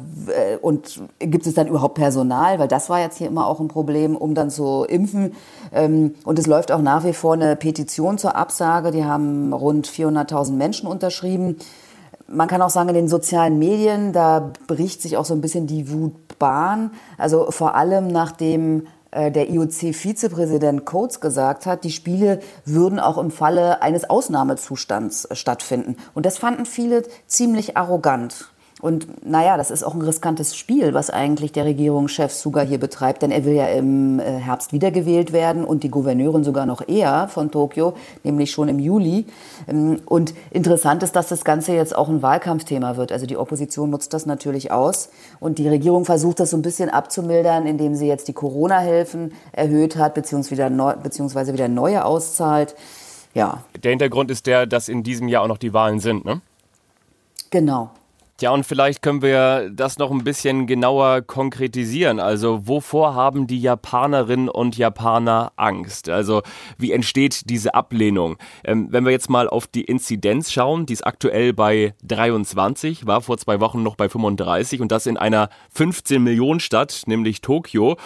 und 0.63 1.03
gibt 1.19 1.47
es 1.47 1.55
dann 1.55 1.67
überhaupt 1.67 1.95
Personal? 1.95 2.59
Weil 2.59 2.69
das 2.69 2.89
war 2.91 3.01
jetzt 3.01 3.19
hier 3.19 3.27
immer 3.27 3.47
auch 3.47 3.61
ein 3.61 3.69
Problem, 3.69 4.17
um 4.17 4.35
dann 4.35 4.51
zu 4.51 4.85
impfen. 4.85 5.35
Ähm, 5.73 6.15
und 6.25 6.39
es 6.39 6.47
läuft 6.47 6.73
auch 6.73 6.83
nach 6.83 7.05
wie 7.05 7.13
vor 7.13 7.35
eine 7.35 7.57
Petition 7.57 8.19
zur 8.19 8.37
Absage. 8.37 8.91
Die 8.91 9.05
haben 9.05 9.53
rund 9.53 9.89
400.000 9.89 10.53
Menschen 10.53 10.87
unterschrieben. 10.87 11.57
Man 12.27 12.49
kann 12.49 12.63
auch 12.63 12.71
sagen, 12.71 12.89
in 12.89 12.95
den 12.95 13.09
sozialen 13.09 13.59
Medien, 13.59 14.13
da 14.13 14.53
bricht 14.67 15.03
sich 15.03 15.17
auch 15.17 15.25
so 15.25 15.35
ein 15.35 15.41
bisschen 15.41 15.67
die 15.67 15.91
Wut 15.91 16.15
Bahn. 16.39 16.91
Also 17.19 17.51
vor 17.51 17.75
allem 17.75 18.09
nachdem 18.09 18.87
äh, 19.11 19.31
der 19.31 19.49
IOC-Vizepräsident 19.51 20.85
Coates 20.85 21.21
gesagt 21.21 21.67
hat, 21.67 21.85
die 21.85 21.91
Spiele 21.91 22.41
würden 22.65 22.99
auch 22.99 23.19
im 23.19 23.31
Falle 23.31 23.83
eines 23.83 24.09
Ausnahmezustands 24.11 25.29
stattfinden. 25.33 25.97
Und 26.15 26.27
das 26.27 26.39
fanden 26.39 26.67
viele 26.67 27.05
ziemlich 27.27 27.77
arrogant. 27.77 28.51
Und 28.85 29.27
naja, 29.27 29.57
das 29.57 29.71
ist 29.71 29.83
auch 29.83 29.95
ein 29.95 30.03
riskantes 30.03 30.55
Spiel, 30.55 30.93
was 30.93 31.09
eigentlich 31.09 31.53
der 31.53 31.65
Regierungschef 31.65 32.35
Suga 32.35 32.61
hier 32.61 32.77
betreibt, 32.77 33.23
denn 33.23 33.31
er 33.31 33.47
will 33.47 33.55
ja 33.55 33.65
im 33.69 34.21
äh, 34.21 34.25
Herbst 34.25 34.75
wiedergewählt 34.75 35.33
werden 35.33 35.65
und 35.65 35.85
die 35.85 35.89
Gouverneurin 35.89 36.45
sogar 36.45 36.67
noch 36.67 36.87
eher 36.87 37.29
von 37.29 37.51
Tokio, 37.51 37.95
nämlich 38.25 38.51
schon 38.51 38.69
im 38.69 38.79
Juli. 38.79 39.25
Ähm, 39.69 40.03
und 40.05 40.35
interessant 40.51 41.03
ist, 41.03 41.17
dass 41.17 41.29
das 41.29 41.47
Ganze 41.47 41.73
jetzt 41.73 41.97
auch 41.97 42.11
ein 42.11 42.21
Wahlkampfthema 42.21 42.99
wird. 42.99 43.11
Also 43.11 43.25
die 43.25 43.39
Opposition 43.39 43.89
nutzt 43.89 44.13
das 44.13 44.27
natürlich 44.27 44.71
aus 44.71 45.09
und 45.41 45.57
die 45.57 45.67
Regierung 45.67 46.05
versucht 46.05 46.39
das 46.39 46.51
so 46.51 46.59
ein 46.59 46.63
bisschen 46.63 46.91
abzumildern, 46.91 47.67
indem 47.67 47.95
sie 47.95 48.07
jetzt 48.07 48.29
die 48.29 48.35
Corona-Hilfen 48.35 49.33
erhöht 49.53 49.97
hat, 49.97 50.13
beziehungsweise 50.13 51.55
wieder 51.55 51.71
neue 51.71 52.05
auszahlt. 52.05 52.75
Ja. 53.33 53.65
Der 53.83 53.93
Hintergrund 53.93 54.31
ist 54.31 54.47
der, 54.47 54.67
dass 54.67 54.91
in 54.91 55.03
diesem 55.03 55.29
Jahr 55.29 55.45
auch 55.45 55.49
noch 55.49 55.57
die 55.57 55.73
Wahlen 55.73 56.01
sind, 56.01 56.27
ne? 56.27 56.43
Genau. 57.49 57.89
Ja, 58.41 58.51
und 58.51 58.67
vielleicht 58.67 59.01
können 59.01 59.23
wir 59.23 59.71
das 59.71 59.99
noch 59.99 60.11
ein 60.11 60.25
bisschen 60.25 60.67
genauer 60.67 61.23
konkretisieren. 61.23 62.19
Also, 62.19 62.67
wovor 62.67 63.15
haben 63.15 63.47
die 63.47 63.61
Japanerinnen 63.61 64.49
und 64.49 64.77
Japaner 64.77 65.53
Angst? 65.55 66.09
Also, 66.09 66.43
wie 66.77 66.91
entsteht 66.91 67.49
diese 67.49 67.75
Ablehnung? 67.75 68.37
Ähm, 68.65 68.89
wenn 68.91 69.05
wir 69.05 69.13
jetzt 69.13 69.31
mal 69.31 69.49
auf 69.49 69.69
die 69.69 69.85
Inzidenz 69.85 70.51
schauen, 70.51 70.85
die 70.85 70.95
ist 70.95 71.07
aktuell 71.07 71.53
bei 71.53 71.95
23, 72.03 73.07
war 73.07 73.21
vor 73.21 73.39
zwei 73.39 73.61
Wochen 73.61 73.85
noch 73.85 73.95
bei 73.95 74.09
35 74.09 74.81
und 74.81 74.91
das 74.91 75.07
in 75.07 75.17
einer 75.17 75.49
15 75.71 76.21
Millionen 76.21 76.59
Stadt, 76.59 77.03
nämlich 77.07 77.41
Tokio. 77.41 77.97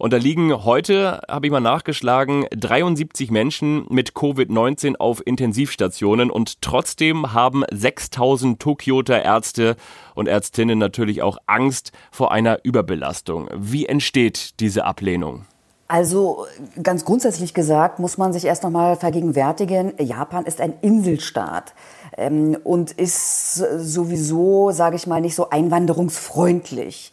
Und 0.00 0.14
da 0.14 0.16
liegen 0.16 0.64
heute, 0.64 1.20
habe 1.28 1.46
ich 1.46 1.52
mal 1.52 1.60
nachgeschlagen, 1.60 2.46
73 2.56 3.30
Menschen 3.30 3.84
mit 3.90 4.12
Covid-19 4.12 4.96
auf 4.96 5.20
Intensivstationen 5.26 6.30
und 6.30 6.62
trotzdem 6.62 7.34
haben 7.34 7.64
6000 7.70 8.58
Tokioter 8.58 9.22
Ärzte 9.22 9.76
und 10.14 10.26
Ärztinnen 10.26 10.78
natürlich 10.78 11.20
auch 11.20 11.36
Angst 11.44 11.92
vor 12.10 12.32
einer 12.32 12.60
Überbelastung. 12.62 13.50
Wie 13.54 13.84
entsteht 13.84 14.58
diese 14.60 14.86
Ablehnung? 14.86 15.44
Also 15.86 16.46
ganz 16.82 17.04
grundsätzlich 17.04 17.52
gesagt 17.52 17.98
muss 17.98 18.16
man 18.16 18.32
sich 18.32 18.46
erst 18.46 18.62
noch 18.62 18.70
mal 18.70 18.96
vergegenwärtigen, 18.96 19.92
Japan 19.98 20.46
ist 20.46 20.62
ein 20.62 20.72
Inselstaat 20.80 21.74
ähm, 22.16 22.56
und 22.64 22.92
ist 22.92 23.56
sowieso, 23.56 24.70
sage 24.70 24.96
ich 24.96 25.06
mal, 25.06 25.20
nicht 25.20 25.34
so 25.34 25.50
einwanderungsfreundlich. 25.50 27.12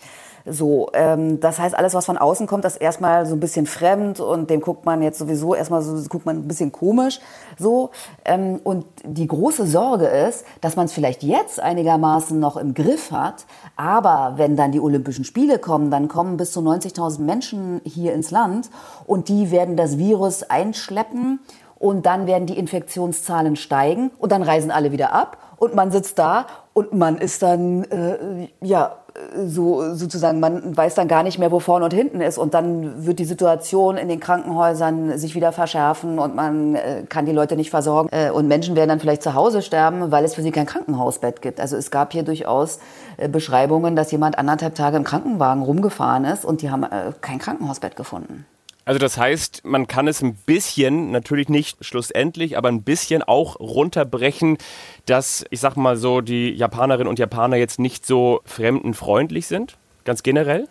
So, 0.50 0.90
ähm, 0.94 1.42
das 1.42 1.60
heißt, 1.60 1.78
alles, 1.78 1.94
was 1.94 2.06
von 2.06 2.18
außen 2.18 2.48
kommt, 2.48 2.64
ist 2.64 2.78
erstmal 2.78 3.26
so 3.26 3.36
ein 3.36 3.40
bisschen 3.40 3.66
fremd 3.66 4.22
und 4.22 4.50
dem 4.50 4.62
guckt 4.62 4.86
man 4.86 5.02
jetzt 5.02 5.20
sowieso 5.20 5.54
erstmal 5.54 5.82
so, 5.82 6.02
guckt 6.08 6.26
man 6.26 6.38
ein 6.38 6.48
bisschen 6.48 6.72
komisch. 6.72 7.20
So, 7.60 7.90
ähm, 8.24 8.62
und 8.64 8.86
die 9.04 9.28
große 9.28 9.68
Sorge 9.68 10.06
ist, 10.06 10.46
dass 10.62 10.78
man 10.78 10.86
es 10.86 10.94
vielleicht 10.94 11.22
jetzt 11.22 11.60
einigermaßen 11.60 12.40
noch 12.40 12.56
im 12.56 12.74
Griff 12.74 13.12
hat, 13.12 13.46
aber 13.76 14.34
wenn 14.38 14.56
dann 14.56 14.72
die 14.72 14.80
Olympischen 14.80 15.26
Spiele 15.26 15.60
kommen, 15.60 15.92
dann 15.92 16.08
kommen 16.08 16.38
bis 16.38 16.54
zu 16.54 16.62
90.000 16.62 17.22
Menschen 17.22 17.82
hier 17.84 18.14
ins 18.14 18.32
Land 18.32 18.70
und 19.06 19.28
die 19.28 19.52
werden 19.52 19.76
das 19.76 19.98
Virus 19.98 20.44
einschleppen 20.44 21.40
und 21.80 22.06
dann 22.06 22.26
werden 22.26 22.46
die 22.46 22.58
Infektionszahlen 22.58 23.56
steigen 23.56 24.12
und 24.18 24.32
dann 24.32 24.44
reisen 24.44 24.72
alle 24.72 24.94
wieder 24.94 25.12
ab 25.12 25.38
und 25.58 25.76
man 25.76 25.92
sitzt 25.92 26.20
da 26.20 26.48
und 26.74 26.94
man 26.94 27.18
ist 27.18 27.42
dann 27.42 27.84
äh, 27.86 28.48
ja 28.62 28.96
so 29.45 29.93
sozusagen, 29.95 30.39
man 30.39 30.75
weiß 30.75 30.95
dann 30.95 31.08
gar 31.08 31.23
nicht 31.23 31.39
mehr, 31.39 31.51
wo 31.51 31.60
vorne 31.60 31.86
und 31.86 31.93
hinten 31.93 32.21
ist. 32.21 32.38
Und 32.38 32.53
dann 32.53 33.06
wird 33.06 33.19
die 33.19 33.25
Situation 33.25 33.97
in 33.97 34.08
den 34.08 34.19
Krankenhäusern 34.19 35.17
sich 35.17 35.36
wieder 35.36 35.51
verschärfen 35.51 36.19
und 36.19 36.36
man 36.36 36.75
äh, 36.75 37.03
kann 37.08 37.25
die 37.25 37.32
Leute 37.32 37.56
nicht 37.56 37.69
versorgen. 37.69 38.10
Äh, 38.12 38.32
und 38.32 38.47
Menschen 38.47 38.75
werden 38.75 38.89
dann 38.89 38.99
vielleicht 38.99 39.23
zu 39.23 39.34
Hause 39.34 39.62
sterben, 39.62 40.12
weil 40.12 40.25
es 40.25 40.36
für 40.36 40.41
sie 40.41 40.51
kein 40.51 40.65
Krankenhausbett 40.65 41.41
gibt. 41.41 41.59
Also 41.59 41.76
es 41.78 41.91
gab 41.91 42.13
hier 42.13 42.24
durchaus 42.24 42.80
äh, 43.18 43.28
Beschreibungen, 43.30 43.95
dass 43.95 44.11
jemand 44.11 44.38
anderthalb 44.38 44.76
Tage 44.76 44.97
im 44.97 45.03
Krankenwagen 45.03 45.63
rumgefahren 45.63 46.26
ist 46.26 46.45
und 46.45 46.61
die 46.61 46.70
haben 46.70 46.84
äh, 46.84 47.11
kein 47.22 47.39
Krankenhausbett 47.39 47.95
gefunden. 47.95 48.45
Also 48.88 49.00
das 49.00 49.18
heißt, 49.18 49.66
man 49.66 49.90
kann 49.90 50.08
es 50.08 50.22
ein 50.22 50.36
bisschen, 50.36 51.12
natürlich 51.12 51.50
nicht 51.50 51.84
schlussendlich, 51.84 52.58
aber 52.58 52.70
ein 52.70 52.84
bisschen 52.84 53.22
auch 53.22 53.60
runterbrechen, 53.60 54.58
dass, 55.06 55.44
ich 55.50 55.60
sag 55.60 55.76
mal 55.76 55.98
so, 55.98 56.22
die 56.22 56.52
Japanerinnen 56.52 57.10
und 57.10 57.20
Japaner 57.20 57.58
jetzt 57.58 57.80
nicht 57.80 58.06
so 58.06 58.40
fremdenfreundlich 58.46 59.46
sind, 59.46 59.76
ganz 60.06 60.24
generell? 60.24 60.70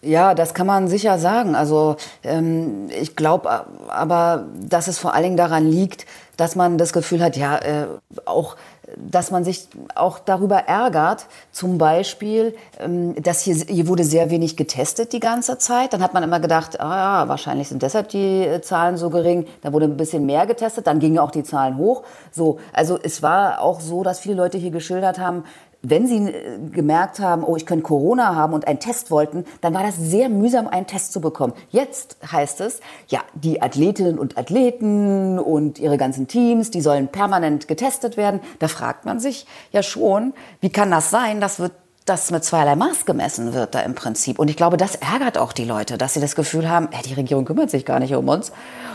Ja, 0.00 0.34
das 0.34 0.52
kann 0.52 0.66
man 0.66 0.88
sicher 0.88 1.16
sagen. 1.20 1.54
Also 1.54 1.94
ähm, 2.24 2.88
ich 2.90 3.14
glaube 3.14 3.66
aber, 3.88 4.46
dass 4.60 4.88
es 4.88 4.98
vor 4.98 5.14
allen 5.14 5.22
Dingen 5.22 5.36
daran 5.36 5.70
liegt, 5.70 6.06
dass 6.36 6.56
man 6.56 6.76
das 6.76 6.92
Gefühl 6.92 7.22
hat, 7.22 7.36
ja, 7.36 7.56
äh, 7.58 7.86
auch 8.24 8.56
dass 8.96 9.30
man 9.30 9.44
sich 9.44 9.68
auch 9.94 10.18
darüber 10.18 10.56
ärgert, 10.56 11.26
zum 11.50 11.78
Beispiel, 11.78 12.54
ähm, 12.78 13.14
dass 13.22 13.40
hier, 13.42 13.54
hier 13.54 13.88
wurde 13.88 14.04
sehr 14.04 14.30
wenig 14.30 14.56
getestet 14.56 15.12
die 15.12 15.20
ganze 15.20 15.58
Zeit. 15.58 15.92
Dann 15.92 16.02
hat 16.02 16.14
man 16.14 16.22
immer 16.22 16.40
gedacht, 16.40 16.80
ah 16.80 17.28
wahrscheinlich 17.28 17.68
sind 17.68 17.82
deshalb 17.82 18.08
die 18.08 18.42
äh, 18.44 18.60
Zahlen 18.62 18.96
so 18.96 19.10
gering. 19.10 19.46
Da 19.62 19.72
wurde 19.72 19.86
ein 19.86 19.96
bisschen 19.96 20.26
mehr 20.26 20.46
getestet, 20.46 20.86
dann 20.86 20.98
gingen 20.98 21.18
auch 21.18 21.30
die 21.30 21.44
Zahlen 21.44 21.76
hoch. 21.76 22.02
So, 22.30 22.58
also 22.72 22.98
es 23.02 23.22
war 23.22 23.60
auch 23.60 23.80
so, 23.80 24.02
dass 24.02 24.20
viele 24.20 24.34
Leute 24.34 24.58
hier 24.58 24.70
geschildert 24.70 25.18
haben, 25.18 25.44
wenn 25.82 26.06
Sie 26.06 26.28
äh, 26.28 26.58
gemerkt 26.70 27.18
haben, 27.18 27.44
oh, 27.44 27.56
ich 27.56 27.66
könnte 27.66 27.82
Corona 27.82 28.34
haben 28.34 28.54
und 28.54 28.66
einen 28.66 28.78
Test 28.78 29.10
wollten, 29.10 29.44
dann 29.60 29.74
war 29.74 29.82
das 29.82 29.96
sehr 29.96 30.28
mühsam, 30.28 30.68
einen 30.68 30.86
Test 30.86 31.12
zu 31.12 31.20
bekommen. 31.20 31.52
Jetzt 31.70 32.16
heißt 32.30 32.60
es, 32.60 32.80
ja, 33.08 33.20
die 33.34 33.60
Athletinnen 33.60 34.18
und 34.18 34.38
Athleten 34.38 35.38
und 35.38 35.78
ihre 35.78 35.98
ganzen 35.98 36.28
Teams, 36.28 36.70
die 36.70 36.80
sollen 36.80 37.08
permanent 37.08 37.66
getestet 37.68 38.16
werden. 38.16 38.40
Da 38.60 38.68
fragt 38.68 39.04
man 39.04 39.18
sich 39.18 39.46
ja 39.72 39.82
schon, 39.82 40.34
wie 40.60 40.70
kann 40.70 40.90
das 40.90 41.10
sein? 41.10 41.40
Das 41.40 41.58
wird 41.58 41.72
das 42.04 42.30
mit 42.30 42.44
zweierlei 42.44 42.74
Maß 42.74 43.04
gemessen 43.06 43.52
wird 43.52 43.74
da 43.74 43.80
im 43.80 43.94
Prinzip. 43.94 44.38
Und 44.38 44.48
ich 44.48 44.56
glaube, 44.56 44.76
das 44.76 44.96
ärgert 44.96 45.38
auch 45.38 45.52
die 45.52 45.64
Leute, 45.64 45.98
dass 45.98 46.14
sie 46.14 46.20
das 46.20 46.34
Gefühl 46.34 46.68
haben, 46.68 46.88
ey, 46.92 47.02
die 47.02 47.14
Regierung 47.14 47.44
kümmert 47.44 47.70
sich 47.70 47.84
gar 47.84 48.00
nicht 48.00 48.14
um 48.14 48.28
uns. 48.28 48.52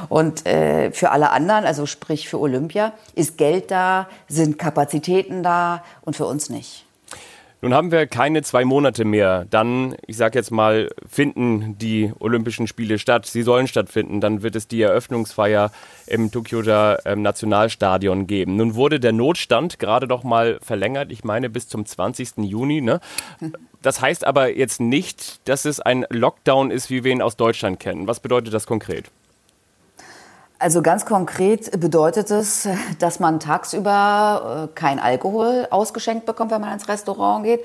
Und 0.10 0.46
äh, 0.46 0.92
für 0.92 1.12
alle 1.12 1.32
anderen, 1.32 1.66
also 1.66 1.86
sprich 1.86 2.28
für 2.28 2.40
Olympia, 2.40 2.94
ist 3.16 3.38
Geld 3.38 3.72
da, 3.72 4.08
sind 4.28 4.58
Kapazitäten 4.58 5.44
da 5.44 5.84
und 6.02 6.16
für 6.16 6.26
uns 6.26 6.50
nicht. 6.50 6.87
Nun 7.62 7.74
haben 7.74 7.92
wir 7.92 8.06
keine 8.06 8.44
zwei 8.44 8.66
Monate 8.66 9.04
mehr. 9.04 9.46
Dann, 9.50 9.96
ich 10.06 10.16
sage 10.16 10.38
jetzt 10.38 10.52
mal, 10.52 10.90
finden 11.10 11.76
die 11.80 12.14
Olympischen 12.20 12.68
Spiele 12.68 13.00
statt. 13.00 13.26
Sie 13.26 13.42
sollen 13.42 13.68
stattfinden. 13.68 14.22
Dann 14.22 14.44
wird 14.44 14.56
es 14.56 14.68
die 14.68 14.82
Eröffnungsfeier 14.82 15.72
im 16.06 16.32
Tokyoter 16.32 17.00
ähm, 17.06 17.24
Nationalstadion 17.24 18.28
geben. 18.28 18.58
Nun 18.58 18.76
wurde 18.76 19.00
der 19.00 19.12
Notstand 19.12 19.80
gerade 19.80 20.08
doch 20.08 20.24
mal 20.24 20.60
verlängert. 20.62 21.12
Ich 21.12 21.24
meine 21.24 21.50
bis 21.50 21.68
zum 21.68 21.86
20. 21.86 22.38
Juni. 22.38 22.82
Ne? 22.82 23.00
Das 23.82 24.02
heißt 24.02 24.26
aber 24.28 24.56
jetzt 24.56 24.80
nicht, 24.80 25.48
dass 25.48 25.66
es 25.66 25.80
ein 25.80 26.06
Lockdown 26.10 26.70
ist, 26.70 26.92
wie 26.92 27.04
wir 27.04 27.12
ihn 27.12 27.24
aus 27.24 27.38
Deutschland 27.38 27.80
kennen. 27.80 28.08
Was 28.08 28.20
bedeutet 28.20 28.54
das 28.54 28.68
konkret? 28.68 29.12
Also 30.60 30.82
ganz 30.82 31.06
konkret 31.06 31.80
bedeutet 31.80 32.32
es, 32.32 32.68
dass 32.98 33.20
man 33.20 33.40
tagsüber 33.40 34.70
äh, 34.70 34.74
kein 34.74 35.00
Alkohol 35.00 35.68
ausgeschenkt 35.70 36.26
bekommt, 36.26 36.50
wenn 36.50 36.62
man 36.62 36.74
ins 36.74 36.88
Restaurant 36.88 37.44
geht 37.44 37.64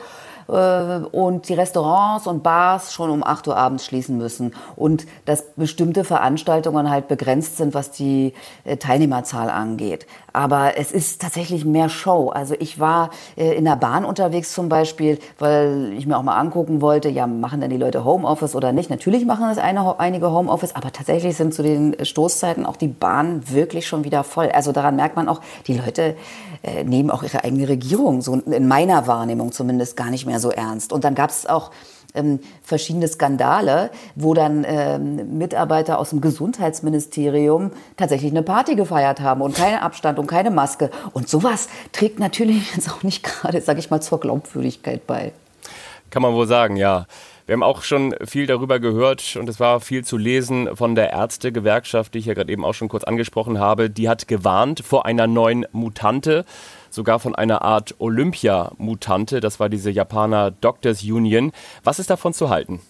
äh, 0.48 0.98
und 1.12 1.48
die 1.48 1.54
Restaurants 1.54 2.26
und 2.26 2.42
Bars 2.42 2.92
schon 2.92 3.08
um 3.08 3.24
8 3.24 3.48
Uhr 3.48 3.56
abends 3.56 3.86
schließen 3.86 4.18
müssen 4.18 4.54
und 4.76 5.06
dass 5.24 5.44
bestimmte 5.56 6.04
Veranstaltungen 6.04 6.90
halt 6.90 7.08
begrenzt 7.08 7.56
sind, 7.56 7.72
was 7.72 7.92
die 7.92 8.34
äh, 8.64 8.76
Teilnehmerzahl 8.76 9.48
angeht. 9.48 10.06
Aber 10.32 10.76
es 10.76 10.92
ist 10.92 11.20
tatsächlich 11.20 11.64
mehr 11.64 11.88
Show. 11.88 12.30
Also 12.30 12.54
ich 12.58 12.80
war 12.80 13.10
äh, 13.36 13.54
in 13.54 13.64
der 13.64 13.76
Bahn 13.76 14.04
unterwegs 14.04 14.52
zum 14.52 14.68
Beispiel, 14.68 15.18
weil 15.38 15.92
ich 15.96 16.06
mir 16.06 16.16
auch 16.16 16.22
mal 16.22 16.38
angucken 16.38 16.80
wollte, 16.80 17.08
ja, 17.08 17.26
machen 17.26 17.60
denn 17.60 17.70
die 17.70 17.76
Leute 17.76 18.04
Homeoffice 18.04 18.54
oder 18.54 18.72
nicht? 18.72 18.90
Natürlich 18.90 19.24
machen 19.24 19.46
das 19.48 19.58
eine, 19.58 19.98
einige 19.98 20.30
Homeoffice, 20.30 20.74
aber 20.74 20.92
tatsächlich 20.92 21.36
sind 21.36 21.54
zu 21.54 21.62
den 21.62 21.96
Stoßzeiten 22.02 22.66
auch 22.66 22.76
die 22.76 22.88
Bahnen 22.88 23.50
wirklich 23.50 23.86
schon 23.86 24.04
wieder 24.04 24.24
voll. 24.24 24.48
Also 24.50 24.72
daran 24.72 24.96
merkt 24.96 25.16
man 25.16 25.28
auch, 25.28 25.40
die 25.66 25.74
Leute 25.74 26.16
äh, 26.62 26.84
nehmen 26.84 27.10
auch 27.10 27.22
ihre 27.22 27.44
eigene 27.44 27.68
Regierung, 27.68 28.22
so 28.22 28.34
in 28.34 28.68
meiner 28.68 29.06
Wahrnehmung 29.06 29.52
zumindest, 29.52 29.96
gar 29.96 30.10
nicht 30.10 30.26
mehr 30.26 30.40
so 30.40 30.50
ernst. 30.50 30.92
Und 30.92 31.04
dann 31.04 31.14
gab 31.14 31.30
es 31.30 31.46
auch 31.46 31.70
ähm, 32.14 32.40
verschiedene 32.62 33.08
Skandale, 33.08 33.90
wo 34.14 34.34
dann 34.34 34.64
ähm, 34.66 35.38
Mitarbeiter 35.38 35.98
aus 35.98 36.10
dem 36.10 36.20
Gesundheitsministerium 36.20 37.70
tatsächlich 37.96 38.30
eine 38.30 38.42
Party 38.42 38.74
gefeiert 38.74 39.20
haben 39.20 39.40
und 39.40 39.54
keinen 39.54 39.78
Abstand 39.78 40.18
und 40.18 40.26
keine 40.26 40.50
Maske. 40.50 40.90
Und 41.12 41.28
sowas 41.28 41.68
trägt 41.92 42.18
natürlich 42.18 42.74
jetzt 42.74 42.90
auch 42.90 43.02
nicht 43.02 43.22
gerade, 43.22 43.60
sage 43.60 43.80
ich 43.80 43.90
mal, 43.90 44.00
zur 44.00 44.20
Glaubwürdigkeit 44.20 45.06
bei. 45.06 45.32
Kann 46.10 46.22
man 46.22 46.34
wohl 46.34 46.46
sagen, 46.46 46.76
ja. 46.76 47.06
Wir 47.44 47.54
haben 47.54 47.64
auch 47.64 47.82
schon 47.82 48.14
viel 48.24 48.46
darüber 48.46 48.78
gehört 48.78 49.36
und 49.36 49.48
es 49.48 49.58
war 49.58 49.80
viel 49.80 50.04
zu 50.04 50.16
lesen 50.16 50.76
von 50.76 50.94
der 50.94 51.10
Ärztegewerkschaft, 51.10 52.14
die 52.14 52.18
ich 52.18 52.26
ja 52.26 52.34
gerade 52.34 52.52
eben 52.52 52.64
auch 52.64 52.72
schon 52.72 52.88
kurz 52.88 53.02
angesprochen 53.02 53.58
habe. 53.58 53.90
Die 53.90 54.08
hat 54.08 54.28
gewarnt 54.28 54.80
vor 54.80 55.06
einer 55.06 55.26
neuen 55.26 55.66
Mutante 55.72 56.44
sogar 56.92 57.18
von 57.18 57.34
einer 57.34 57.62
Art 57.62 57.94
Olympia-Mutante. 57.98 59.40
Das 59.40 59.60
war 59.60 59.68
diese 59.68 59.90
Japaner 59.90 60.50
Doctors 60.50 61.02
Union. 61.02 61.52
Was 61.84 61.98
ist 61.98 62.10
davon 62.10 62.32
zu 62.32 62.50
halten? 62.50 62.80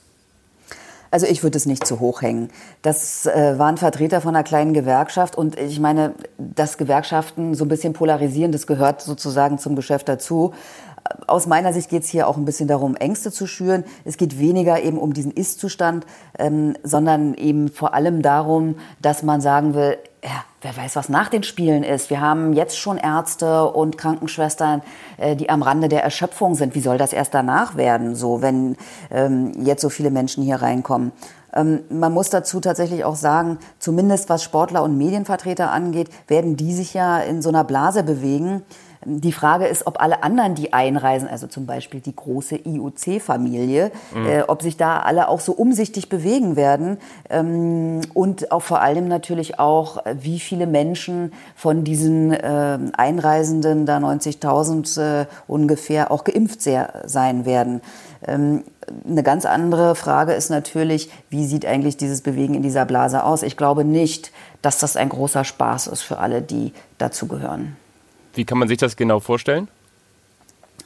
Also 1.12 1.26
ich 1.26 1.42
würde 1.42 1.58
es 1.58 1.66
nicht 1.66 1.86
zu 1.86 2.00
hoch 2.00 2.22
hängen. 2.22 2.48
Das 2.80 3.26
äh, 3.26 3.58
waren 3.58 3.76
Vertreter 3.76 4.22
von 4.22 4.34
einer 4.34 4.44
kleinen 4.44 4.72
Gewerkschaft 4.72 5.36
und 5.36 5.58
ich 5.58 5.78
meine, 5.78 6.14
dass 6.38 6.78
Gewerkschaften 6.78 7.54
so 7.54 7.66
ein 7.66 7.68
bisschen 7.68 7.92
polarisieren, 7.92 8.50
das 8.50 8.66
gehört 8.66 9.02
sozusagen 9.02 9.58
zum 9.58 9.76
Geschäft 9.76 10.08
dazu. 10.08 10.54
Aus 11.26 11.46
meiner 11.46 11.72
Sicht 11.72 11.90
geht 11.90 12.02
es 12.02 12.08
hier 12.08 12.28
auch 12.28 12.36
ein 12.36 12.44
bisschen 12.44 12.68
darum, 12.68 12.96
Ängste 12.96 13.30
zu 13.32 13.46
schüren. 13.46 13.84
Es 14.04 14.16
geht 14.16 14.38
weniger 14.38 14.82
eben 14.82 14.98
um 14.98 15.12
diesen 15.12 15.32
Ist-Zustand, 15.32 16.06
ähm, 16.38 16.74
sondern 16.82 17.34
eben 17.34 17.68
vor 17.68 17.94
allem 17.94 18.22
darum, 18.22 18.76
dass 19.00 19.22
man 19.22 19.40
sagen 19.40 19.74
will, 19.74 19.98
ja, 20.24 20.44
wer 20.60 20.76
weiß, 20.76 20.94
was 20.94 21.08
nach 21.08 21.28
den 21.28 21.42
Spielen 21.42 21.82
ist. 21.82 22.08
Wir 22.08 22.20
haben 22.20 22.52
jetzt 22.52 22.78
schon 22.78 22.96
Ärzte 22.96 23.64
und 23.64 23.98
Krankenschwestern, 23.98 24.82
äh, 25.18 25.34
die 25.34 25.50
am 25.50 25.62
Rande 25.62 25.88
der 25.88 26.04
Erschöpfung 26.04 26.54
sind. 26.54 26.74
Wie 26.74 26.80
soll 26.80 26.98
das 26.98 27.12
erst 27.12 27.34
danach 27.34 27.76
werden, 27.76 28.14
so 28.14 28.40
wenn 28.40 28.76
ähm, 29.10 29.52
jetzt 29.64 29.82
so 29.82 29.88
viele 29.88 30.10
Menschen 30.10 30.44
hier 30.44 30.56
reinkommen? 30.56 31.12
Ähm, 31.54 31.80
man 31.90 32.12
muss 32.12 32.30
dazu 32.30 32.60
tatsächlich 32.60 33.04
auch 33.04 33.16
sagen, 33.16 33.58
zumindest 33.78 34.28
was 34.28 34.42
Sportler 34.42 34.82
und 34.82 34.96
Medienvertreter 34.96 35.70
angeht, 35.70 36.08
werden 36.28 36.56
die 36.56 36.72
sich 36.72 36.94
ja 36.94 37.18
in 37.18 37.42
so 37.42 37.48
einer 37.48 37.64
Blase 37.64 38.02
bewegen, 38.04 38.62
die 39.04 39.32
Frage 39.32 39.66
ist, 39.66 39.86
ob 39.86 40.00
alle 40.00 40.22
anderen, 40.22 40.54
die 40.54 40.72
einreisen, 40.72 41.28
also 41.28 41.46
zum 41.46 41.66
Beispiel 41.66 42.00
die 42.00 42.14
große 42.14 42.60
IOC-Familie, 42.64 43.90
mhm. 44.14 44.26
äh, 44.26 44.42
ob 44.42 44.62
sich 44.62 44.76
da 44.76 45.00
alle 45.00 45.28
auch 45.28 45.40
so 45.40 45.52
umsichtig 45.52 46.08
bewegen 46.08 46.56
werden 46.56 46.98
ähm, 47.30 48.00
und 48.14 48.52
auch 48.52 48.62
vor 48.62 48.80
allem 48.80 49.08
natürlich 49.08 49.58
auch, 49.58 49.98
wie 50.20 50.38
viele 50.38 50.66
Menschen 50.66 51.32
von 51.56 51.84
diesen 51.84 52.32
äh, 52.32 52.78
Einreisenden, 52.92 53.86
da 53.86 53.98
90.000 53.98 55.22
äh, 55.22 55.26
ungefähr, 55.48 56.10
auch 56.10 56.24
geimpft 56.24 56.62
sehr, 56.62 57.02
sein 57.06 57.44
werden. 57.44 57.80
Ähm, 58.26 58.64
eine 59.08 59.22
ganz 59.22 59.46
andere 59.46 59.94
Frage 59.94 60.32
ist 60.32 60.50
natürlich, 60.50 61.10
wie 61.30 61.46
sieht 61.46 61.66
eigentlich 61.66 61.96
dieses 61.96 62.20
Bewegen 62.20 62.54
in 62.54 62.62
dieser 62.62 62.84
Blase 62.84 63.24
aus? 63.24 63.42
Ich 63.42 63.56
glaube 63.56 63.84
nicht, 63.84 64.32
dass 64.60 64.78
das 64.78 64.96
ein 64.96 65.08
großer 65.08 65.44
Spaß 65.44 65.88
ist 65.88 66.02
für 66.02 66.18
alle, 66.18 66.42
die 66.42 66.72
dazugehören. 66.98 67.76
Wie 68.34 68.44
kann 68.44 68.58
man 68.58 68.68
sich 68.68 68.78
das 68.78 68.96
genau 68.96 69.20
vorstellen? 69.20 69.68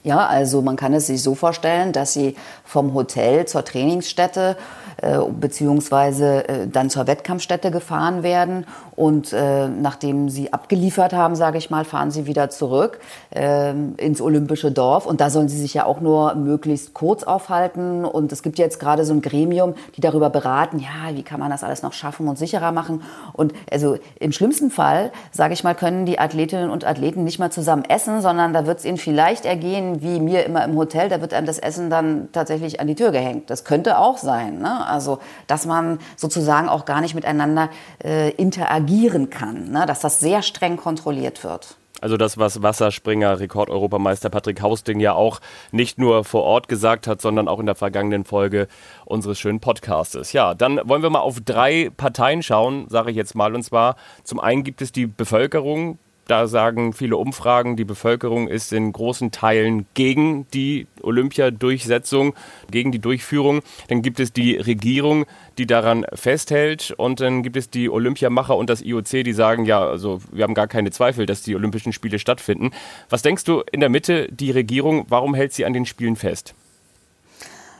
Ja, 0.07 0.25
also 0.25 0.63
man 0.63 0.77
kann 0.77 0.95
es 0.95 1.09
sich 1.09 1.21
so 1.21 1.35
vorstellen, 1.35 1.91
dass 1.91 2.13
Sie 2.13 2.37
vom 2.65 2.95
Hotel 2.95 3.45
zur 3.47 3.65
Trainingsstätte 3.65 4.57
äh, 5.03 5.19
beziehungsweise 5.31 6.49
äh, 6.49 6.67
dann 6.67 6.89
zur 6.89 7.07
Wettkampfstätte 7.07 7.71
gefahren 7.71 8.23
werden. 8.23 8.67
Und 8.95 9.35
äh, 9.35 9.69
nachdem 9.69 10.31
sie 10.31 10.55
abgeliefert 10.55 11.13
haben, 11.13 11.35
sage 11.37 11.59
ich 11.59 11.69
mal, 11.69 11.85
fahren 11.85 12.11
sie 12.11 12.25
wieder 12.25 12.49
zurück 12.49 12.99
äh, 13.29 13.73
ins 13.73 14.23
olympische 14.23 14.73
Dorf. 14.73 15.05
Und 15.05 15.21
da 15.21 15.29
sollen 15.29 15.51
sie 15.51 15.59
sich 15.61 15.75
ja 15.75 15.85
auch 15.85 16.01
nur 16.01 16.35
möglichst 16.35 16.95
kurz 16.95 17.25
aufhalten. 17.25 18.07
Und 18.07 18.33
es 18.33 18.43
gibt 18.43 18.59
jetzt 18.59 18.81
gerade 18.81 19.05
so 19.05 19.13
ein 19.13 19.21
Gremium, 19.21 19.75
die 19.97 20.01
darüber 20.01 20.31
beraten, 20.31 20.79
ja, 20.79 21.15
wie 21.15 21.23
kann 21.23 21.41
man 21.41 21.51
das 21.51 21.63
alles 21.63 21.83
noch 21.83 21.93
schaffen 21.93 22.27
und 22.27 22.39
sicherer 22.39 22.73
machen. 22.73 23.03
Und 23.35 23.53
also 23.71 23.99
im 24.19 24.33
schlimmsten 24.33 24.71
Fall, 24.71 25.13
sage 25.31 25.53
ich 25.53 25.63
mal, 25.63 25.75
können 25.75 26.07
die 26.07 26.19
Athletinnen 26.19 26.71
und 26.71 26.87
Athleten 26.87 27.23
nicht 27.23 27.39
mal 27.39 27.51
zusammen 27.51 27.85
essen, 27.85 28.23
sondern 28.23 28.55
da 28.55 28.67
wird 28.67 28.79
es 28.79 28.87
ihnen 28.87 28.97
vielleicht 28.97 29.45
ergehen, 29.45 29.96
wie 30.03 30.21
mir 30.21 30.45
immer 30.45 30.65
im 30.65 30.77
Hotel, 30.77 31.09
da 31.09 31.21
wird 31.21 31.33
dann 31.33 31.47
das 31.47 31.59
Essen 31.59 31.91
dann 31.91 32.29
tatsächlich 32.33 32.81
an 32.81 32.87
die 32.87 32.95
Tür 32.95 33.13
gehängt. 33.13 33.51
Das 33.51 33.65
könnte 33.65 33.99
auch 33.99 34.19
sein. 34.19 34.59
Ne? 34.59 34.87
Also, 34.87 35.19
dass 35.47 35.67
man 35.67 35.99
sozusagen 36.17 36.69
auch 36.69 36.85
gar 36.85 37.01
nicht 37.01 37.15
miteinander 37.15 37.71
äh, 38.05 38.31
interagieren 38.31 39.31
kann, 39.31 39.71
ne? 39.71 39.87
dass 39.87 40.01
das 40.01 40.21
sehr 40.21 40.43
streng 40.43 40.77
kontrolliert 40.77 41.45
wird. 41.45 41.77
Also 42.01 42.19
das, 42.19 42.37
was 42.37 42.63
Wasserspringer, 42.63 43.41
Rekordeuropameister 43.41 44.29
Patrick 44.29 44.61
Hausting 44.61 45.01
ja 45.01 45.15
auch 45.15 45.41
nicht 45.73 45.99
nur 45.99 46.25
vor 46.25 46.43
Ort 46.43 46.69
gesagt 46.69 47.07
hat, 47.07 47.23
sondern 47.23 47.49
auch 47.49 47.59
in 47.59 47.67
der 47.67 47.75
vergangenen 47.75 48.25
Folge 48.25 48.69
unseres 49.07 49.39
schönen 49.39 49.61
Podcastes. 49.61 50.33
Ja, 50.33 50.55
dann 50.55 50.79
wollen 50.85 51.03
wir 51.03 51.11
mal 51.11 51.21
auf 51.21 51.41
drei 51.43 51.91
Parteien 51.97 52.43
schauen, 52.43 52.87
sage 52.91 53.11
ich 53.11 53.17
jetzt 53.17 53.35
mal. 53.35 53.55
Und 53.55 53.63
zwar 53.63 53.97
zum 54.25 54.41
einen 54.41 54.63
gibt 54.63 54.83
es 54.83 54.93
die 54.93 55.07
Bevölkerung, 55.07 55.99
da 56.27 56.49
sagen 56.49 56.93
viele 56.93 57.17
Umfragen, 57.17 57.77
die 57.77 57.85
Bevölkerung 57.85 58.49
ist 58.49 58.73
in 58.73 58.93
großen 58.93 59.31
Teilen 59.31 59.87
gegen 59.95 60.49
die 60.51 60.87
Olympiadurchsetzung, 61.03 62.35
gegen 62.71 62.93
die 62.93 62.99
Durchführung. 62.99 63.61
Dann 63.89 64.03
gibt 64.03 64.19
es 64.19 64.33
die 64.33 64.57
Regierung, 64.57 65.25
die 65.59 65.67
daran 65.67 66.05
festhält. 66.15 66.93
Und 66.97 67.21
dann 67.21 67.43
gibt 67.43 67.57
es 67.57 67.71
die 67.71 67.89
Olympiamacher 67.89 68.57
und 68.57 68.71
das 68.71 68.83
IOC, 68.83 69.25
die 69.25 69.33
sagen, 69.33 69.65
ja, 69.65 69.87
also 69.87 70.21
wir 70.33 70.45
haben 70.45 70.55
gar 70.55 70.67
keine 70.67 70.91
Zweifel, 70.91 71.27
dass 71.27 71.43
die 71.43 71.55
Olympischen 71.55 71.93
Spiele 71.93 72.19
stattfinden. 72.19 72.71
Was 73.09 73.23
denkst 73.23 73.45
du 73.45 73.63
in 73.71 73.81
der 73.81 73.89
Mitte, 73.89 74.29
die 74.33 74.51
Regierung, 74.51 75.07
warum 75.09 75.35
hält 75.35 75.53
sie 75.53 75.65
an 75.65 75.73
den 75.73 75.87
Spielen 75.87 76.17
fest? 76.17 76.55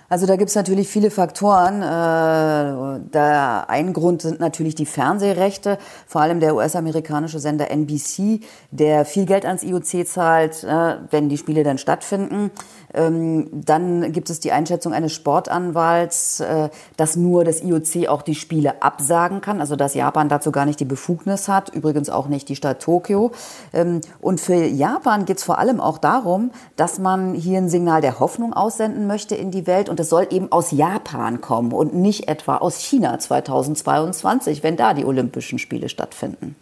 Also 0.09 0.27
da 0.27 0.37
gibt 0.37 0.51
es 0.51 0.55
natürlich 0.55 0.89
viele 0.89 1.11
Faktoren. 1.11 1.83
Äh, 1.83 3.01
da 3.11 3.65
ein 3.69 3.93
Grund 3.93 4.23
sind 4.23 4.41
natürlich 4.41 4.75
die 4.75 4.87
Fernsehrechte, 4.87 5.79
vor 6.07 6.21
allem 6.21 6.41
der 6.41 6.55
US-amerikanische 6.55 7.41
Sender 7.41 7.71
NBC, 7.71 8.41
der 8.71 9.05
viel 9.05 9.27
Geld 9.27 9.45
ans 9.45 9.63
IOC 9.63 10.07
zahlt, 10.07 10.63
äh, 10.65 10.97
wenn 11.11 11.29
die 11.29 11.39
Spiele 11.39 11.65
dann 11.65 11.79
stattfinden. 11.79 12.51
Ähm, 12.97 13.49
dann 13.53 14.11
gibt 14.13 14.31
es 14.31 14.41
die 14.41 14.53
Einschätzung 14.53 14.95
eines 14.95 15.13
Sportanwalts, 15.13 16.41
äh, 16.41 16.71
dass 16.97 17.15
nur 17.15 17.45
das 17.45 17.63
IOC 17.63 18.09
auch 18.09 18.23
die 18.23 18.35
Spiele 18.35 18.83
absagen 18.83 19.43
kann, 19.43 19.61
also 19.61 19.77
dass 19.77 19.95
Japan 19.95 20.29
dazu 20.29 20.51
gar 20.51 20.65
nicht 20.65 20.81
die 20.81 20.87
Befugnis 20.87 21.49
hat, 21.49 21.69
übrigens 21.69 22.09
auch 22.09 22.27
nicht 22.27 22.49
die 22.49 22.57
Stadt 22.57 22.81
Tokio. 22.81 23.33
Ähm, 23.75 24.01
und 24.21 24.41
für 24.41 24.65
Japan 24.65 25.27
geht 25.27 25.37
es 25.39 25.45
vor 25.45 25.59
allem 25.59 25.81
auch 25.81 25.99
darum, 25.99 26.51
dass 26.77 26.99
man 26.99 27.35
hier 27.35 27.59
ein 27.59 27.69
Signal 27.69 28.01
der 28.01 28.19
Hoffnung 28.19 28.55
aussenden 28.55 29.07
möchte 29.07 29.35
in 29.35 29.51
die 29.51 29.67
Welt 29.67 29.89
und 29.91 30.01
es 30.01 30.09
soll 30.09 30.27
eben 30.31 30.51
aus 30.51 30.71
Japan 30.71 31.43
kommen 31.43 31.73
und 31.73 31.95
nicht 31.95 32.29
etwa 32.29 32.57
aus 32.57 32.79
China 32.79 33.19
2022, 33.19 34.63
wenn 34.63 34.77
da 34.77 34.95
die 34.95 35.05
Olympischen 35.05 35.59
Spiele 35.59 35.91
stattfinden. 35.91 36.57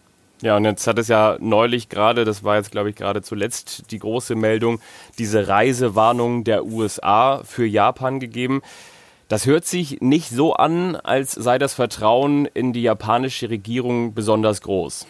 Ja, 0.45 0.59
und 0.59 0.67
jetzt 0.67 0.87
hat 0.87 0.99
es 0.99 1.09
ja 1.09 1.39
neulich 1.41 1.89
gerade, 1.89 2.27
das 2.27 2.45
war 2.45 2.57
jetzt 2.57 2.71
glaube 2.71 2.91
ich 2.91 2.97
gerade 2.97 3.23
zuletzt 3.23 3.91
die 3.91 3.99
große 3.99 4.35
Meldung, 4.35 4.79
diese 5.19 5.49
Reisewarnung 5.49 6.45
der 6.45 6.67
USA 6.67 7.41
für 7.45 7.65
Japan 7.65 8.21
gegeben. 8.21 8.61
Das 9.29 9.47
hört 9.47 9.65
sich 9.65 10.03
nicht 10.03 10.29
so 10.29 10.53
an, 10.53 10.97
als 10.97 11.33
sei 11.33 11.57
das 11.59 11.73
Vertrauen 11.73 12.45
in 12.45 12.75
die 12.75 12.83
japanische 12.83 13.49
Regierung 13.49 14.13
besonders 14.13 14.61
groß. 14.61 15.07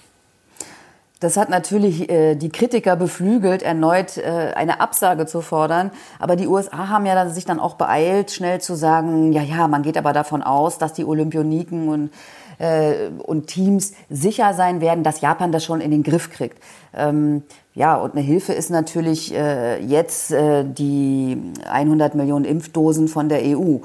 Das 1.18 1.36
hat 1.36 1.48
natürlich 1.48 2.08
äh, 2.10 2.36
die 2.36 2.50
Kritiker 2.50 2.94
beflügelt, 2.94 3.62
erneut 3.62 4.18
äh, 4.18 4.52
eine 4.54 4.80
Absage 4.80 5.26
zu 5.26 5.40
fordern. 5.40 5.90
Aber 6.20 6.36
die 6.36 6.46
USA 6.46 6.88
haben 6.90 7.06
ja 7.06 7.14
dann, 7.16 7.32
sich 7.32 7.44
dann 7.44 7.58
auch 7.58 7.74
beeilt, 7.74 8.30
schnell 8.30 8.60
zu 8.60 8.76
sagen, 8.76 9.32
ja, 9.32 9.42
ja, 9.42 9.66
man 9.66 9.82
geht 9.82 9.96
aber 9.96 10.12
davon 10.12 10.42
aus, 10.42 10.78
dass 10.78 10.92
die 10.92 11.04
Olympioniken 11.04 11.88
und, 11.88 12.10
äh, 12.58 13.08
und 13.22 13.46
Teams 13.46 13.94
sicher 14.10 14.54
sein 14.54 14.80
werden, 14.80 15.04
dass 15.04 15.20
Japan 15.20 15.52
das 15.52 15.64
schon 15.64 15.80
in 15.80 15.90
den 15.90 16.02
Griff 16.02 16.30
kriegt. 16.30 16.58
Ähm, 16.94 17.42
ja, 17.74 17.96
und 17.96 18.12
eine 18.12 18.20
Hilfe 18.20 18.52
ist 18.52 18.70
natürlich 18.70 19.34
äh, 19.34 19.82
jetzt 19.82 20.30
äh, 20.30 20.64
die 20.64 21.36
100 21.68 22.14
Millionen 22.14 22.44
Impfdosen 22.44 23.08
von 23.08 23.28
der 23.28 23.40
EU. 23.42 23.78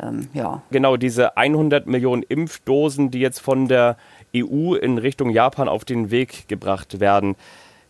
Ähm, 0.00 0.28
ja. 0.34 0.62
Genau, 0.70 0.96
diese 0.96 1.36
100 1.36 1.86
Millionen 1.86 2.22
Impfdosen, 2.22 3.10
die 3.10 3.20
jetzt 3.20 3.40
von 3.40 3.68
der 3.68 3.96
EU 4.34 4.74
in 4.74 4.98
Richtung 4.98 5.30
Japan 5.30 5.68
auf 5.68 5.84
den 5.84 6.10
Weg 6.10 6.48
gebracht 6.48 7.00
werden. 7.00 7.36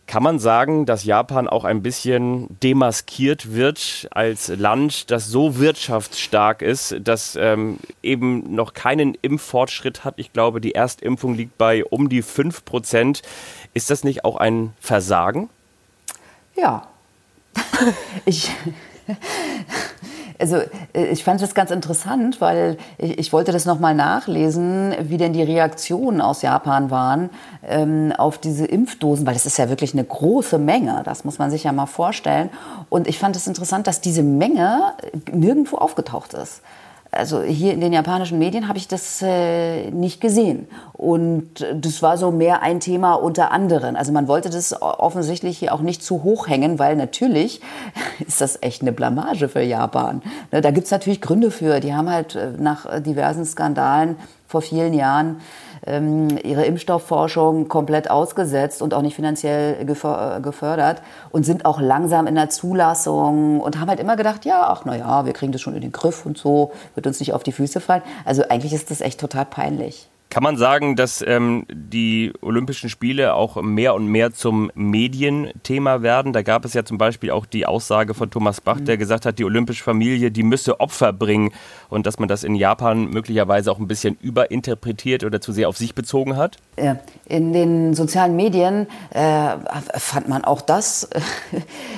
Kann 0.07 0.23
man 0.23 0.39
sagen, 0.39 0.85
dass 0.85 1.03
Japan 1.03 1.49
auch 1.49 1.65
ein 1.65 1.83
bisschen 1.83 2.47
demaskiert 2.63 3.53
wird 3.53 4.07
als 4.11 4.47
Land, 4.47 5.11
das 5.11 5.27
so 5.27 5.59
wirtschaftsstark 5.59 6.61
ist, 6.61 6.95
dass 7.01 7.35
ähm, 7.35 7.77
eben 8.01 8.55
noch 8.55 8.73
keinen 8.73 9.15
Impffortschritt 9.21 10.05
hat? 10.05 10.13
Ich 10.15 10.31
glaube, 10.31 10.61
die 10.61 10.75
Erstimpfung 10.75 11.35
liegt 11.35 11.57
bei 11.57 11.83
um 11.83 12.07
die 12.07 12.21
5 12.21 12.63
Prozent. 12.63 13.21
Ist 13.73 13.89
das 13.89 14.05
nicht 14.05 14.23
auch 14.23 14.37
ein 14.37 14.73
Versagen? 14.79 15.49
Ja. 16.55 16.87
ich, 18.25 18.49
also 20.39 20.57
äh, 20.93 21.05
ich 21.11 21.23
fand 21.23 21.41
das 21.41 21.55
ganz 21.55 21.71
interessant, 21.71 22.41
weil 22.41 22.77
ich, 22.97 23.17
ich 23.17 23.33
wollte 23.33 23.51
das 23.51 23.65
nochmal 23.65 23.95
nachlesen, 23.95 24.95
wie 25.01 25.17
denn 25.17 25.33
die 25.33 25.43
Reaktionen 25.43 26.21
aus 26.21 26.41
Japan 26.41 26.91
waren 26.91 27.29
ähm, 27.67 28.13
auf 28.17 28.37
diese 28.37 28.65
Impfdosen, 28.65 29.25
weil 29.25 29.33
das 29.33 29.45
ist 29.45 29.57
ja 29.57 29.69
wirklich 29.69 29.93
eine 29.93 30.03
große 30.03 30.57
Menge, 30.57 31.01
das 31.05 31.23
muss 31.23 31.39
man 31.39 31.51
sich 31.51 31.63
ja 31.63 31.71
mal 31.71 31.85
vorstellen. 31.85 32.49
Und 32.89 33.07
ich 33.07 33.19
fand 33.19 33.35
es 33.35 33.43
das 33.43 33.47
interessant, 33.47 33.87
dass 33.87 34.01
diese 34.01 34.23
Menge 34.23 34.93
nirgendwo 35.31 35.77
aufgetaucht 35.77 36.33
ist 36.33 36.61
also 37.17 37.41
hier 37.41 37.73
in 37.73 37.81
den 37.81 37.93
japanischen 37.93 38.39
Medien 38.39 38.67
habe 38.67 38.77
ich 38.77 38.87
das 38.87 39.21
äh, 39.21 39.91
nicht 39.91 40.21
gesehen. 40.21 40.67
Und 40.93 41.65
das 41.73 42.01
war 42.01 42.17
so 42.17 42.31
mehr 42.31 42.61
ein 42.61 42.79
Thema 42.79 43.15
unter 43.15 43.51
anderen. 43.51 43.95
Also 43.95 44.11
man 44.11 44.27
wollte 44.27 44.49
das 44.49 44.81
offensichtlich 44.81 45.57
hier 45.57 45.73
auch 45.73 45.81
nicht 45.81 46.03
zu 46.03 46.23
hoch 46.23 46.47
hängen, 46.47 46.79
weil 46.79 46.95
natürlich 46.95 47.61
ist 48.25 48.41
das 48.41 48.61
echt 48.61 48.81
eine 48.81 48.91
Blamage 48.91 49.49
für 49.49 49.61
Japan. 49.61 50.21
Ne, 50.51 50.61
da 50.61 50.71
gibt 50.71 50.85
es 50.85 50.91
natürlich 50.91 51.21
Gründe 51.21 51.51
für. 51.51 51.79
Die 51.79 51.93
haben 51.93 52.09
halt 52.09 52.35
äh, 52.35 52.51
nach 52.57 53.01
diversen 53.01 53.45
Skandalen 53.45 54.15
vor 54.47 54.61
vielen 54.61 54.93
Jahren 54.93 55.41
ihre 56.43 56.65
Impfstoffforschung 56.65 57.67
komplett 57.67 58.09
ausgesetzt 58.09 58.81
und 58.81 58.93
auch 58.93 59.01
nicht 59.01 59.15
finanziell 59.15 59.85
gefördert 59.85 61.01
und 61.31 61.45
sind 61.45 61.65
auch 61.65 61.79
langsam 61.79 62.27
in 62.27 62.35
der 62.35 62.49
Zulassung 62.49 63.61
und 63.61 63.79
haben 63.79 63.89
halt 63.89 63.99
immer 63.99 64.17
gedacht, 64.17 64.43
ja, 64.45 64.67
ach 64.67 64.83
na 64.85 64.97
ja, 64.97 65.25
wir 65.25 65.33
kriegen 65.33 65.51
das 65.51 65.61
schon 65.61 65.75
in 65.75 65.81
den 65.81 65.91
Griff 65.91 66.25
und 66.25 66.37
so, 66.37 66.71
wird 66.95 67.07
uns 67.07 67.19
nicht 67.19 67.33
auf 67.33 67.43
die 67.43 67.51
Füße 67.51 67.79
fallen. 67.79 68.01
Also 68.25 68.43
eigentlich 68.49 68.73
ist 68.73 68.91
das 68.91 69.01
echt 69.01 69.19
total 69.19 69.45
peinlich. 69.45 70.09
Kann 70.29 70.43
man 70.43 70.57
sagen, 70.57 70.97
dass 70.97 71.23
ähm, 71.25 71.65
die 71.71 72.33
Olympischen 72.41 72.89
Spiele 72.89 73.33
auch 73.33 73.61
mehr 73.61 73.95
und 73.95 74.07
mehr 74.07 74.33
zum 74.33 74.69
Medienthema 74.75 76.01
werden? 76.01 76.33
Da 76.33 76.41
gab 76.41 76.65
es 76.65 76.73
ja 76.73 76.83
zum 76.83 76.97
Beispiel 76.97 77.31
auch 77.31 77.45
die 77.45 77.65
Aussage 77.65 78.13
von 78.13 78.29
Thomas 78.29 78.59
Bach, 78.59 78.81
der 78.81 78.97
gesagt 78.97 79.25
hat, 79.25 79.39
die 79.39 79.45
olympische 79.45 79.83
Familie, 79.83 80.29
die 80.29 80.43
müsse 80.43 80.81
Opfer 80.81 81.13
bringen 81.13 81.53
und 81.89 82.05
dass 82.05 82.19
man 82.19 82.27
das 82.27 82.43
in 82.43 82.55
Japan 82.55 83.09
möglicherweise 83.09 83.71
auch 83.71 83.79
ein 83.79 83.87
bisschen 83.87 84.17
überinterpretiert 84.19 85.23
oder 85.23 85.39
zu 85.39 85.53
sehr 85.53 85.69
auf 85.69 85.77
sich 85.77 85.95
bezogen 85.95 86.35
hat? 86.35 86.57
Ja, 86.77 86.97
in 87.25 87.53
den 87.53 87.93
sozialen 87.93 88.35
Medien 88.35 88.87
äh, 89.11 89.51
fand 89.97 90.27
man 90.27 90.43
auch 90.43 90.59
das 90.59 91.05
äh, 91.05 91.21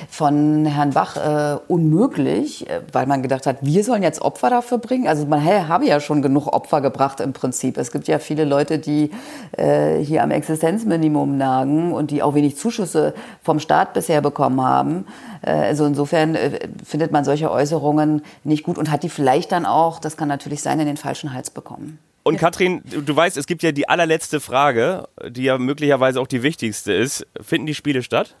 von 0.08 0.66
Herrn 0.66 0.90
Bach 0.90 1.16
äh, 1.16 1.58
unmöglich, 1.66 2.70
äh, 2.70 2.82
weil 2.92 3.06
man 3.06 3.22
gedacht 3.22 3.46
hat, 3.46 3.56
wir 3.62 3.82
sollen 3.82 4.04
jetzt 4.04 4.22
Opfer 4.22 4.50
dafür 4.50 4.78
bringen. 4.78 5.08
Also 5.08 5.26
man 5.26 5.40
hey, 5.40 5.64
habe 5.66 5.86
ja 5.86 5.98
schon 5.98 6.22
genug 6.22 6.46
Opfer 6.46 6.80
gebracht 6.80 7.18
im 7.18 7.32
Prinzip. 7.32 7.76
Es 7.76 7.90
gibt 7.90 8.06
ja 8.06 8.19
viele 8.22 8.44
Leute, 8.44 8.78
die 8.78 9.10
äh, 9.56 9.98
hier 9.98 10.22
am 10.22 10.30
Existenzminimum 10.30 11.36
nagen 11.36 11.92
und 11.92 12.10
die 12.10 12.22
auch 12.22 12.34
wenig 12.34 12.56
Zuschüsse 12.56 13.14
vom 13.42 13.60
Staat 13.60 13.92
bisher 13.92 14.20
bekommen 14.20 14.62
haben. 14.62 15.06
Äh, 15.42 15.50
also 15.50 15.84
insofern 15.84 16.34
äh, 16.34 16.68
findet 16.84 17.12
man 17.12 17.24
solche 17.24 17.50
Äußerungen 17.50 18.22
nicht 18.44 18.64
gut 18.64 18.78
und 18.78 18.90
hat 18.90 19.02
die 19.02 19.08
vielleicht 19.08 19.52
dann 19.52 19.66
auch, 19.66 19.98
das 19.98 20.16
kann 20.16 20.28
natürlich 20.28 20.62
sein, 20.62 20.80
in 20.80 20.86
den 20.86 20.96
falschen 20.96 21.32
Hals 21.32 21.50
bekommen. 21.50 21.98
Und 22.22 22.36
Katrin, 22.36 22.82
du 22.84 23.16
weißt, 23.16 23.36
es 23.36 23.46
gibt 23.46 23.62
ja 23.62 23.72
die 23.72 23.88
allerletzte 23.88 24.40
Frage, 24.40 25.08
die 25.26 25.44
ja 25.44 25.56
möglicherweise 25.58 26.20
auch 26.20 26.26
die 26.26 26.42
wichtigste 26.42 26.92
ist. 26.92 27.26
Finden 27.40 27.66
die 27.66 27.74
Spiele 27.74 28.02
statt? 28.02 28.36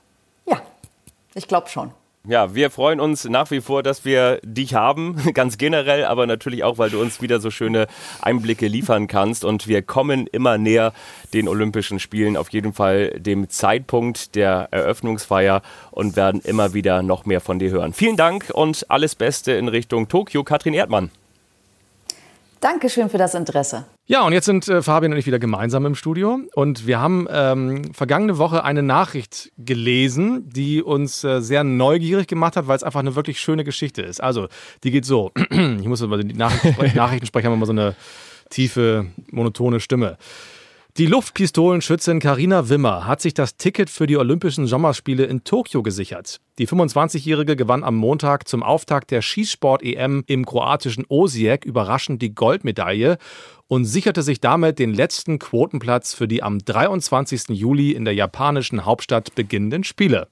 Ja, 0.46 0.60
ich 1.34 1.48
glaube 1.48 1.68
schon. 1.68 1.90
Ja, 2.28 2.54
wir 2.54 2.68
freuen 2.70 3.00
uns 3.00 3.24
nach 3.24 3.50
wie 3.50 3.62
vor, 3.62 3.82
dass 3.82 4.04
wir 4.04 4.40
dich 4.42 4.74
haben, 4.74 5.16
ganz 5.34 5.56
generell, 5.56 6.04
aber 6.04 6.26
natürlich 6.26 6.62
auch, 6.64 6.76
weil 6.76 6.90
du 6.90 7.00
uns 7.00 7.22
wieder 7.22 7.40
so 7.40 7.50
schöne 7.50 7.86
Einblicke 8.20 8.66
liefern 8.66 9.06
kannst. 9.06 9.42
Und 9.42 9.66
wir 9.68 9.80
kommen 9.80 10.26
immer 10.26 10.58
näher 10.58 10.92
den 11.32 11.48
Olympischen 11.48 11.98
Spielen, 11.98 12.36
auf 12.36 12.50
jeden 12.50 12.74
Fall 12.74 13.18
dem 13.18 13.48
Zeitpunkt 13.48 14.34
der 14.34 14.68
Eröffnungsfeier 14.70 15.62
und 15.92 16.14
werden 16.14 16.42
immer 16.42 16.74
wieder 16.74 17.02
noch 17.02 17.24
mehr 17.24 17.40
von 17.40 17.58
dir 17.58 17.70
hören. 17.70 17.94
Vielen 17.94 18.18
Dank 18.18 18.50
und 18.52 18.90
alles 18.90 19.14
Beste 19.14 19.52
in 19.52 19.68
Richtung 19.68 20.08
Tokio. 20.08 20.44
Katrin 20.44 20.74
Erdmann. 20.74 21.10
Dankeschön 22.60 23.08
für 23.08 23.16
das 23.16 23.34
Interesse. 23.34 23.86
Ja, 24.04 24.20
und 24.26 24.34
jetzt 24.34 24.44
sind 24.44 24.68
äh, 24.68 24.82
Fabian 24.82 25.12
und 25.12 25.18
ich 25.18 25.24
wieder 25.24 25.38
gemeinsam 25.38 25.86
im 25.86 25.94
Studio. 25.94 26.40
Und 26.54 26.86
wir 26.86 27.00
haben 27.00 27.26
ähm, 27.30 27.94
vergangene 27.94 28.36
Woche 28.36 28.64
eine 28.64 28.82
Nachricht 28.82 29.50
gelesen, 29.56 30.46
die 30.46 30.82
uns 30.82 31.24
äh, 31.24 31.40
sehr 31.40 31.64
neugierig 31.64 32.28
gemacht 32.28 32.56
hat, 32.56 32.68
weil 32.68 32.76
es 32.76 32.82
einfach 32.82 33.00
eine 33.00 33.16
wirklich 33.16 33.40
schöne 33.40 33.64
Geschichte 33.64 34.02
ist. 34.02 34.22
Also, 34.22 34.48
die 34.84 34.90
geht 34.90 35.06
so. 35.06 35.32
ich 35.50 35.86
muss 35.86 36.06
mal 36.06 36.22
die 36.22 36.34
Nachrichtensprecher, 36.34 36.94
Nachrichtensprecher 36.96 37.46
haben 37.46 37.54
immer 37.54 37.66
so 37.66 37.72
eine 37.72 37.96
tiefe, 38.50 39.06
monotone 39.30 39.80
Stimme. 39.80 40.18
Die 40.96 41.06
Luftpistolenschützin 41.06 42.18
Karina 42.18 42.68
Wimmer 42.68 43.06
hat 43.06 43.20
sich 43.20 43.32
das 43.32 43.56
Ticket 43.56 43.88
für 43.88 44.08
die 44.08 44.16
Olympischen 44.16 44.66
Sommerspiele 44.66 45.24
in 45.24 45.44
Tokio 45.44 45.84
gesichert. 45.84 46.40
Die 46.58 46.66
25-Jährige 46.66 47.54
gewann 47.54 47.84
am 47.84 47.94
Montag 47.94 48.48
zum 48.48 48.64
Auftakt 48.64 49.12
der 49.12 49.22
Schießsport-EM 49.22 50.24
im 50.26 50.44
kroatischen 50.44 51.04
Osijek 51.08 51.64
überraschend 51.64 52.22
die 52.22 52.34
Goldmedaille 52.34 53.18
und 53.68 53.84
sicherte 53.84 54.22
sich 54.22 54.40
damit 54.40 54.80
den 54.80 54.92
letzten 54.92 55.38
Quotenplatz 55.38 56.12
für 56.12 56.26
die 56.26 56.42
am 56.42 56.58
23. 56.58 57.50
Juli 57.50 57.92
in 57.92 58.04
der 58.04 58.14
japanischen 58.14 58.84
Hauptstadt 58.84 59.36
beginnenden 59.36 59.84
Spiele. 59.84 60.26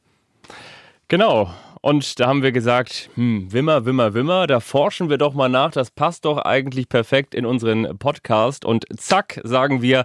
Genau. 1.07 1.55
Und 1.81 2.19
da 2.19 2.27
haben 2.27 2.43
wir 2.43 2.51
gesagt, 2.51 3.11
hm, 3.15 3.53
Wimmer, 3.53 3.85
Wimmer, 3.85 4.13
Wimmer, 4.13 4.49
da 4.49 4.59
forschen 4.59 5.09
wir 5.09 5.19
doch 5.19 5.35
mal 5.35 5.49
nach. 5.49 5.71
Das 5.71 5.93
passt 5.93 6.25
doch 6.25 6.39
eigentlich 6.39 6.89
perfekt 6.89 7.37
in 7.37 7.47
unseren 7.47 7.97
Podcast. 7.99 8.65
Und 8.65 8.87
zack, 8.99 9.41
sagen 9.45 9.83
wir, 9.83 10.05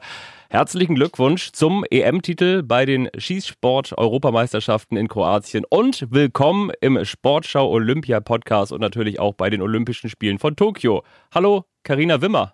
Herzlichen 0.53 0.93
Glückwunsch 0.93 1.51
zum 1.51 1.83
EM-Titel 1.89 2.61
bei 2.61 2.85
den 2.85 3.09
Schießsport-Europameisterschaften 3.17 4.97
in 4.97 5.07
Kroatien 5.07 5.65
und 5.67 6.05
willkommen 6.11 6.71
im 6.79 7.03
Sportschau 7.03 7.71
Olympia 7.71 8.19
Podcast 8.19 8.71
und 8.71 8.79
natürlich 8.79 9.19
auch 9.19 9.33
bei 9.33 9.49
den 9.49 9.63
Olympischen 9.63 10.11
Spielen 10.11 10.37
von 10.37 10.55
Tokio. 10.55 11.03
Hallo, 11.33 11.65
Karina 11.81 12.21
Wimmer. 12.21 12.53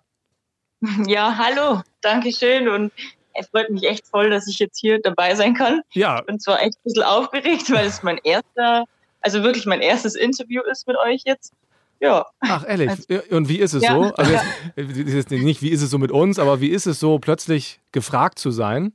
Ja, 1.08 1.38
hallo, 1.38 1.82
Dankeschön 2.00 2.70
und 2.70 2.94
es 3.34 3.50
freut 3.50 3.70
mich 3.70 3.84
echt 3.84 4.08
voll, 4.08 4.30
dass 4.30 4.48
ich 4.48 4.60
jetzt 4.60 4.80
hier 4.80 5.02
dabei 5.02 5.36
sein 5.36 5.54
kann. 5.54 5.82
Ja. 5.92 6.20
Ich 6.20 6.26
bin 6.26 6.40
zwar 6.40 6.62
echt 6.62 6.78
ein 6.78 6.84
bisschen 6.86 7.04
aufgeregt, 7.04 7.70
weil 7.70 7.86
es 7.86 8.02
mein 8.02 8.18
erster, 8.24 8.86
also 9.20 9.44
wirklich 9.44 9.66
mein 9.66 9.82
erstes 9.82 10.16
Interview 10.16 10.62
ist 10.72 10.88
mit 10.88 10.96
euch 10.96 11.24
jetzt. 11.26 11.52
Ja. 12.00 12.26
Ach, 12.40 12.66
ehrlich. 12.68 12.90
Also, 12.90 13.06
und 13.32 13.50
wie 13.50 13.60
ist 13.60 13.74
es 13.74 13.84
ja, 13.84 13.94
so? 13.94 14.14
Also 14.16 14.32
jetzt, 14.76 15.10
jetzt 15.14 15.32
nicht, 15.32 15.62
wie 15.62 15.70
ist 15.70 15.82
es 15.82 15.90
so 15.90 15.98
mit 15.98 16.12
uns, 16.12 16.40
aber 16.40 16.62
wie 16.62 16.70
ist 16.70 16.86
es 16.86 17.00
so, 17.00 17.20
plötzlich 17.20 17.80
gefragt 17.92 18.40
zu 18.40 18.52
sein? 18.52 18.94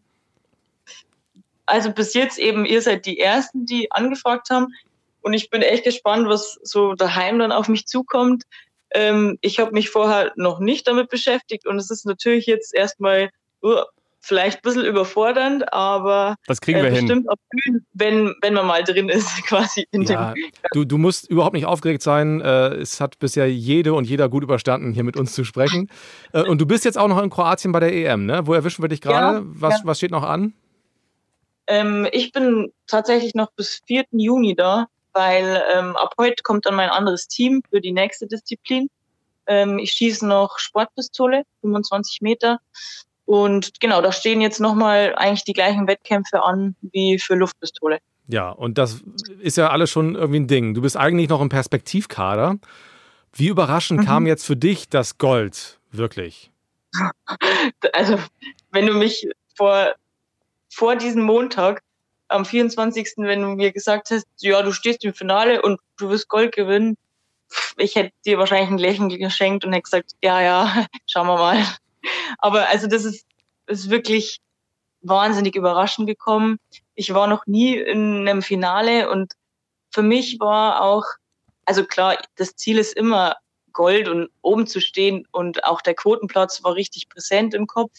Also 1.67 1.93
bis 1.93 2.15
jetzt 2.15 2.39
eben, 2.39 2.65
ihr 2.65 2.83
seid 2.83 3.07
die 3.07 3.19
Ersten, 3.19 3.67
die 3.67 3.91
angefragt 3.91 4.51
haben. 4.51 4.69
Und 5.23 5.33
ich 5.33 5.49
bin 5.49 5.63
echt 5.63 5.85
gespannt, 5.85 6.29
was 6.29 6.59
so 6.63 6.95
daheim 6.95 7.39
dann 7.39 7.53
auf 7.53 7.69
mich 7.69 7.87
zukommt. 7.87 8.45
Ähm, 8.91 9.39
ich 9.41 9.59
habe 9.59 9.73
mich 9.73 9.89
vorher 9.89 10.33
noch 10.37 10.61
nicht 10.61 10.87
damit 10.87 11.09
beschäftigt 11.09 11.67
und 11.67 11.79
es 11.79 11.91
ist 11.91 12.05
natürlich 12.05 12.47
jetzt 12.47 12.75
erstmal 12.75 13.31
uh, 13.63 13.83
vielleicht 14.25 14.59
ein 14.59 14.63
bisschen 14.63 14.85
überfordernd, 14.85 15.73
aber 15.73 16.37
das 16.47 16.61
kriegen 16.61 16.81
wir 16.81 16.89
äh, 16.89 16.91
bestimmt 16.91 17.11
hin. 17.11 17.29
auch 17.29 17.37
kühn, 17.51 17.87
wenn, 17.93 18.35
wenn 18.41 18.55
man 18.55 18.67
mal 18.67 18.83
drin 18.83 19.09
ist, 19.09 19.29
quasi 19.47 19.87
in 19.91 20.03
ja, 20.03 20.33
dem. 20.33 20.51
Du, 20.73 20.85
du 20.85 20.97
musst 20.97 21.29
überhaupt 21.29 21.55
nicht 21.55 21.67
aufgeregt 21.67 22.03
sein. 22.03 22.41
Äh, 22.41 22.75
es 22.77 23.01
hat 23.01 23.19
bisher 23.19 23.51
jede 23.51 23.93
und 23.93 24.05
jeder 24.05 24.29
gut 24.29 24.43
überstanden, 24.43 24.93
hier 24.93 25.05
mit 25.05 25.17
uns 25.17 25.35
zu 25.35 25.45
sprechen. 25.45 25.91
Äh, 26.33 26.43
und 26.43 26.61
du 26.61 26.67
bist 26.67 26.85
jetzt 26.85 26.97
auch 26.97 27.09
noch 27.09 27.23
in 27.23 27.31
Kroatien 27.31 27.73
bei 27.73 27.81
der 27.81 27.93
EM, 27.93 28.25
ne? 28.25 28.47
Wo 28.47 28.55
erwischen 28.55 28.83
wir 28.83 28.89
dich 28.89 29.03
gerade? 29.03 29.39
Ja, 29.39 29.43
was, 29.45 29.75
ja. 29.75 29.81
was 29.85 29.99
steht 29.99 30.11
noch 30.11 30.25
an? 30.25 30.55
Ähm, 31.67 32.09
ich 32.13 32.33
bin 32.33 32.73
tatsächlich 32.87 33.35
noch 33.35 33.53
bis 33.53 33.83
4. 33.87 34.05
Juni 34.13 34.55
da, 34.55 34.87
weil 35.13 35.63
ähm, 35.75 35.97
ab 35.97 36.15
heute 36.19 36.43
kommt 36.43 36.67
dann 36.67 36.75
mein 36.75 36.91
anderes 36.91 37.29
Team 37.29 37.63
für 37.71 37.81
die 37.81 37.93
nächste 37.93 38.27
Disziplin. 38.27 38.89
Ähm, 39.47 39.79
ich 39.79 39.93
schieße 39.93 40.27
noch 40.27 40.59
Sportpistole, 40.59 41.45
25 41.61 42.21
Meter. 42.23 42.61
Und 43.27 43.81
genau, 43.81 44.03
da 44.03 44.13
stehen 44.13 44.41
jetzt 44.41 44.61
nochmal 44.61 45.15
eigentlich 45.17 45.45
die 45.45 45.55
gleichen 45.55 45.87
Wettkämpfe 45.87 46.43
an 46.43 46.77
wie 46.83 47.19
für 47.19 47.35
Luftpistole. 47.35 47.99
Ja, 48.29 48.51
und 48.51 48.79
das 48.79 49.03
ist 49.41 49.57
ja 49.57 49.71
alles 49.71 49.91
schon 49.91 50.15
irgendwie 50.15 50.41
ein 50.41 50.47
Ding. 50.47 50.75
Du 50.75 50.83
bist 50.83 50.97
eigentlich 50.97 51.29
noch 51.29 51.41
im 51.41 51.49
Perspektivkader. 51.49 52.57
Wie 53.33 53.49
überraschend 53.49 54.01
mhm. 54.01 54.05
kam 54.05 54.27
jetzt 54.27 54.45
für 54.45 54.57
dich 54.57 54.89
das 54.89 55.19
Gold, 55.19 55.79
wirklich? 55.91 56.51
Also, 57.93 58.19
wenn 58.71 58.87
du 58.87 58.95
mich 58.95 59.29
vor 59.57 59.95
vor 60.75 60.97
diesem 60.97 61.23
Montag, 61.23 61.83
am 62.29 62.45
24., 62.45 63.13
wenn 63.19 63.43
du 63.43 63.49
mir 63.49 63.73
gesagt 63.73 64.11
hast, 64.11 64.27
ja, 64.41 64.63
du 64.63 64.73
stehst 64.73 65.05
im 65.05 65.15
Finale 65.15 65.63
und 65.63 65.81
du 65.99 66.11
wirst 66.11 66.29
Gold 66.29 66.55
gewinnen, 66.55 66.97
ich 67.77 67.95
hätte 67.95 68.13
dir 68.27 68.39
wahrscheinlich 68.39 68.71
ein 68.71 68.79
Lächeln 68.79 69.09
geschenkt 69.09 69.65
und 69.65 69.73
hätte 69.73 69.83
gesagt, 69.83 70.13
ja, 70.23 70.41
ja, 70.43 70.87
schauen 71.07 71.29
wir 71.29 71.37
mal. 71.37 71.65
Aber 72.39 72.69
also 72.69 72.87
das 72.87 73.05
ist, 73.05 73.27
ist 73.67 73.91
wirklich 73.91 74.41
wahnsinnig 75.03 75.57
überraschend 75.57 76.07
gekommen. 76.07 76.59
Ich 76.95 77.13
war 77.15 77.27
noch 77.27 77.47
nie 77.47 77.77
in 77.77 78.29
einem 78.29 78.43
Finale 78.43 79.11
und 79.11 79.35
für 79.91 80.03
mich 80.03 80.41
war 80.41 80.83
auch, 80.83 81.05
also 81.65 81.85
klar, 81.85 82.19
das 82.37 82.57
Ziel 82.57 82.79
ist 82.79 82.97
immer 82.97 83.37
Gold 83.73 84.09
und 84.09 84.31
oben 84.43 84.67
zu 84.67 84.81
stehen 84.81 85.27
und 85.33 85.65
auch 85.65 85.83
der 85.83 85.95
Quotenplatz 85.95 86.63
war 86.65 86.75
richtig 86.75 87.09
präsent 87.09 87.55
im 87.55 87.67
Kopf. 87.67 87.93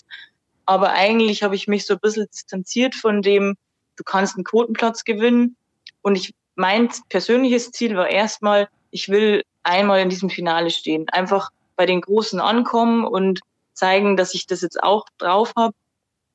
Aber 0.66 0.92
eigentlich 0.92 1.44
habe 1.44 1.56
ich 1.56 1.68
mich 1.68 1.86
so 1.86 1.94
ein 1.94 2.00
bisschen 2.00 2.28
distanziert 2.32 2.96
von 2.96 3.22
dem, 3.22 3.56
du 3.96 4.04
kannst 4.04 4.36
einen 4.36 4.44
Quotenplatz 4.44 5.04
gewinnen. 5.04 5.56
Und 6.02 6.18
ich, 6.18 6.34
mein 6.56 6.90
persönliches 7.10 7.72
Ziel 7.72 7.96
war 7.96 8.10
erstmal, 8.10 8.68
ich 8.90 9.10
will 9.10 9.44
einmal 9.64 10.00
in 10.00 10.10
diesem 10.10 10.30
Finale 10.30 10.70
stehen. 10.70 11.08
Einfach 11.10 11.50
bei 11.76 11.86
den 11.86 12.02
Großen 12.02 12.40
ankommen 12.40 13.06
und 13.06 13.42
zeigen, 13.76 14.18
dass 14.18 14.34
ich 14.34 14.48
das 14.48 14.62
jetzt 14.62 14.82
auch 14.82 15.06
drauf 15.18 15.54
habe 15.56 15.76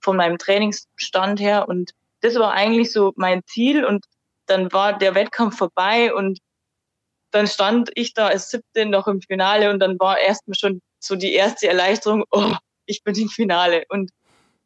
von 0.01 0.16
meinem 0.16 0.38
Trainingsstand 0.38 1.41
her. 1.41 1.68
Und 1.68 1.93
das 2.20 2.34
war 2.36 2.53
eigentlich 2.53 2.93
so 2.93 3.12
mein 3.16 3.43
Ziel. 3.45 3.84
Und 3.84 4.05
dann 4.47 4.72
war 4.72 4.97
der 4.97 5.14
Wettkampf 5.14 5.57
vorbei 5.57 6.12
und 6.14 6.41
dann 7.30 7.47
stand 7.47 7.91
ich 7.95 8.14
da 8.14 8.26
als 8.26 8.51
siebte 8.51 8.86
noch 8.86 9.07
im 9.07 9.22
Finale 9.22 9.70
und 9.70 9.78
dann 9.78 9.99
war 10.01 10.18
erstmal 10.18 10.57
schon 10.57 10.82
so 10.99 11.14
die 11.14 11.32
erste 11.32 11.68
Erleichterung, 11.68 12.24
oh, 12.30 12.55
ich 12.86 13.05
bin 13.05 13.14
im 13.14 13.28
Finale. 13.28 13.84
Und 13.88 14.11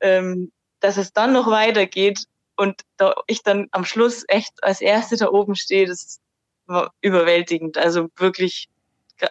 ähm, 0.00 0.50
dass 0.80 0.96
es 0.96 1.12
dann 1.12 1.32
noch 1.32 1.46
weitergeht 1.46 2.24
und 2.56 2.82
da 2.96 3.14
ich 3.26 3.42
dann 3.42 3.68
am 3.72 3.84
Schluss 3.84 4.24
echt 4.28 4.62
als 4.62 4.80
Erste 4.80 5.16
da 5.16 5.28
oben 5.28 5.54
stehe, 5.54 5.86
das 5.86 6.20
war 6.66 6.92
überwältigend. 7.00 7.76
Also 7.76 8.08
wirklich, 8.16 8.68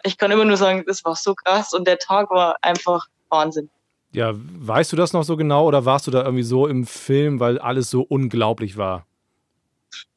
ich 0.04 0.16
kann 0.18 0.30
immer 0.30 0.44
nur 0.44 0.56
sagen, 0.56 0.84
das 0.86 1.04
war 1.04 1.16
so 1.16 1.34
krass 1.34 1.72
und 1.72 1.86
der 1.86 1.98
Tag 1.98 2.30
war 2.30 2.56
einfach 2.62 3.06
Wahnsinn. 3.34 3.70
Ja, 4.12 4.32
weißt 4.34 4.92
du 4.92 4.96
das 4.96 5.12
noch 5.12 5.24
so 5.24 5.36
genau 5.36 5.66
oder 5.66 5.84
warst 5.84 6.06
du 6.06 6.10
da 6.10 6.22
irgendwie 6.22 6.44
so 6.44 6.68
im 6.68 6.86
Film, 6.86 7.40
weil 7.40 7.58
alles 7.58 7.90
so 7.90 8.02
unglaublich 8.02 8.76
war? 8.76 9.06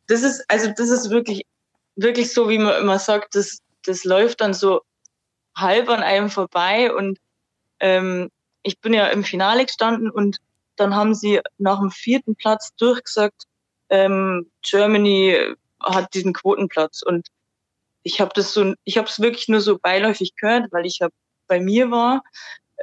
Das 0.06 0.22
ist, 0.22 0.46
also 0.48 0.72
das 0.78 0.90
ist 0.90 1.10
wirklich, 1.10 1.46
wirklich 1.96 2.32
so, 2.32 2.48
wie 2.48 2.60
man 2.60 2.80
immer 2.80 3.00
sagt, 3.00 3.36
das, 3.36 3.60
das 3.86 4.04
läuft 4.04 4.42
dann 4.42 4.54
so 4.54 4.82
halb 5.56 5.90
an 5.90 6.04
einem 6.04 6.30
vorbei 6.30 6.94
und 6.94 7.18
ähm, 7.80 8.30
ich 8.62 8.80
bin 8.80 8.94
ja 8.94 9.08
im 9.08 9.24
Finale 9.24 9.66
gestanden 9.66 10.12
und 10.12 10.38
dann 10.76 10.96
haben 10.96 11.16
sie 11.16 11.42
nach 11.58 11.80
dem 11.80 11.90
vierten 11.90 12.36
Platz 12.36 12.76
durchgesagt, 12.76 13.44
ähm, 13.90 14.52
Germany 14.62 15.56
hat 15.82 16.14
diesen 16.14 16.34
Quotenplatz. 16.34 17.02
Und 17.02 17.28
ich 18.04 18.22
habe 18.22 18.32
das 18.36 18.54
so, 18.54 18.74
ich 18.84 18.98
habe 18.98 19.08
es 19.08 19.20
wirklich 19.20 19.48
nur 19.48 19.62
so 19.62 19.78
beiläufig 19.78 20.36
gehört, 20.36 20.72
weil 20.72 20.86
ich 20.86 21.00
ja 21.00 21.10
bei 21.48 21.60
mir 21.60 21.92
war 21.92 22.24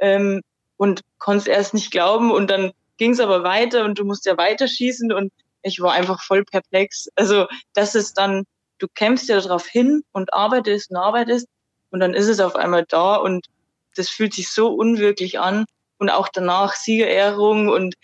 ähm, 0.01 0.41
und 0.77 1.01
konnte 1.19 1.41
es 1.41 1.47
erst 1.47 1.73
nicht 1.73 1.91
glauben. 1.91 2.31
Und 2.31 2.49
dann 2.49 2.71
ging 2.97 3.11
es 3.11 3.19
aber 3.19 3.43
weiter 3.43 3.83
und 3.85 3.99
du 3.99 4.05
musst 4.05 4.25
ja 4.25 4.37
weiterschießen 4.37 5.11
und 5.11 5.31
ich 5.61 5.81
war 5.81 5.93
einfach 5.93 6.21
voll 6.23 6.43
perplex. 6.43 7.07
Also 7.15 7.47
das 7.73 7.95
ist 7.95 8.17
dann, 8.17 8.45
du 8.77 8.87
kämpfst 8.87 9.27
ja 9.29 9.39
darauf 9.39 9.65
hin 9.65 10.03
und 10.11 10.33
arbeitest 10.33 10.91
und 10.91 10.97
arbeitest 10.97 11.47
und 11.89 11.99
dann 11.99 12.13
ist 12.13 12.27
es 12.27 12.39
auf 12.39 12.55
einmal 12.55 12.85
da 12.87 13.15
und 13.15 13.47
das 13.95 14.09
fühlt 14.09 14.33
sich 14.33 14.49
so 14.51 14.73
unwirklich 14.73 15.39
an 15.39 15.65
und 15.97 16.09
auch 16.09 16.27
danach 16.29 16.75
Siegerehrung 16.75 17.69
und 17.69 17.95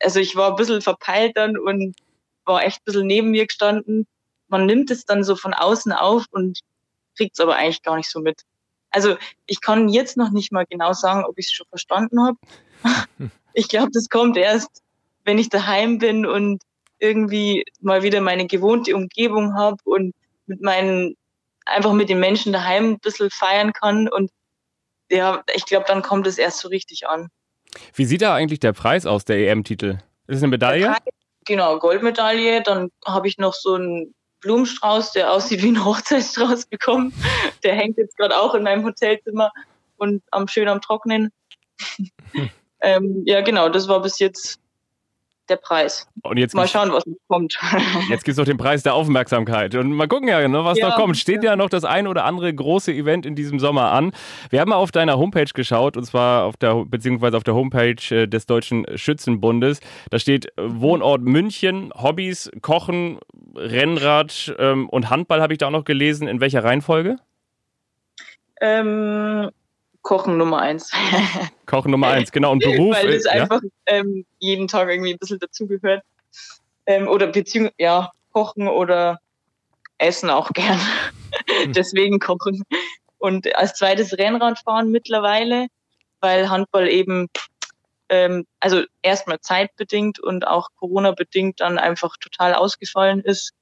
also 0.00 0.20
ich 0.20 0.36
war 0.36 0.50
ein 0.50 0.56
bisschen 0.56 0.82
verpeilt 0.82 1.36
dann 1.36 1.58
und 1.58 1.96
war 2.44 2.62
echt 2.62 2.78
ein 2.80 2.84
bisschen 2.84 3.06
neben 3.06 3.30
mir 3.30 3.46
gestanden. 3.46 4.06
Man 4.48 4.66
nimmt 4.66 4.90
es 4.90 5.04
dann 5.04 5.24
so 5.24 5.36
von 5.36 5.54
außen 5.54 5.92
auf 5.92 6.26
und 6.30 6.60
kriegt 7.16 7.34
es 7.34 7.40
aber 7.40 7.56
eigentlich 7.56 7.82
gar 7.82 7.96
nicht 7.96 8.10
so 8.10 8.20
mit. 8.20 8.42
Also 8.90 9.16
ich 9.46 9.60
kann 9.60 9.88
jetzt 9.88 10.16
noch 10.16 10.30
nicht 10.30 10.52
mal 10.52 10.64
genau 10.66 10.92
sagen, 10.92 11.24
ob 11.24 11.38
ich 11.38 11.46
es 11.46 11.52
schon 11.52 11.66
verstanden 11.68 12.22
habe. 12.22 12.38
ich 13.52 13.68
glaube, 13.68 13.90
das 13.92 14.08
kommt 14.08 14.36
erst, 14.36 14.82
wenn 15.24 15.38
ich 15.38 15.48
daheim 15.48 15.98
bin 15.98 16.24
und 16.24 16.62
irgendwie 16.98 17.64
mal 17.80 18.02
wieder 18.02 18.20
meine 18.20 18.46
gewohnte 18.46 18.94
Umgebung 18.94 19.54
habe 19.54 19.76
und 19.84 20.14
mit 20.46 20.62
meinen, 20.62 21.16
einfach 21.64 21.92
mit 21.92 22.08
den 22.08 22.20
Menschen 22.20 22.52
daheim 22.52 22.92
ein 22.92 22.98
bisschen 23.00 23.30
feiern 23.30 23.72
kann 23.72 24.08
und 24.08 24.30
ja, 25.10 25.42
ich 25.54 25.66
glaube, 25.66 25.84
dann 25.86 26.02
kommt 26.02 26.26
es 26.26 26.38
erst 26.38 26.58
so 26.58 26.68
richtig 26.68 27.06
an. 27.06 27.28
Wie 27.94 28.04
sieht 28.04 28.22
da 28.22 28.34
eigentlich 28.34 28.60
der 28.60 28.72
Preis 28.72 29.06
aus, 29.06 29.24
der 29.24 29.38
EM-Titel? 29.38 29.98
Ist 30.26 30.38
es 30.38 30.42
eine 30.42 30.50
Medaille? 30.50 30.86
Preis, 30.86 30.98
genau, 31.44 31.78
Goldmedaille. 31.78 32.62
Dann 32.62 32.90
habe 33.04 33.28
ich 33.28 33.38
noch 33.38 33.54
so 33.54 33.74
einen 33.74 34.14
Blumenstrauß, 34.40 35.12
der 35.12 35.32
aussieht 35.32 35.62
wie 35.62 35.68
ein 35.68 35.84
Hochzeitsstrauß 35.84 36.66
bekommen. 36.66 37.12
Der 37.62 37.74
hängt 37.74 37.98
jetzt 37.98 38.16
gerade 38.16 38.38
auch 38.38 38.54
in 38.54 38.62
meinem 38.62 38.84
Hotelzimmer 38.84 39.52
und 39.96 40.22
am 40.30 40.48
schön 40.48 40.68
am 40.68 40.80
Trocknen. 40.80 41.32
ähm, 42.80 43.22
ja, 43.26 43.40
genau, 43.40 43.68
das 43.68 43.88
war 43.88 44.00
bis 44.02 44.18
jetzt 44.18 44.58
der 45.48 45.56
Preis. 45.56 46.08
Und 46.22 46.38
jetzt 46.38 46.54
mal 46.54 46.66
schauen, 46.66 46.92
was 46.92 47.04
kommt. 47.28 47.58
Jetzt 48.08 48.24
gibt 48.24 48.32
es 48.32 48.36
noch 48.36 48.44
den 48.44 48.56
Preis 48.56 48.82
der 48.82 48.94
Aufmerksamkeit. 48.94 49.74
Und 49.74 49.92
mal 49.92 50.08
gucken 50.08 50.28
ja, 50.28 50.46
ne, 50.46 50.64
was 50.64 50.78
ja, 50.78 50.88
noch 50.88 50.96
kommt. 50.96 51.16
Steht 51.16 51.44
ja. 51.44 51.50
ja 51.50 51.56
noch 51.56 51.70
das 51.70 51.84
ein 51.84 52.06
oder 52.06 52.24
andere 52.24 52.52
große 52.52 52.92
Event 52.92 53.26
in 53.26 53.34
diesem 53.34 53.58
Sommer 53.58 53.92
an. 53.92 54.12
Wir 54.50 54.60
haben 54.60 54.70
mal 54.70 54.76
auf 54.76 54.90
deiner 54.90 55.18
Homepage 55.18 55.50
geschaut, 55.52 55.96
und 55.96 56.04
zwar 56.04 56.44
auf 56.44 56.56
der, 56.56 56.84
beziehungsweise 56.84 57.36
auf 57.36 57.44
der 57.44 57.54
Homepage 57.54 57.96
äh, 58.10 58.26
des 58.26 58.46
Deutschen 58.46 58.86
Schützenbundes. 58.96 59.80
Da 60.10 60.18
steht 60.18 60.46
äh, 60.46 60.50
Wohnort 60.56 61.22
München, 61.22 61.92
Hobbys, 61.94 62.50
Kochen, 62.62 63.18
Rennrad 63.54 64.54
ähm, 64.58 64.88
und 64.88 65.10
Handball 65.10 65.40
habe 65.40 65.52
ich 65.52 65.58
da 65.58 65.68
auch 65.68 65.72
noch 65.72 65.84
gelesen. 65.84 66.28
In 66.28 66.40
welcher 66.40 66.64
Reihenfolge? 66.64 67.16
Ähm, 68.60 69.50
Kochen 70.06 70.36
Nummer 70.36 70.60
eins. 70.60 70.92
Kochen 71.66 71.90
Nummer 71.90 72.06
eins, 72.06 72.30
genau. 72.30 72.52
Und 72.52 72.60
Beruf. 72.60 72.94
Weil 72.94 73.08
es 73.08 73.24
ja? 73.24 73.32
einfach 73.32 73.60
ähm, 73.86 74.24
jeden 74.38 74.68
Tag 74.68 74.88
irgendwie 74.88 75.14
ein 75.14 75.18
bisschen 75.18 75.40
dazugehört. 75.40 76.04
Ähm, 76.86 77.08
oder 77.08 77.26
beziehungsweise, 77.26 77.74
ja, 77.78 78.12
kochen 78.30 78.68
oder 78.68 79.18
essen 79.98 80.30
auch 80.30 80.52
gern. 80.52 80.78
Hm. 81.48 81.72
Deswegen 81.72 82.20
kochen. 82.20 82.62
Und 83.18 83.52
als 83.56 83.74
zweites 83.74 84.16
Rennradfahren 84.16 84.92
mittlerweile, 84.92 85.66
weil 86.20 86.48
Handball 86.48 86.88
eben, 86.88 87.26
ähm, 88.08 88.46
also 88.60 88.84
erstmal 89.02 89.40
zeitbedingt 89.40 90.20
und 90.20 90.46
auch 90.46 90.68
Corona-bedingt 90.76 91.58
dann 91.58 91.78
einfach 91.78 92.16
total 92.18 92.54
ausgefallen 92.54 93.22
ist. 93.22 93.54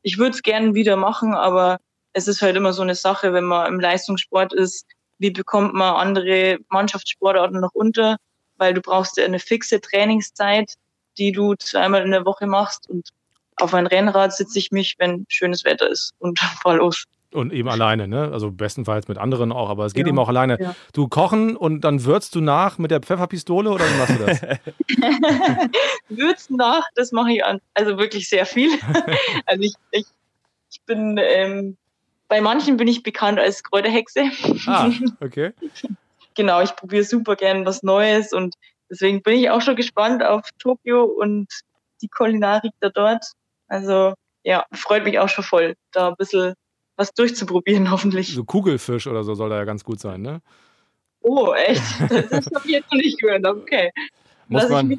Ich 0.00 0.16
würde 0.16 0.34
es 0.34 0.42
gerne 0.42 0.72
wieder 0.72 0.96
machen, 0.96 1.34
aber 1.34 1.78
es 2.14 2.26
ist 2.26 2.40
halt 2.40 2.56
immer 2.56 2.72
so 2.72 2.80
eine 2.80 2.94
Sache, 2.94 3.34
wenn 3.34 3.44
man 3.44 3.70
im 3.70 3.80
Leistungssport 3.80 4.54
ist, 4.54 4.86
wie 5.20 5.30
bekommt 5.30 5.74
man 5.74 5.94
andere 5.94 6.58
Mannschaftssportarten 6.70 7.60
noch 7.60 7.74
unter, 7.74 8.16
weil 8.56 8.74
du 8.74 8.80
brauchst 8.80 9.16
ja 9.18 9.24
eine 9.24 9.38
fixe 9.38 9.80
Trainingszeit, 9.80 10.74
die 11.18 11.30
du 11.30 11.54
zweimal 11.54 12.02
in 12.02 12.10
der 12.10 12.24
Woche 12.24 12.46
machst 12.46 12.88
und 12.88 13.10
auf 13.56 13.74
ein 13.74 13.86
Rennrad 13.86 14.32
sitze 14.32 14.58
ich 14.58 14.72
mich, 14.72 14.96
wenn 14.98 15.26
schönes 15.28 15.64
Wetter 15.64 15.88
ist 15.88 16.14
und 16.18 16.38
fahr 16.62 16.76
los. 16.76 17.04
Und 17.32 17.52
eben 17.52 17.68
alleine, 17.68 18.08
ne? 18.08 18.30
Also 18.32 18.50
bestenfalls 18.50 19.06
mit 19.06 19.16
anderen 19.16 19.52
auch, 19.52 19.68
aber 19.68 19.84
es 19.84 19.92
geht 19.92 20.06
Ja. 20.06 20.08
eben 20.08 20.18
auch 20.18 20.28
alleine. 20.28 20.60
Ja. 20.60 20.74
Du 20.92 21.06
kochen 21.06 21.54
und 21.56 21.82
dann 21.82 22.04
würzt 22.04 22.34
du 22.34 22.40
nach 22.40 22.78
mit 22.78 22.90
der 22.90 23.00
Pfefferpistole 23.00 23.70
oder 23.70 23.84
wie 23.84 23.98
machst 23.98 24.18
du 24.18 24.26
das? 24.26 24.40
Würzen 26.08 26.56
nach, 26.56 26.82
das 26.96 27.12
mache 27.12 27.32
ich 27.32 27.44
an, 27.44 27.60
also 27.74 27.98
wirklich 27.98 28.28
sehr 28.28 28.46
viel. 28.46 28.70
also 29.46 29.62
ich, 29.62 29.74
ich, 29.92 30.06
ich 30.72 30.80
bin, 30.86 31.20
ähm, 31.22 31.76
bei 32.30 32.40
manchen 32.40 32.76
bin 32.76 32.86
ich 32.86 33.02
bekannt 33.02 33.40
als 33.40 33.64
Kräuterhexe. 33.64 34.30
ah, 34.66 34.88
okay. 35.20 35.52
genau, 36.36 36.62
ich 36.62 36.74
probiere 36.76 37.02
super 37.02 37.34
gern 37.34 37.66
was 37.66 37.82
Neues 37.82 38.32
und 38.32 38.54
deswegen 38.88 39.20
bin 39.20 39.36
ich 39.38 39.50
auch 39.50 39.60
schon 39.60 39.74
gespannt 39.74 40.22
auf 40.22 40.48
Tokio 40.60 41.04
und 41.04 41.48
die 42.00 42.08
Kulinarik 42.08 42.72
da 42.78 42.88
dort. 42.88 43.24
Also 43.66 44.14
ja, 44.44 44.64
freut 44.72 45.04
mich 45.04 45.18
auch 45.18 45.28
schon 45.28 45.42
voll, 45.42 45.74
da 45.90 46.08
ein 46.08 46.14
bisschen 46.16 46.54
was 46.96 47.12
durchzuprobieren, 47.12 47.90
hoffentlich. 47.90 48.32
So 48.32 48.44
Kugelfisch 48.44 49.08
oder 49.08 49.24
so 49.24 49.34
soll 49.34 49.50
da 49.50 49.56
ja 49.56 49.64
ganz 49.64 49.82
gut 49.82 49.98
sein, 49.98 50.22
ne? 50.22 50.40
Oh, 51.22 51.52
echt? 51.52 51.82
Das 52.08 52.46
habe 52.46 52.62
ich 52.64 52.70
jetzt 52.70 52.92
noch 52.92 52.98
nicht 52.98 53.20
gehört. 53.20 53.44
Okay. 53.44 53.90
Muss 54.50 54.62
Lass 54.62 54.70
man- 54.70 54.92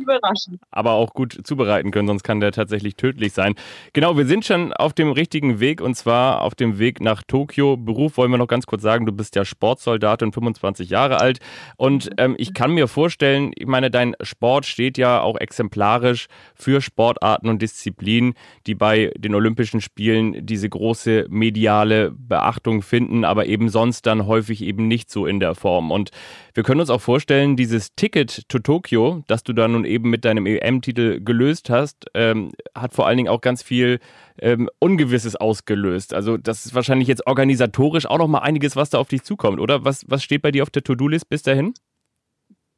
aber 0.71 0.91
auch 0.93 1.13
gut 1.13 1.37
zubereiten 1.43 1.91
können, 1.91 2.07
sonst 2.07 2.23
kann 2.23 2.39
der 2.39 2.53
tatsächlich 2.53 2.95
tödlich 2.95 3.33
sein. 3.33 3.55
Genau, 3.91 4.17
wir 4.17 4.25
sind 4.25 4.45
schon 4.45 4.71
auf 4.71 4.93
dem 4.93 5.11
richtigen 5.11 5.59
Weg 5.59 5.81
und 5.81 5.95
zwar 5.95 6.41
auf 6.41 6.55
dem 6.55 6.79
Weg 6.79 7.01
nach 7.01 7.21
Tokio. 7.21 7.75
Beruf 7.75 8.15
wollen 8.15 8.31
wir 8.31 8.37
noch 8.37 8.47
ganz 8.47 8.65
kurz 8.65 8.81
sagen, 8.81 9.05
du 9.05 9.11
bist 9.11 9.35
ja 9.35 9.43
Sportsoldat 9.43 10.23
und 10.23 10.31
25 10.33 10.89
Jahre 10.89 11.19
alt 11.19 11.39
und 11.75 12.09
ähm, 12.17 12.35
ich 12.37 12.53
kann 12.53 12.71
mir 12.71 12.87
vorstellen, 12.87 13.51
ich 13.55 13.67
meine, 13.67 13.91
dein 13.91 14.15
Sport 14.21 14.65
steht 14.65 14.97
ja 14.97 15.21
auch 15.21 15.37
exemplarisch 15.37 16.27
für 16.55 16.79
Sportarten 16.79 17.49
und 17.49 17.61
Disziplinen, 17.61 18.35
die 18.67 18.75
bei 18.75 19.11
den 19.17 19.35
Olympischen 19.35 19.81
Spielen 19.81 20.45
diese 20.45 20.69
große 20.69 21.25
mediale 21.29 22.11
Beachtung 22.11 22.81
finden, 22.81 23.25
aber 23.25 23.47
eben 23.47 23.67
sonst 23.67 24.05
dann 24.05 24.27
häufig 24.27 24.61
eben 24.61 24.87
nicht 24.87 25.11
so 25.11 25.25
in 25.25 25.41
der 25.41 25.55
Form. 25.55 25.91
Und 25.91 26.11
wir 26.53 26.63
können 26.63 26.79
uns 26.79 26.89
auch 26.89 27.01
vorstellen, 27.01 27.55
dieses 27.57 27.95
Ticket 27.95 28.47
to 28.47 28.59
Tokio, 28.59 29.23
das 29.27 29.40
du 29.43 29.53
da 29.53 29.67
nun 29.67 29.85
eben 29.85 30.09
mit 30.09 30.25
deinem 30.25 30.45
EM-Titel 30.45 31.21
gelöst 31.21 31.69
hast, 31.69 32.05
ähm, 32.13 32.51
hat 32.75 32.93
vor 32.93 33.07
allen 33.07 33.17
Dingen 33.17 33.29
auch 33.29 33.41
ganz 33.41 33.63
viel 33.63 33.99
ähm, 34.39 34.69
Ungewisses 34.79 35.35
ausgelöst. 35.35 36.13
Also 36.13 36.37
das 36.37 36.65
ist 36.65 36.75
wahrscheinlich 36.75 37.07
jetzt 37.07 37.27
organisatorisch 37.27 38.05
auch 38.05 38.17
noch 38.17 38.27
mal 38.27 38.39
einiges, 38.39 38.75
was 38.75 38.89
da 38.89 38.97
auf 38.97 39.09
dich 39.09 39.23
zukommt, 39.23 39.59
oder? 39.59 39.85
Was, 39.85 40.05
was 40.07 40.23
steht 40.23 40.41
bei 40.41 40.51
dir 40.51 40.63
auf 40.63 40.69
der 40.69 40.83
To-Do-List 40.83 41.29
bis 41.29 41.43
dahin? 41.43 41.73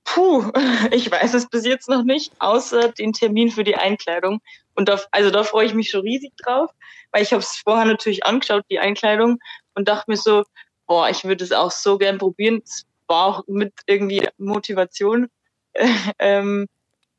Puh, 0.03 0.51
ich 0.91 1.09
weiß 1.09 1.33
es 1.33 1.47
bis 1.49 1.65
jetzt 1.65 1.89
noch 1.89 2.03
nicht, 2.03 2.33
außer 2.39 2.91
den 2.91 3.13
Termin 3.13 3.51
für 3.51 3.63
die 3.63 3.75
Einkleidung. 3.75 4.41
Und 4.75 4.89
da, 4.89 4.99
also 5.11 5.31
da 5.31 5.43
freue 5.43 5.65
ich 5.65 5.73
mich 5.73 5.89
schon 5.89 6.01
riesig 6.01 6.33
drauf, 6.37 6.71
weil 7.11 7.23
ich 7.23 7.31
habe 7.31 7.41
es 7.41 7.61
vorher 7.63 7.85
natürlich 7.85 8.25
angeschaut, 8.25 8.65
die 8.69 8.79
Einkleidung, 8.79 9.39
und 9.75 9.87
dachte 9.87 10.11
mir 10.11 10.17
so, 10.17 10.43
boah, 10.87 11.09
ich 11.09 11.23
würde 11.23 11.43
es 11.43 11.51
auch 11.51 11.71
so 11.71 11.97
gern 11.97 12.17
probieren. 12.17 12.61
Es 12.63 12.85
war 13.07 13.25
auch 13.25 13.43
mit 13.47 13.73
irgendwie 13.87 14.27
Motivation. 14.37 15.27
ähm, 16.19 16.67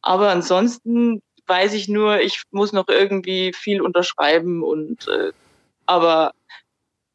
aber 0.03 0.31
ansonsten 0.31 1.23
weiß 1.47 1.75
ich 1.75 1.89
nur, 1.89 2.21
ich 2.21 2.43
muss 2.51 2.73
noch 2.73 2.89
irgendwie 2.89 3.53
viel 3.53 3.81
unterschreiben 3.81 4.63
und 4.63 5.09
äh, 5.09 5.33
aber 5.87 6.33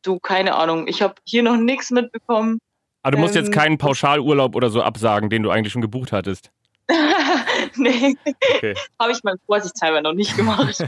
du, 0.03 0.19
keine 0.19 0.55
Ahnung, 0.55 0.87
ich 0.87 1.01
habe 1.01 1.15
hier 1.23 1.43
noch 1.43 1.57
nichts 1.57 1.91
mitbekommen. 1.91 2.59
Aber 3.01 3.11
du 3.13 3.17
musst 3.17 3.35
Ähm, 3.35 3.43
jetzt 3.43 3.53
keinen 3.53 3.77
Pauschalurlaub 3.77 4.55
oder 4.55 4.69
so 4.69 4.81
absagen, 4.81 5.29
den 5.29 5.43
du 5.43 5.49
eigentlich 5.49 5.73
schon 5.73 5.81
gebucht 5.81 6.11
hattest. 6.11 6.51
nee, 7.75 8.15
Okay. 8.55 8.75
habe 8.99 9.11
ich 9.11 9.23
mal 9.23 9.35
vorsichtshalber 9.45 10.01
noch 10.01 10.13
nicht 10.13 10.35
gemacht. 10.35 10.83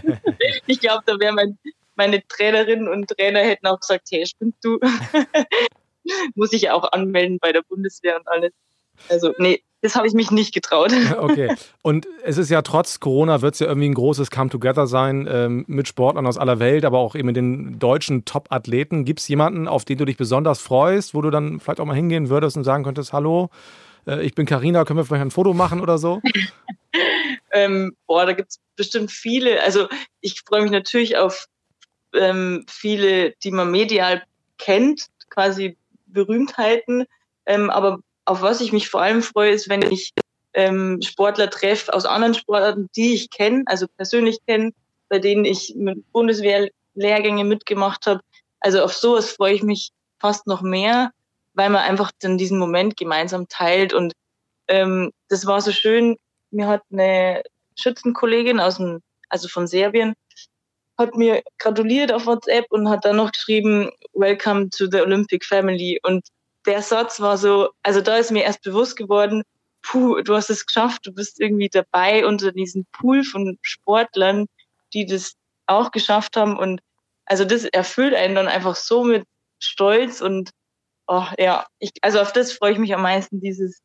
ich 0.68 0.80
glaube, 0.80 1.04
da 1.06 1.20
wäre 1.20 1.34
mein, 1.34 1.58
meine 1.96 2.26
Trainerinnen 2.28 2.88
und 2.88 3.08
Trainer 3.08 3.40
hätten 3.40 3.68
auch 3.68 3.80
gesagt, 3.80 4.08
hey, 4.12 4.26
spinnst 4.26 4.64
du? 4.64 4.80
Muss 6.36 6.52
ich 6.54 6.64
ja 6.64 6.74
auch 6.74 6.92
anmelden 6.92 7.38
bei 7.40 7.52
der 7.52 7.62
Bundeswehr 7.62 8.18
und 8.18 8.28
alles. 8.28 8.52
Also, 9.08 9.34
nee, 9.38 9.64
das 9.82 9.96
habe 9.96 10.08
ich 10.08 10.14
mich 10.14 10.32
nicht 10.32 10.54
getraut. 10.54 10.92
Okay. 11.22 11.56
Und 11.82 12.08
es 12.24 12.38
ist 12.38 12.50
ja 12.50 12.62
trotz 12.62 13.00
Corona 13.00 13.42
wird 13.42 13.54
es 13.54 13.60
ja 13.60 13.68
irgendwie 13.68 13.90
ein 13.90 13.94
großes 13.94 14.32
Come-Together 14.32 14.88
sein 14.88 15.28
ähm, 15.30 15.66
mit 15.68 15.88
Sportlern 15.88 16.26
aus 16.26 16.38
aller 16.38 16.60
Welt, 16.60 16.84
aber 16.86 17.00
auch 17.00 17.16
eben 17.16 17.28
mit 17.28 17.36
den 17.36 17.80
deutschen 17.80 18.26
Top-Athleten. 18.26 19.06
Gibt 19.06 19.20
es 19.20 19.28
jemanden, 19.28 19.68
auf 19.68 19.86
den 19.86 19.98
du 19.98 20.06
dich 20.06 20.18
besonders 20.18 20.60
freust, 20.60 21.14
wo 21.14 21.22
du 21.22 21.30
dann 21.30 21.60
vielleicht 21.60 21.80
auch 21.80 21.86
mal 21.86 21.96
hingehen 21.96 22.30
würdest 22.30 22.58
und 22.58 22.64
sagen 22.64 22.84
könntest, 22.84 23.14
hallo, 23.14 23.50
äh, 24.08 24.24
ich 24.26 24.34
bin 24.36 24.46
Karina, 24.46 24.84
können 24.84 24.98
wir 24.98 25.06
vielleicht 25.06 25.22
ein 25.22 25.32
Foto 25.32 25.54
machen 25.54 25.82
oder 25.82 25.98
so? 25.98 26.22
ähm, 27.52 27.96
boah, 28.08 28.26
da 28.26 28.34
gibt's 28.34 28.60
bestimmt 28.76 29.12
viele. 29.12 29.62
Also 29.64 29.88
ich 30.22 30.42
freue 30.42 30.64
mich 30.64 30.72
natürlich 30.72 31.18
auf 31.18 31.48
ähm, 32.14 32.66
viele, 32.68 33.32
die 33.44 33.52
man 33.52 33.72
medial 33.72 34.24
kennt, 34.58 35.08
quasi 35.30 35.78
Berühmtheiten. 36.08 37.06
Ähm, 37.46 37.70
aber 37.70 38.00
auf 38.32 38.42
was 38.42 38.62
ich 38.62 38.72
mich 38.72 38.88
vor 38.88 39.02
allem 39.02 39.22
freue, 39.22 39.52
ist, 39.52 39.68
wenn 39.68 39.82
ich 39.82 40.14
ähm, 40.54 41.02
Sportler 41.02 41.50
treffe 41.50 41.94
aus 41.94 42.06
anderen 42.06 42.34
Sportarten, 42.34 42.88
die 42.96 43.14
ich 43.14 43.30
kenne, 43.30 43.64
also 43.66 43.88
persönlich 43.98 44.40
kenne, 44.48 44.72
bei 45.10 45.20
denen 45.20 45.44
ich 45.44 45.74
mit 45.76 46.10
Bundeswehrlehrgänge 46.14 47.44
mitgemacht 47.44 48.08
habe. 48.08 48.22
Also 48.62 48.84
auf 48.84 48.94
sowas 48.94 49.32
freue 49.32 49.56
ich 49.56 49.64
mich 49.64 49.92
fast 50.18 50.48
noch 50.48 50.62
mehr, 50.62 51.12
weil 51.56 51.70
man 51.70 51.82
einfach 51.82 52.12
dann 52.22 52.38
diesen 52.38 52.58
Moment 52.58 52.96
gemeinsam 52.96 53.50
teilt. 53.50 53.94
Und 53.94 54.14
ähm, 54.70 55.12
das 55.28 55.46
war 55.46 55.60
so 55.60 55.74
schön. 55.74 56.16
Mir 56.52 56.68
hat 56.68 56.84
eine 56.90 57.44
Schützenkollegin 57.78 58.62
aus 58.62 58.78
dem, 58.78 59.02
also 59.28 59.50
von 59.50 59.68
Serbien, 59.68 60.14
hat 60.98 61.16
mir 61.16 61.44
gratuliert 61.58 62.14
auf 62.14 62.28
WhatsApp 62.28 62.68
und 62.70 62.90
hat 62.90 63.04
dann 63.04 63.18
noch 63.18 63.34
geschrieben, 63.34 63.90
Welcome 64.14 64.70
to 64.70 64.86
the 64.90 65.02
Olympic 65.02 65.46
Family. 65.46 66.00
Und 66.04 66.24
der 66.66 66.82
Satz 66.82 67.20
war 67.20 67.38
so, 67.38 67.70
also 67.84 68.02
da 68.02 68.18
ist 68.18 68.32
mir 68.32 68.44
erst 68.44 68.62
bewusst 68.62 68.96
geworden, 68.96 69.44
puh, 69.82 70.22
du 70.22 70.36
hast 70.36 70.50
es 70.50 70.66
geschafft, 70.66 71.06
du 71.06 71.14
bist 71.14 71.40
irgendwie 71.40 71.70
dabei 71.70 72.26
unter 72.26 72.52
diesem 72.52 72.86
Pool 72.92 73.24
von 73.24 73.58
Sportlern, 73.62 74.48
die 74.94 75.06
das 75.06 75.34
auch 75.66 75.92
geschafft 75.92 76.38
haben. 76.38 76.58
Und 76.58 76.82
also 77.26 77.46
das 77.46 77.66
erfüllt 77.66 78.14
einen 78.14 78.36
dann 78.36 78.48
einfach 78.48 78.76
so 78.76 79.04
mit 79.04 79.26
Stolz 79.60 80.22
und 80.22 80.52
oh, 81.08 81.26
ja, 81.38 81.66
ich, 81.80 81.92
also 82.02 82.20
auf 82.20 82.34
das 82.34 82.52
freue 82.52 82.74
ich 82.74 82.80
mich 82.80 82.94
am 82.94 83.02
meisten, 83.02 83.42
dieses 83.42 83.82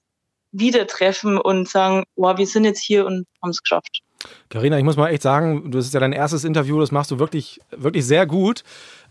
Wiedertreffen 0.53 1.39
und 1.39 1.69
sagen, 1.69 2.05
wow, 2.17 2.37
wir 2.39 2.47
sind 2.47 2.65
jetzt 2.65 2.83
hier 2.83 3.05
und 3.05 3.27
haben 3.43 3.51
es 3.51 3.63
geschafft. 3.63 4.03
Karina, 4.49 4.79
ich 4.79 4.85
muss 4.85 4.97
mal 4.97 5.11
echt 5.11 5.23
sagen, 5.23 5.71
das 5.71 5.87
ist 5.87 5.95
ja 5.95 6.01
dein 6.01 6.13
erstes 6.13 6.45
Interview, 6.45 6.81
das 6.81 6.93
machst 6.93 7.11
du 7.11 7.19
wirklich, 7.19 7.61
wirklich 7.71 8.07
sehr 8.07 8.27
gut. 8.27 8.63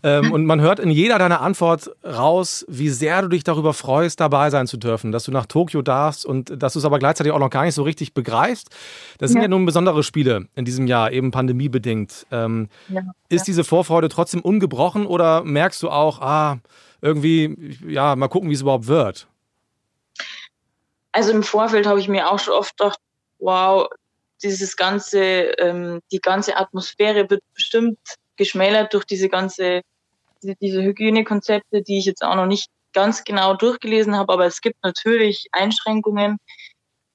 Ähm, 0.02 0.32
und 0.32 0.46
man 0.46 0.60
hört 0.60 0.78
in 0.78 0.90
jeder 0.90 1.18
deiner 1.18 1.40
Antwort 1.40 1.90
raus, 2.04 2.64
wie 2.68 2.88
sehr 2.90 3.22
du 3.22 3.28
dich 3.28 3.44
darüber 3.44 3.72
freust, 3.72 4.20
dabei 4.20 4.50
sein 4.50 4.66
zu 4.66 4.76
dürfen, 4.76 5.12
dass 5.12 5.24
du 5.24 5.32
nach 5.32 5.46
Tokio 5.46 5.82
darfst 5.82 6.26
und 6.26 6.62
dass 6.62 6.74
du 6.74 6.78
es 6.78 6.84
aber 6.84 6.98
gleichzeitig 6.98 7.32
auch 7.32 7.38
noch 7.38 7.50
gar 7.50 7.64
nicht 7.64 7.74
so 7.74 7.82
richtig 7.82 8.14
begreifst. 8.14 8.70
Das 9.18 9.30
sind 9.30 9.38
ja, 9.40 9.44
Ja. 9.44 9.48
nun 9.48 9.66
besondere 9.66 10.02
Spiele 10.02 10.46
in 10.54 10.64
diesem 10.64 10.86
Jahr, 10.86 11.12
eben 11.12 11.30
pandemiebedingt. 11.30 12.26
Ähm, 12.30 12.68
Ja, 12.88 13.02
ist 13.28 13.46
diese 13.46 13.64
Vorfreude 13.64 14.08
trotzdem 14.08 14.40
ungebrochen 14.42 15.06
oder 15.06 15.42
merkst 15.44 15.82
du 15.82 15.90
auch, 15.90 16.20
ah, 16.20 16.58
irgendwie, 17.00 17.76
ja, 17.86 18.16
mal 18.16 18.28
gucken, 18.28 18.50
wie 18.50 18.54
es 18.54 18.62
überhaupt 18.62 18.86
wird? 18.86 19.26
Also 21.12 21.32
im 21.32 21.42
Vorfeld 21.42 21.86
habe 21.86 22.00
ich 22.00 22.08
mir 22.08 22.30
auch 22.30 22.38
schon 22.38 22.54
oft 22.54 22.76
gedacht, 22.76 22.98
wow, 23.38 23.86
dieses 24.42 24.76
ganze, 24.76 25.20
ähm, 25.58 26.00
die 26.12 26.18
ganze 26.20 26.56
Atmosphäre 26.56 27.28
wird 27.30 27.42
bestimmt 27.54 27.98
geschmälert 28.36 28.92
durch 28.92 29.04
diese 29.04 29.28
ganze, 29.28 29.82
diese, 30.42 30.82
Hygienekonzepte, 30.82 31.82
die 31.82 31.98
ich 31.98 32.06
jetzt 32.06 32.22
auch 32.22 32.34
noch 32.34 32.46
nicht 32.46 32.68
ganz 32.92 33.24
genau 33.24 33.54
durchgelesen 33.54 34.16
habe, 34.16 34.32
aber 34.32 34.46
es 34.46 34.60
gibt 34.60 34.82
natürlich 34.82 35.48
Einschränkungen. 35.52 36.38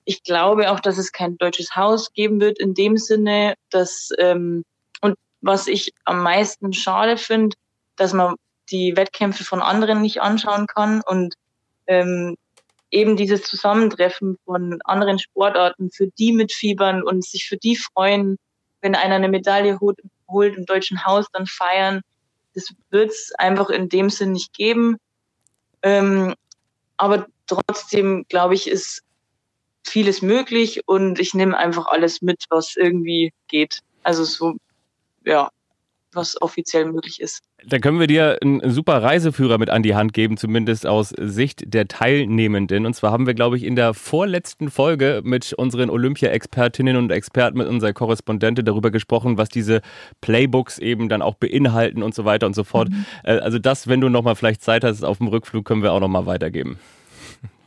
Ich 0.05 0.23
glaube 0.23 0.71
auch, 0.71 0.79
dass 0.79 0.97
es 0.97 1.11
kein 1.11 1.37
deutsches 1.37 1.75
Haus 1.75 2.11
geben 2.13 2.39
wird 2.39 2.59
in 2.59 2.73
dem 2.73 2.97
Sinne, 2.97 3.55
dass 3.69 4.09
ähm, 4.19 4.63
und 5.01 5.15
was 5.41 5.67
ich 5.67 5.93
am 6.05 6.21
meisten 6.23 6.73
schade 6.73 7.17
finde, 7.17 7.55
dass 7.95 8.13
man 8.13 8.35
die 8.71 8.95
Wettkämpfe 8.95 9.43
von 9.43 9.61
anderen 9.61 10.01
nicht 10.01 10.21
anschauen 10.21 10.67
kann 10.67 11.01
und 11.05 11.35
ähm, 11.87 12.35
eben 12.91 13.15
dieses 13.15 13.43
Zusammentreffen 13.43 14.37
von 14.45 14.79
anderen 14.83 15.17
Sportarten, 15.17 15.89
für 15.91 16.07
die 16.19 16.33
mitfiebern 16.33 17.03
und 17.03 17.25
sich 17.25 17.47
für 17.47 17.57
die 17.57 17.75
freuen, 17.75 18.37
wenn 18.81 18.95
einer 18.95 19.15
eine 19.15 19.29
Medaille 19.29 19.79
holt, 19.79 19.99
holt 20.31 20.55
im 20.55 20.65
deutschen 20.65 21.05
Haus, 21.05 21.27
dann 21.31 21.45
feiern. 21.45 22.01
Das 22.53 22.73
wird 22.89 23.11
es 23.11 23.31
einfach 23.37 23.69
in 23.69 23.89
dem 23.89 24.09
Sinn 24.09 24.31
nicht 24.31 24.53
geben. 24.53 24.97
Ähm, 25.83 26.35
aber 26.97 27.27
trotzdem, 27.47 28.25
glaube 28.29 28.55
ich, 28.55 28.67
ist 28.67 29.03
vieles 29.83 30.21
möglich 30.21 30.81
und 30.87 31.19
ich 31.19 31.33
nehme 31.33 31.57
einfach 31.57 31.87
alles 31.87 32.21
mit, 32.21 32.45
was 32.49 32.75
irgendwie 32.75 33.33
geht. 33.47 33.79
Also 34.03 34.23
so, 34.23 34.55
ja, 35.25 35.49
was 36.13 36.41
offiziell 36.41 36.85
möglich 36.85 37.21
ist. 37.21 37.41
Da 37.65 37.79
können 37.79 37.99
wir 37.99 38.07
dir 38.07 38.37
einen 38.41 38.71
super 38.71 39.03
Reiseführer 39.03 39.57
mit 39.57 39.69
an 39.69 39.83
die 39.83 39.95
Hand 39.95 40.13
geben, 40.13 40.37
zumindest 40.37 40.87
aus 40.87 41.09
Sicht 41.09 41.73
der 41.73 41.87
Teilnehmenden. 41.87 42.85
Und 42.85 42.95
zwar 42.95 43.11
haben 43.11 43.27
wir, 43.27 43.33
glaube 43.33 43.57
ich, 43.57 43.63
in 43.63 43.75
der 43.75 43.93
vorletzten 43.93 44.71
Folge 44.71 45.21
mit 45.23 45.53
unseren 45.53 45.89
Olympia-Expertinnen 45.89 46.97
und 46.97 47.11
Experten, 47.11 47.59
mit 47.59 47.67
unserer 47.67 47.93
Korrespondentin 47.93 48.65
darüber 48.65 48.89
gesprochen, 48.89 49.37
was 49.37 49.49
diese 49.49 49.81
Playbooks 50.21 50.79
eben 50.79 51.07
dann 51.07 51.21
auch 51.21 51.35
beinhalten 51.35 52.01
und 52.01 52.15
so 52.15 52.25
weiter 52.25 52.47
und 52.47 52.55
so 52.55 52.63
fort. 52.63 52.89
Mhm. 52.89 53.05
Äh, 53.23 53.37
also 53.37 53.59
das, 53.59 53.87
wenn 53.87 54.01
du 54.01 54.09
nochmal 54.09 54.35
vielleicht 54.35 54.63
Zeit 54.63 54.83
hast 54.83 55.03
auf 55.03 55.19
dem 55.19 55.27
Rückflug, 55.27 55.65
können 55.65 55.83
wir 55.83 55.93
auch 55.93 55.99
nochmal 55.99 56.25
weitergeben. 56.25 56.79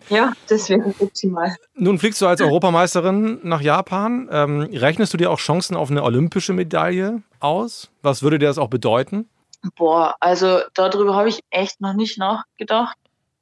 Ja, 0.09 0.33
das 0.49 0.69
wäre 0.69 0.95
optimal. 0.99 1.57
Nun 1.75 1.99
fliegst 1.99 2.21
du 2.21 2.27
als 2.27 2.41
Europameisterin 2.41 3.41
nach 3.43 3.61
Japan. 3.61 4.29
Ähm, 4.31 4.61
rechnest 4.73 5.13
du 5.13 5.17
dir 5.17 5.31
auch 5.31 5.39
Chancen 5.39 5.77
auf 5.77 5.91
eine 5.91 6.03
olympische 6.03 6.53
Medaille 6.53 7.23
aus? 7.41 7.91
Was 8.03 8.23
würde 8.23 8.39
dir 8.39 8.47
das 8.47 8.59
auch 8.59 8.69
bedeuten? 8.69 9.29
Boah, 9.77 10.15
also 10.21 10.61
darüber 10.75 11.15
habe 11.15 11.31
ich 11.31 11.41
echt 11.51 11.81
noch 11.81 11.95
nicht 11.95 12.19
nachgedacht. 12.19 12.97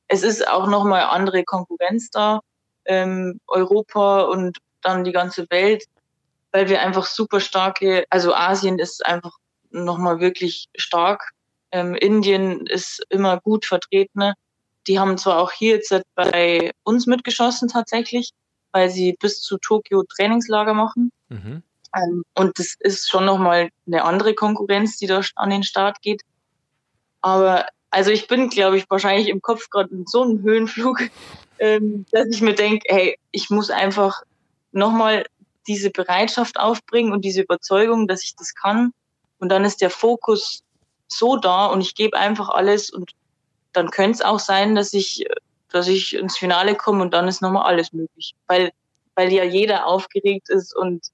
Es 0.06 0.22
ist 0.22 0.46
auch 0.46 0.68
nochmal 0.68 1.02
andere 1.02 1.42
Konkurrenz 1.42 2.10
da. 2.10 2.40
Ähm, 2.84 3.40
Europa 3.48 4.22
und 4.22 4.58
dann 4.82 5.04
die 5.04 5.12
ganze 5.12 5.48
Welt, 5.50 5.84
weil 6.52 6.68
wir 6.68 6.80
einfach 6.80 7.06
super 7.06 7.40
starke, 7.40 8.04
also 8.10 8.34
Asien 8.34 8.78
ist 8.78 9.04
einfach 9.06 9.32
nochmal 9.70 10.20
wirklich 10.20 10.66
stark. 10.76 11.30
Ähm, 11.70 11.94
Indien 11.94 12.66
ist 12.66 13.04
immer 13.08 13.40
gut 13.40 13.64
vertreten. 13.64 14.32
Die 14.86 14.98
haben 14.98 15.18
zwar 15.18 15.38
auch 15.38 15.52
hier 15.52 15.76
jetzt 15.76 15.94
bei 16.14 16.72
uns 16.82 17.06
mitgeschossen 17.06 17.68
tatsächlich, 17.68 18.30
weil 18.72 18.90
sie 18.90 19.16
bis 19.18 19.40
zu 19.40 19.58
Tokio 19.58 20.02
Trainingslager 20.02 20.74
machen. 20.74 21.12
Mhm. 21.28 21.62
Ähm, 21.94 22.24
und 22.34 22.58
das 22.58 22.74
ist 22.80 23.10
schon 23.10 23.24
nochmal 23.24 23.68
eine 23.86 24.04
andere 24.04 24.34
Konkurrenz, 24.34 24.98
die 24.98 25.06
da 25.06 25.20
an 25.36 25.50
den 25.50 25.62
Start 25.62 26.00
geht. 26.02 26.22
Aber 27.20 27.66
also 27.90 28.10
ich 28.10 28.26
bin, 28.26 28.48
glaube 28.48 28.78
ich, 28.78 28.88
wahrscheinlich 28.88 29.28
im 29.28 29.42
Kopf 29.42 29.68
gerade 29.70 29.94
in 29.94 30.06
so 30.06 30.22
einem 30.22 30.42
Höhenflug, 30.42 31.02
ähm, 31.58 32.06
dass 32.10 32.28
ich 32.28 32.40
mir 32.40 32.54
denke, 32.54 32.86
hey, 32.88 33.18
ich 33.30 33.50
muss 33.50 33.70
einfach 33.70 34.22
nochmal 34.72 35.26
diese 35.66 35.90
Bereitschaft 35.90 36.58
aufbringen 36.58 37.12
und 37.12 37.24
diese 37.24 37.42
Überzeugung, 37.42 38.08
dass 38.08 38.24
ich 38.24 38.34
das 38.34 38.54
kann. 38.54 38.92
Und 39.38 39.50
dann 39.50 39.64
ist 39.64 39.80
der 39.80 39.90
Fokus 39.90 40.62
so 41.06 41.36
da 41.36 41.66
und 41.66 41.82
ich 41.82 41.94
gebe 41.94 42.16
einfach 42.16 42.48
alles 42.48 42.90
und 42.90 43.12
dann 43.72 43.90
könnte 43.90 44.12
es 44.12 44.20
auch 44.22 44.38
sein, 44.38 44.74
dass 44.74 44.92
ich, 44.92 45.26
dass 45.70 45.88
ich 45.88 46.14
ins 46.14 46.36
Finale 46.36 46.74
komme 46.74 47.02
und 47.02 47.14
dann 47.14 47.28
ist 47.28 47.42
nochmal 47.42 47.66
alles 47.66 47.92
möglich. 47.92 48.34
Weil, 48.46 48.72
weil 49.14 49.32
ja 49.32 49.44
jeder 49.44 49.86
aufgeregt 49.86 50.50
ist 50.50 50.74
und 50.76 51.06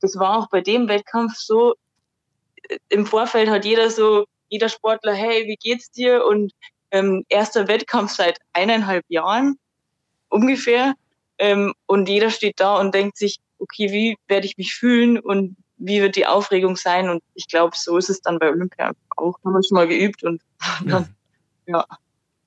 das 0.00 0.18
war 0.18 0.38
auch 0.38 0.48
bei 0.48 0.60
dem 0.60 0.88
Wettkampf 0.88 1.36
so. 1.36 1.74
Im 2.88 3.06
Vorfeld 3.06 3.48
hat 3.48 3.64
jeder 3.64 3.90
so, 3.90 4.26
jeder 4.48 4.68
Sportler, 4.68 5.14
hey, 5.14 5.46
wie 5.46 5.56
geht's 5.56 5.90
dir? 5.90 6.24
Und 6.26 6.52
ähm, 6.90 7.24
erster 7.28 7.68
Wettkampf 7.68 8.12
seit 8.12 8.38
eineinhalb 8.52 9.04
Jahren 9.08 9.58
ungefähr. 10.28 10.94
Ähm, 11.38 11.74
und 11.86 12.08
jeder 12.08 12.30
steht 12.30 12.60
da 12.60 12.78
und 12.78 12.94
denkt 12.94 13.16
sich, 13.16 13.38
okay, 13.58 13.90
wie 13.92 14.16
werde 14.28 14.46
ich 14.46 14.56
mich 14.58 14.74
fühlen 14.74 15.18
und 15.18 15.56
wie 15.78 16.00
wird 16.00 16.16
die 16.16 16.26
Aufregung 16.26 16.76
sein? 16.76 17.08
Und 17.08 17.22
ich 17.34 17.48
glaube, 17.48 17.76
so 17.76 17.96
ist 17.96 18.08
es 18.08 18.20
dann 18.20 18.38
bei 18.38 18.48
Olympia 18.48 18.92
auch. 19.16 19.38
Haben 19.44 19.52
wir 19.52 19.62
schon 19.62 19.76
mal 19.76 19.88
geübt 19.88 20.24
und 20.24 20.42
dann 20.84 21.02
ja. 21.02 21.08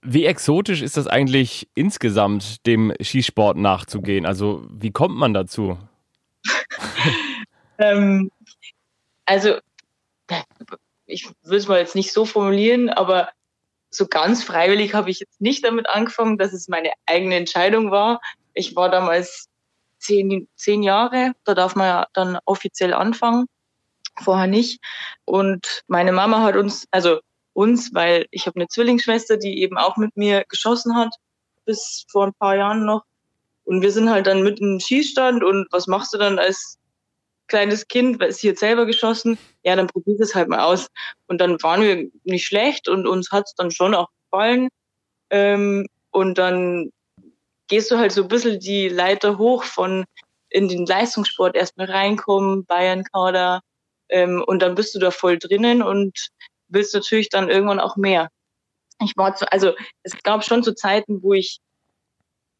Wie 0.02 0.26
exotisch 0.26 0.82
ist 0.82 0.98
das 0.98 1.08
eigentlich 1.08 1.68
insgesamt, 1.76 2.66
dem 2.66 2.94
Skisport 3.02 3.58
nachzugehen? 3.58 4.26
Also 4.26 4.66
wie 4.72 4.92
kommt 4.92 5.16
man 5.16 5.34
dazu? 5.34 5.78
ähm, 7.78 8.32
also 9.26 9.56
ich 11.06 11.30
will 11.44 11.58
es 11.58 11.68
mal 11.68 11.80
jetzt 11.80 11.96
nicht 11.96 12.14
so 12.14 12.26
formulieren, 12.26 12.90
aber 12.90 13.30
so 13.90 14.08
ganz 14.08 14.44
freiwillig 14.44 14.94
habe 14.94 15.10
ich 15.10 15.20
jetzt 15.20 15.42
nicht 15.42 15.66
damit 15.66 15.90
angefangen, 15.90 16.38
dass 16.38 16.54
es 16.54 16.68
meine 16.68 16.92
eigene 17.06 17.36
Entscheidung 17.36 17.92
war. 17.92 18.22
Ich 18.54 18.76
war 18.76 18.90
damals 18.90 19.50
zehn, 19.98 20.48
zehn 20.56 20.84
Jahre, 20.84 21.34
da 21.44 21.56
darf 21.56 21.76
man 21.76 21.88
ja 21.88 22.08
dann 22.14 22.38
offiziell 22.46 22.94
anfangen, 22.94 23.48
vorher 24.22 24.48
nicht. 24.48 24.80
Und 25.26 25.84
meine 25.88 26.12
Mama 26.12 26.44
hat 26.44 26.56
uns, 26.56 26.88
also 26.92 27.20
uns, 27.60 27.94
weil 27.94 28.26
ich 28.32 28.48
habe 28.48 28.56
eine 28.56 28.70
Zwillingsschwester, 28.70 29.36
die 29.36 29.62
eben 29.62 29.78
auch 29.78 29.98
mit 29.98 30.16
mir 30.16 30.46
geschossen 30.48 30.96
hat, 30.96 31.14
bis 31.66 32.06
vor 32.10 32.28
ein 32.28 32.34
paar 32.34 32.56
Jahren 32.56 32.86
noch. 32.86 33.04
Und 33.66 33.82
wir 33.82 33.92
sind 33.92 34.10
halt 34.10 34.28
dann 34.28 34.44
mit 34.44 34.62
im 34.62 34.80
Schießstand 34.80 35.44
und 35.44 35.68
was 35.72 35.86
machst 35.88 36.14
du 36.14 36.18
dann 36.18 36.40
als 36.40 36.78
kleines 37.48 37.88
Kind, 37.90 38.20
weil 38.20 38.32
sie 38.32 38.50
hat 38.50 38.58
selber 38.58 38.86
geschossen, 38.86 39.38
ja, 39.64 39.76
dann 39.76 39.88
probier 39.88 40.20
es 40.22 40.36
halt 40.36 40.48
mal 40.48 40.62
aus. 40.62 40.88
Und 41.28 41.42
dann 41.42 41.62
waren 41.62 41.82
wir 41.82 42.10
nicht 42.24 42.46
schlecht 42.46 42.88
und 42.88 43.06
uns 43.06 43.30
hat 43.32 43.48
es 43.48 43.56
dann 43.56 43.72
schon 43.72 43.94
auch 43.94 44.08
gefallen. 44.24 44.70
Ähm, 45.30 45.88
und 46.12 46.38
dann 46.38 46.92
gehst 47.68 47.92
du 47.92 47.98
halt 47.98 48.14
so 48.14 48.24
ein 48.24 48.30
bisschen 48.30 48.60
die 48.60 48.88
Leiter 48.88 49.38
hoch 49.38 49.64
von 49.64 50.06
in 50.50 50.68
den 50.70 50.86
Leistungssport 50.86 51.56
erstmal 51.56 51.92
reinkommen, 51.92 52.66
Bayern-Kader, 52.66 53.62
ähm, 54.10 54.44
und 54.46 54.62
dann 54.62 54.76
bist 54.76 54.96
du 54.96 55.00
da 55.00 55.12
voll 55.12 55.38
drinnen 55.38 55.84
und 55.84 56.30
willst 56.70 56.94
natürlich 56.94 57.30
dann 57.30 57.50
irgendwann 57.50 57.80
auch 57.80 57.96
mehr. 57.96 58.30
Ich 59.02 59.16
war 59.16 59.36
zu, 59.36 59.52
also 59.52 59.74
es 60.04 60.22
gab 60.24 60.44
schon 60.44 60.64
so 60.64 60.72
Zeiten, 60.72 61.24
wo 61.24 61.34
ich 61.34 61.60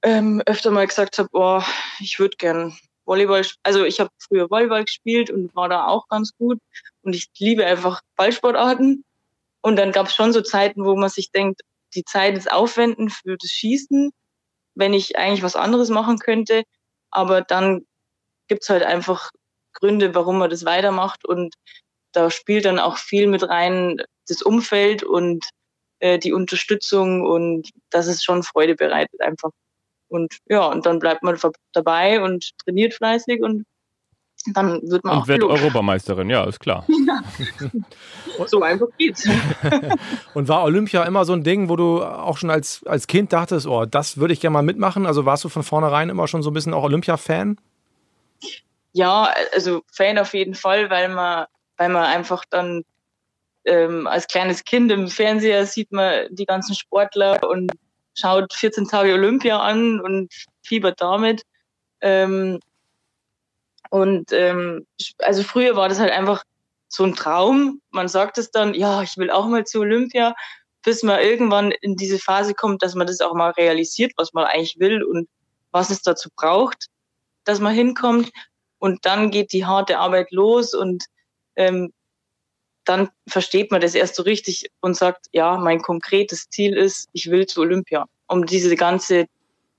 ähm, 0.04 0.42
öfter 0.46 0.72
mal 0.72 0.88
gesagt 0.88 1.18
habe, 1.20 1.30
boah, 1.32 1.66
ich 2.00 2.20
würde 2.20 2.38
gern 2.38 2.78
Volleyball, 3.06 3.46
also 3.64 3.84
ich 3.86 4.00
habe 4.00 4.10
früher 4.20 4.50
Volleyball 4.50 4.86
gespielt 4.86 5.30
und 5.30 5.56
war 5.56 5.68
da 5.68 5.88
auch 5.88 6.08
ganz 6.08 6.32
gut 6.38 6.60
und 7.02 7.16
ich 7.16 7.28
liebe 7.38 7.66
einfach 7.66 8.02
Ballsportarten. 8.16 9.04
Und 9.62 9.76
dann 9.76 9.92
gab 9.92 10.08
es 10.08 10.16
schon 10.16 10.32
so 10.32 10.42
Zeiten, 10.42 10.86
wo 10.86 10.96
man 10.96 11.10
sich 11.10 11.32
denkt, 11.32 11.62
die 11.96 12.06
Zeit 12.06 12.38
ist 12.38 12.52
aufwenden 12.52 13.10
für 13.10 13.36
das 13.38 13.50
Schießen, 13.50 14.12
wenn 14.76 14.94
ich 14.94 15.18
eigentlich 15.18 15.44
was 15.44 15.56
anderes 15.56 15.90
machen 15.90 16.20
könnte. 16.20 16.64
Aber 17.12 17.42
dann 17.42 17.86
gibt's 18.48 18.70
halt 18.70 18.84
einfach 18.84 19.32
Gründe, 19.74 20.16
warum 20.16 20.38
man 20.38 20.50
das 20.50 20.66
weitermacht. 20.66 21.26
Und 21.26 21.56
da 22.12 22.30
spielt 22.30 22.66
dann 22.66 22.80
auch 22.80 22.98
viel 22.98 23.28
mit 23.28 23.48
rein 23.48 24.02
das 24.28 24.42
Umfeld 24.42 25.04
und 25.04 25.46
äh, 26.00 26.20
die 26.20 26.34
Unterstützung 26.34 27.26
und 27.26 27.70
das 27.90 28.08
ist 28.08 28.24
schon 28.24 28.44
Freude 28.44 28.76
bereitet 28.76 29.22
einfach. 29.22 29.52
Und 30.08 30.38
ja, 30.48 30.66
und 30.66 30.86
dann 30.86 31.00
bleibt 31.00 31.24
man 31.24 31.38
dabei 31.74 32.22
und 32.22 32.52
trainiert 32.64 32.94
fleißig 32.96 33.42
und 33.42 33.66
dann 34.54 34.82
wird 34.84 35.04
man 35.04 35.16
und 35.16 35.24
auch 35.24 35.28
wird 35.28 35.42
gelobt. 35.42 35.60
Europameisterin, 35.60 36.30
ja, 36.30 36.46
ist 36.46 36.60
klar. 36.60 36.86
Ja. 36.88 38.48
so 38.48 38.62
einfach 38.62 38.88
geht's. 38.98 39.28
und 40.34 40.48
war 40.48 40.64
Olympia 40.64 41.04
immer 41.04 41.26
so 41.26 41.34
ein 41.34 41.44
Ding, 41.44 41.70
wo 41.70 41.76
du 41.76 42.02
auch 42.02 42.38
schon 42.38 42.50
als, 42.50 42.82
als 42.86 43.08
Kind 43.08 43.34
dachtest, 43.34 43.68
oh, 43.68 43.86
das 43.86 44.18
würde 44.18 44.34
ich 44.34 44.40
gerne 44.40 44.54
mal 44.54 44.64
mitmachen? 44.64 45.06
Also 45.06 45.26
warst 45.26 45.44
du 45.44 45.50
von 45.50 45.64
vornherein 45.64 46.10
immer 46.10 46.28
schon 46.28 46.42
so 46.42 46.50
ein 46.50 46.54
bisschen 46.54 46.74
auch 46.74 46.84
Olympia-Fan? 46.84 47.58
Ja, 48.94 49.32
also 49.54 49.82
Fan 49.92 50.18
auf 50.18 50.34
jeden 50.34 50.56
Fall, 50.56 50.90
weil 50.90 51.10
man 51.10 51.46
weil 51.80 51.90
man 51.90 52.04
einfach 52.04 52.44
dann 52.50 52.84
ähm, 53.66 54.06
als 54.06 54.28
kleines 54.28 54.66
Kind 54.66 54.92
im 54.92 55.08
Fernseher 55.08 55.66
sieht 55.66 55.92
man 55.92 56.28
die 56.30 56.46
ganzen 56.46 56.76
Sportler 56.76 57.50
und 57.50 57.72
schaut 58.14 58.54
14 58.54 58.88
Tage 58.88 59.14
Olympia 59.14 59.60
an 59.60 60.02
und 60.02 60.32
fiebert 60.62 61.02
damit. 61.02 61.44
Ähm, 62.02 62.60
und 63.90 64.32
ähm, 64.34 64.86
also 65.20 65.42
früher 65.44 65.76
war 65.78 65.88
das 65.88 66.00
halt 66.00 66.12
einfach 66.12 66.44
so 66.90 67.06
ein 67.06 67.16
Traum. 67.16 67.82
Man 67.92 68.10
sagt 68.10 68.38
es 68.38 68.52
dann, 68.52 68.74
ja, 68.74 69.02
ich 69.02 69.16
will 69.18 69.32
auch 69.32 69.48
mal 69.48 69.66
zu 69.66 69.80
Olympia, 69.80 70.36
bis 70.84 71.02
man 71.02 71.22
irgendwann 71.22 71.72
in 71.72 71.96
diese 71.96 72.20
Phase 72.20 72.54
kommt, 72.54 72.84
dass 72.84 72.94
man 72.94 73.08
das 73.08 73.22
auch 73.22 73.34
mal 73.34 73.52
realisiert, 73.52 74.12
was 74.18 74.34
man 74.34 74.46
eigentlich 74.46 74.80
will 74.80 75.02
und 75.02 75.30
was 75.72 75.92
es 75.92 76.02
dazu 76.02 76.30
braucht, 76.36 76.88
dass 77.46 77.60
man 77.62 77.74
hinkommt. 77.74 78.32
Und 78.80 79.06
dann 79.06 79.32
geht 79.32 79.54
die 79.54 79.66
harte 79.66 79.98
Arbeit 79.98 80.32
los 80.32 80.74
und 80.74 81.06
ähm, 81.60 81.94
dann 82.86 83.10
versteht 83.28 83.70
man 83.70 83.82
das 83.82 83.94
erst 83.94 84.16
so 84.16 84.24
richtig 84.24 84.72
und 84.82 84.96
sagt, 84.96 85.28
ja, 85.32 85.58
mein 85.58 85.82
konkretes 85.82 86.50
Ziel 86.50 86.76
ist, 86.76 87.08
ich 87.14 87.30
will 87.30 87.46
zu 87.46 87.62
Olympia, 87.62 88.06
um 88.28 88.46
diese 88.46 88.76
ganze 88.76 89.28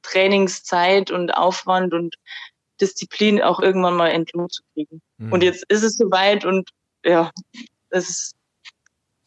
Trainingszeit 0.03 1.11
und 1.11 1.31
Aufwand 1.33 1.93
und 1.93 2.15
Disziplin 2.81 3.43
auch 3.43 3.61
irgendwann 3.61 3.97
mal 3.97 4.09
entlohnt 4.09 4.53
zu 4.53 4.63
kriegen. 4.73 5.01
Mhm. 5.19 5.33
Und 5.33 5.43
jetzt 5.43 5.65
ist 5.69 5.83
es 5.83 5.97
soweit 5.97 6.45
und 6.45 6.71
ja, 7.05 7.31
es 7.89 8.09
ist 8.09 8.35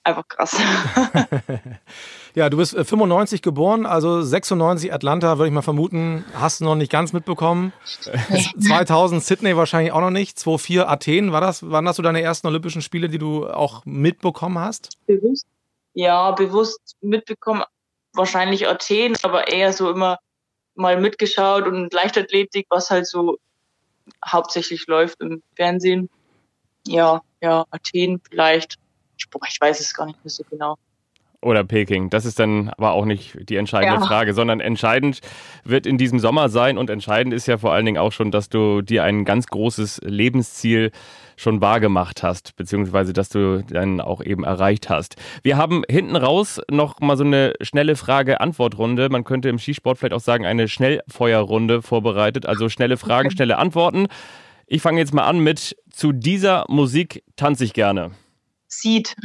einfach 0.03 0.27
krass. 0.27 0.59
ja, 2.35 2.49
du 2.49 2.57
bist 2.57 2.75
95 2.75 3.39
äh, 3.39 3.41
geboren, 3.41 3.85
also 3.85 4.21
96 4.21 4.93
Atlanta, 4.93 5.37
würde 5.37 5.47
ich 5.47 5.53
mal 5.53 5.61
vermuten, 5.61 6.25
hast 6.33 6.61
du 6.61 6.65
noch 6.65 6.75
nicht 6.75 6.91
ganz 6.91 7.13
mitbekommen. 7.13 7.73
2000 8.59 9.23
Sydney 9.23 9.55
wahrscheinlich 9.55 9.91
auch 9.91 10.01
noch 10.01 10.11
nicht. 10.11 10.37
2004 10.39 10.89
Athen, 10.89 11.31
war 11.31 11.41
das, 11.41 11.69
waren 11.69 11.85
das 11.85 11.95
so 11.95 12.03
deine 12.03 12.21
ersten 12.21 12.47
Olympischen 12.47 12.81
Spiele, 12.81 13.09
die 13.09 13.17
du 13.17 13.47
auch 13.47 13.85
mitbekommen 13.85 14.59
hast? 14.59 14.89
Bewusst? 15.07 15.45
Ja, 15.93 16.31
bewusst 16.31 16.95
mitbekommen. 17.01 17.63
Wahrscheinlich 18.13 18.67
Athen, 18.67 19.15
aber 19.23 19.47
eher 19.47 19.73
so 19.73 19.89
immer 19.89 20.19
mal 20.75 20.99
mitgeschaut 20.99 21.67
und 21.67 21.93
Leichtathletik, 21.93 22.67
was 22.69 22.89
halt 22.89 23.07
so 23.07 23.37
hauptsächlich 24.25 24.87
läuft 24.87 25.21
im 25.21 25.41
Fernsehen. 25.55 26.09
Ja, 26.85 27.21
ja, 27.41 27.65
Athen 27.71 28.21
vielleicht 28.29 28.77
ich 29.47 29.61
weiß 29.61 29.79
es 29.79 29.93
gar 29.93 30.05
nicht 30.05 30.23
mehr 30.23 30.29
so 30.31 30.43
genau. 30.49 30.77
Oder 31.43 31.65
Peking. 31.65 32.09
Das 32.09 32.23
ist 32.23 32.39
dann 32.39 32.69
aber 32.69 32.93
auch 32.93 33.03
nicht 33.03 33.37
die 33.49 33.57
entscheidende 33.57 33.99
Ja. 33.99 34.07
Frage, 34.07 34.33
sondern 34.33 34.61
entscheidend 34.61 35.19
wird 35.65 35.85
in 35.85 35.97
diesem 35.97 36.19
Sommer 36.19 36.47
sein 36.47 36.77
und 36.77 36.89
entscheidend 36.89 37.33
ist 37.33 37.47
ja 37.47 37.57
vor 37.57 37.73
allen 37.73 37.85
Dingen 37.85 37.97
auch 37.97 38.13
schon, 38.13 38.31
dass 38.31 38.47
du 38.47 38.81
dir 38.81 39.03
ein 39.03 39.25
ganz 39.25 39.47
großes 39.47 39.99
Lebensziel 40.05 40.91
schon 41.35 41.59
wahrgemacht 41.59 42.23
hast, 42.23 42.55
beziehungsweise 42.55 43.11
dass 43.11 43.27
du 43.27 43.61
dann 43.63 43.99
auch 43.99 44.23
eben 44.23 44.45
erreicht 44.45 44.89
hast. 44.89 45.17
Wir 45.41 45.57
haben 45.57 45.83
hinten 45.89 46.15
raus 46.15 46.61
noch 46.71 47.01
mal 47.01 47.17
so 47.17 47.25
eine 47.25 47.53
schnelle 47.59 47.97
Frage-Antwort-Runde. 47.97 49.09
Man 49.09 49.25
könnte 49.25 49.49
im 49.49 49.59
Skisport 49.59 49.97
vielleicht 49.97 50.13
auch 50.13 50.21
sagen, 50.21 50.45
eine 50.45 50.69
Schnellfeuerrunde 50.69 51.81
vorbereitet. 51.81 52.45
Also 52.45 52.69
schnelle 52.69 52.95
Fragen, 52.95 53.31
schnelle 53.31 53.57
Antworten. 53.57 54.07
Ich 54.65 54.81
fange 54.81 54.99
jetzt 54.99 55.13
mal 55.13 55.25
an 55.25 55.39
mit 55.39 55.75
zu 55.91 56.13
dieser 56.13 56.63
Musik 56.69 57.23
tanze 57.35 57.65
ich 57.65 57.73
gerne. 57.73 58.11
Seed. 58.79 59.15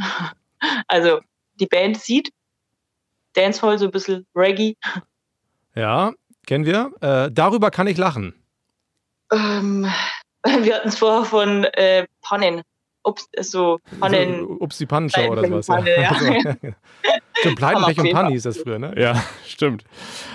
Also 0.87 1.19
die 1.59 1.67
Band 1.67 1.97
Seed. 1.99 2.31
Dancehall, 3.33 3.77
so 3.77 3.85
ein 3.85 3.91
bisschen 3.91 4.25
Reggae. 4.35 4.75
Ja, 5.75 6.11
kennen 6.47 6.65
wir. 6.65 6.91
Äh, 7.01 7.31
darüber 7.31 7.69
kann 7.71 7.87
ich 7.87 7.97
lachen. 7.97 8.33
Ähm, 9.31 9.83
wir 10.43 10.75
hatten 10.75 10.87
es 10.89 10.97
vorher 10.97 11.25
von 11.25 11.63
äh, 11.65 12.07
Pannen. 12.21 12.61
Ups, 13.03 13.29
so 13.39 13.79
Pannen. 13.99 14.39
So, 14.39 14.57
Ups, 14.59 14.77
die 14.79 14.85
Pannenshow 14.85 15.29
oder 15.29 15.47
sowas. 15.47 15.67
Panne, 15.67 16.01
ja. 16.01 16.09
Also, 16.09 16.25
Stimmt, 17.39 17.61
und 17.99 18.11
Panni 18.11 18.35
ist 18.35 18.45
das 18.45 18.57
früher, 18.57 18.79
ne? 18.79 18.93
Ja, 18.97 19.23
stimmt. 19.45 19.83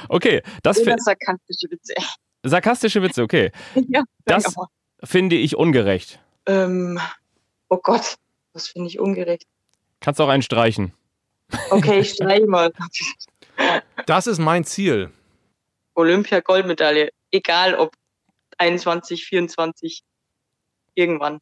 Okay, 0.09 0.43
das 0.63 0.79
Oder 0.81 0.93
fi- 0.93 1.01
sarkastische 1.03 1.71
Witze. 1.71 1.95
sarkastische 2.43 3.03
Witze, 3.03 3.23
okay. 3.23 3.53
ja, 3.89 4.03
Das 4.25 4.55
finde 5.03 5.37
ich 5.37 5.57
ungerecht. 5.57 6.21
Ähm, 6.47 6.99
oh 7.69 7.79
Gott, 7.83 8.15
das 8.55 8.69
finde 8.69 8.89
ich 8.89 8.99
ungerecht. 8.99 9.47
Kannst 10.01 10.21
auch 10.21 10.29
einen 10.29 10.43
streichen. 10.43 10.95
Okay, 11.71 12.01
ich 12.01 12.11
streiche 12.11 12.47
mal. 12.47 12.73
Das 14.07 14.27
ist 14.27 14.39
mein 14.39 14.65
Ziel. 14.65 15.11
Olympia-Goldmedaille. 15.95 17.11
Egal 17.31 17.75
ob 17.75 17.95
21, 18.59 19.25
24, 19.27 20.03
irgendwann. 20.95 21.41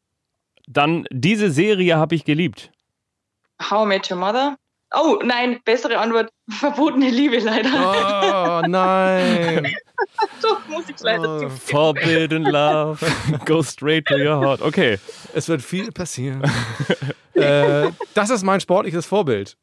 Dann 0.67 1.05
diese 1.11 1.51
Serie 1.51 1.97
habe 1.97 2.15
ich 2.15 2.25
geliebt. 2.25 2.71
How 3.61 3.85
I 3.85 3.87
Met 3.87 4.09
Your 4.09 4.17
Mother? 4.17 4.57
Oh, 4.95 5.19
nein, 5.23 5.59
bessere 5.65 5.97
Antwort. 5.97 6.29
Verbotene 6.49 7.09
Liebe 7.09 7.39
leider. 7.39 7.69
Oh 8.63 8.67
nein. 8.67 9.73
Doch, 10.41 10.67
muss 10.67 10.87
ich 10.89 10.99
leider 10.99 11.41
Oh. 11.45 11.49
Forbidden 11.49 12.43
Love, 12.43 12.99
go 13.45 13.63
straight 13.63 14.05
to 14.05 14.15
your 14.15 14.39
heart. 14.39 14.61
Okay, 14.61 14.99
Es 15.33 15.47
wird 15.49 15.61
viel 15.61 15.91
passieren. 15.91 16.43
äh, 17.33 17.89
das 18.13 18.29
ist 18.29 18.43
mein 18.43 18.59
sportliches 18.59 19.05
Vorbild. 19.05 19.57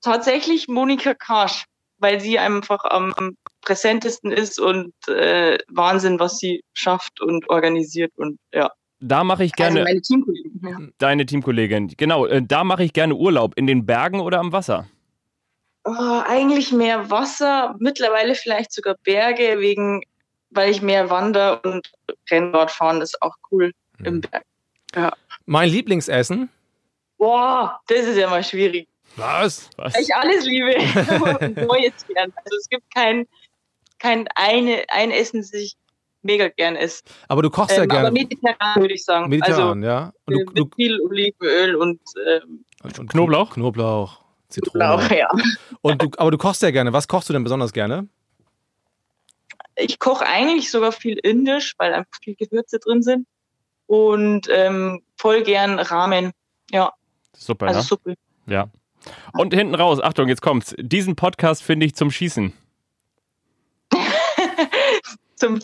Tatsächlich 0.00 0.66
Monika 0.68 1.14
Karsch, 1.14 1.64
weil 1.98 2.18
sie 2.20 2.38
einfach 2.38 2.84
am, 2.84 3.14
am 3.16 3.36
präsentesten 3.60 4.32
ist 4.32 4.58
und 4.58 4.92
äh, 5.06 5.58
Wahnsinn, 5.68 6.18
was 6.18 6.38
sie 6.38 6.64
schafft 6.74 7.20
und 7.20 7.48
organisiert 7.48 8.12
und 8.16 8.38
ja. 8.52 8.70
Da 9.02 9.24
mache 9.24 9.44
ich 9.44 9.52
gerne 9.52 9.80
Also 9.80 9.84
meine 9.84 10.00
Teamkollegen. 10.00 10.60
Ja. 10.62 10.78
deine 10.98 11.26
Teamkollegin. 11.26 11.88
Genau, 11.96 12.26
äh, 12.26 12.42
da 12.42 12.64
mache 12.64 12.84
ich 12.84 12.92
gerne 12.92 13.14
Urlaub. 13.14 13.56
In 13.56 13.66
den 13.66 13.84
Bergen 13.84 14.20
oder 14.20 14.38
am 14.38 14.52
Wasser? 14.52 14.86
Oh, 15.84 16.22
eigentlich 16.24 16.72
mehr 16.72 17.10
Wasser, 17.10 17.74
mittlerweile 17.80 18.36
vielleicht 18.36 18.72
sogar 18.72 18.94
Berge, 19.02 19.58
wegen, 19.58 20.02
weil 20.50 20.70
ich 20.70 20.80
mehr 20.80 21.10
wander 21.10 21.64
und 21.64 21.90
Rennrad 22.30 22.70
fahren 22.70 23.00
ist 23.00 23.20
auch 23.20 23.34
cool 23.50 23.72
im 24.04 24.20
Berg. 24.20 24.44
Mein 25.46 25.68
Lieblingsessen. 25.68 26.48
Boah, 27.18 27.80
das 27.88 28.06
ist 28.06 28.16
ja 28.16 28.30
mal 28.30 28.44
schwierig. 28.44 28.88
Was? 29.16 29.68
Was? 29.76 29.94
Weil 29.94 30.02
ich 30.02 30.14
alles 30.14 30.44
liebe 30.44 30.70
Neues 31.66 32.06
gern. 32.06 32.32
Also 32.36 32.56
es 32.58 32.68
gibt 32.68 32.94
kein, 32.94 33.26
kein 33.98 34.28
eine, 34.36 34.84
ein 34.88 35.10
Essen, 35.10 35.40
das 35.40 35.52
ich 35.52 35.76
mega 36.22 36.48
gern 36.48 36.76
esse. 36.76 37.02
Aber 37.28 37.42
du 37.42 37.50
kochst 37.50 37.76
ja 37.76 37.84
Ähm, 37.84 37.90
aber 37.90 38.00
gerne. 38.00 38.12
mediterran 38.12 38.80
würde 38.80 38.94
ich 38.94 39.04
sagen. 39.04 39.28
Mediterran, 39.28 39.82
ja. 39.82 40.12
Also 40.26 40.40
Und 40.40 40.50
äh, 40.50 40.54
du, 40.54 40.64
mit 40.64 40.74
viel 40.74 41.00
Olivenöl 41.00 41.74
und 41.76 42.00
ähm, 42.26 42.64
du, 42.82 43.00
und 43.00 43.10
Knoblauch? 43.10 43.54
Knoblauch, 43.54 44.20
Zitrone. 44.48 44.84
Lauch, 44.84 45.10
ja. 45.10 45.28
Und 45.80 46.02
du, 46.02 46.10
aber 46.16 46.30
du 46.30 46.38
kochst 46.38 46.62
ja 46.62 46.70
gerne. 46.70 46.92
Was 46.92 47.08
kochst 47.08 47.28
du 47.28 47.32
denn 47.32 47.44
besonders 47.44 47.72
gerne? 47.72 48.08
Ich 49.76 49.98
koche 49.98 50.26
eigentlich 50.26 50.70
sogar 50.70 50.92
viel 50.92 51.18
indisch, 51.18 51.74
weil 51.78 51.94
einfach 51.94 52.18
viel 52.22 52.34
Gewürze 52.34 52.78
drin 52.78 53.02
sind. 53.02 53.26
Und 53.86 54.48
ähm, 54.50 55.02
voll 55.16 55.42
gern 55.42 55.78
Ramen. 55.78 56.32
Ja, 56.70 56.92
Super, 57.36 57.66
also 57.66 57.80
ne? 57.80 57.84
Suppe. 57.84 58.14
Ja. 58.46 58.68
Und 59.32 59.52
hinten 59.52 59.74
raus, 59.74 60.00
Achtung, 60.00 60.28
jetzt 60.28 60.42
kommt's. 60.42 60.74
Diesen 60.78 61.16
Podcast 61.16 61.62
finde 61.62 61.86
ich 61.86 61.94
zum 61.94 62.10
Schießen. 62.10 62.52
Zum, 65.34 65.58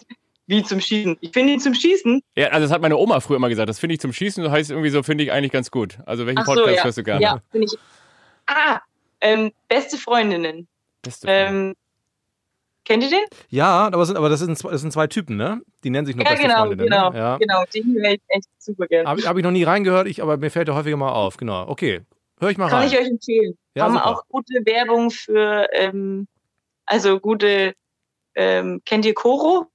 wie 0.48 0.62
zum 0.64 0.80
Schießen. 0.80 1.16
Ich 1.20 1.30
finde 1.32 1.52
ihn 1.52 1.60
zum 1.60 1.74
Schießen. 1.74 2.20
Ja, 2.34 2.48
also 2.48 2.64
das 2.66 2.72
hat 2.74 2.82
meine 2.82 2.96
Oma 2.96 3.20
früher 3.20 3.36
immer 3.36 3.48
gesagt. 3.48 3.68
Das 3.68 3.78
finde 3.78 3.94
ich 3.94 4.00
zum 4.00 4.12
Schießen, 4.12 4.42
das 4.42 4.52
heißt 4.52 4.70
irgendwie 4.70 4.90
so, 4.90 5.02
finde 5.04 5.22
ich 5.24 5.30
eigentlich 5.30 5.52
ganz 5.52 5.70
gut. 5.70 5.98
Also 6.06 6.26
welchen 6.26 6.40
Ach 6.40 6.46
so, 6.46 6.54
Podcast 6.54 6.76
ja. 6.78 6.84
hörst 6.84 6.98
du 6.98 7.02
gerne? 7.04 7.22
Ja, 7.22 7.38
finde 7.52 7.66
ich. 7.66 7.78
Ah, 8.46 8.80
ähm, 9.20 9.52
beste 9.68 9.96
Freundinnen. 9.96 10.66
Beste 11.02 11.26
Freunde. 11.26 11.46
Ähm, 11.68 11.74
kennt 12.84 13.02
ihr 13.04 13.10
den? 13.10 13.24
Ja, 13.50 13.86
aber, 13.88 14.06
sind, 14.06 14.16
aber 14.16 14.28
das, 14.30 14.40
sind, 14.40 14.56
zwei- 14.58 14.70
das 14.70 14.80
sind 14.80 14.92
zwei 14.92 15.06
Typen, 15.06 15.36
ne? 15.36 15.60
Die 15.84 15.90
nennen 15.90 16.06
sich 16.06 16.16
nur 16.16 16.24
Ja, 16.24 16.30
beste 16.30 16.46
genau, 16.46 16.58
Freundinnen. 16.60 16.86
genau, 16.88 17.10
Ne? 17.10 17.18
Ja. 17.18 17.36
genau. 17.36 17.64
Den 17.74 17.94
höre 17.94 18.12
ich 18.12 18.20
echt 18.28 18.48
super 18.58 18.86
gern. 18.86 19.06
Habe 19.06 19.20
hab 19.22 19.36
ich 19.36 19.44
noch 19.44 19.50
nie 19.50 19.64
reingehört, 19.64 20.06
ich, 20.08 20.22
aber 20.22 20.36
mir 20.38 20.50
fällt 20.50 20.68
er 20.68 20.74
häufiger 20.74 20.96
mal 20.96 21.12
auf. 21.12 21.36
Genau. 21.36 21.68
Okay. 21.68 22.00
Hör 22.40 22.50
ich 22.50 22.56
mal 22.56 22.68
Kann 22.70 22.78
rein. 22.80 22.88
ich 22.88 22.98
euch 22.98 23.08
empfehlen. 23.08 23.58
Ja, 23.74 23.84
Haben 23.84 23.94
super. 23.94 24.06
auch 24.06 24.22
gute 24.28 24.54
Werbung 24.64 25.10
für, 25.10 25.66
ähm, 25.72 26.26
also 26.86 27.18
gute, 27.20 27.74
ähm, 28.34 28.80
kennt 28.86 29.04
ihr 29.04 29.14
Koro? 29.14 29.66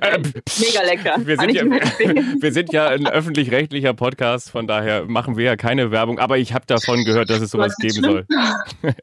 Äh, 0.00 0.20
pff, 0.20 0.60
Mega 0.60 0.82
lecker. 0.82 1.16
Wir 1.26 1.36
sind, 1.36 1.50
ja, 1.52 1.64
wir 2.40 2.52
sind 2.52 2.72
ja 2.72 2.88
ein 2.88 3.06
öffentlich-rechtlicher 3.06 3.94
Podcast, 3.94 4.50
von 4.50 4.66
daher 4.66 5.04
machen 5.04 5.36
wir 5.36 5.44
ja 5.44 5.56
keine 5.56 5.90
Werbung, 5.90 6.18
aber 6.18 6.38
ich 6.38 6.54
habe 6.54 6.66
davon 6.66 7.04
gehört, 7.04 7.30
dass 7.30 7.40
es 7.40 7.50
sowas 7.50 7.74
geben 7.76 8.02
soll. 8.02 8.26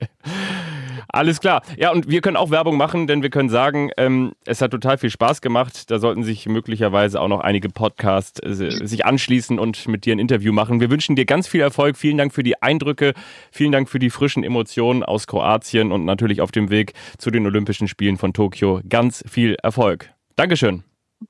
Alles 1.10 1.39
klar. 1.39 1.62
Ja, 1.78 1.91
und 1.91 2.10
wir 2.10 2.22
können 2.22 2.38
auch 2.38 2.51
Werbung 2.51 2.78
machen, 2.78 3.08
denn 3.08 3.22
wir 3.22 3.30
können 3.30 3.49
sagen, 3.49 3.91
ähm, 3.97 4.34
es 4.45 4.62
hat 4.62 4.72
total 4.72 4.97
viel 4.97 5.10
Spaß 5.10 5.41
gemacht. 5.41 5.89
Da 5.89 5.99
sollten 5.99 6.24
sich 6.24 6.47
möglicherweise 6.47 7.22
auch 7.22 7.28
noch 7.28 7.39
einige 7.39 7.70
Podcasts 7.70 8.39
äh, 8.41 8.86
sich 8.86 9.05
anschließen 9.05 9.60
und 9.60 9.88
mit 9.88 10.05
dir 10.05 10.16
ein 10.16 10.20
Interview 10.20 10.51
machen. 10.51 10.80
Wir 10.82 10.89
wünschen 10.89 11.16
dir 11.16 11.26
ganz 11.26 11.47
viel 11.47 11.62
Erfolg. 11.62 11.97
Vielen 11.97 12.18
Dank 12.18 12.34
für 12.34 12.43
die 12.43 12.62
Eindrücke. 12.62 13.14
Vielen 13.51 13.72
Dank 13.72 13.89
für 13.89 13.99
die 13.99 14.10
frischen 14.10 14.43
Emotionen 14.43 15.03
aus 15.03 15.28
Kroatien 15.28 15.91
und 15.91 16.05
natürlich 16.05 16.41
auf 16.41 16.51
dem 16.51 16.70
Weg 16.70 16.93
zu 17.18 17.32
den 17.32 17.45
Olympischen 17.45 17.88
Spielen 17.88 18.18
von 18.18 18.34
Tokio. 18.34 18.82
Ganz 18.88 19.24
viel 19.28 19.55
Erfolg. 19.64 20.12
Dankeschön. 20.36 20.84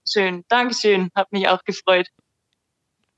Schön, 0.07 0.43
Dankeschön. 0.49 1.09
Hat 1.15 1.31
mich 1.31 1.47
auch 1.47 1.63
gefreut. 1.63 2.07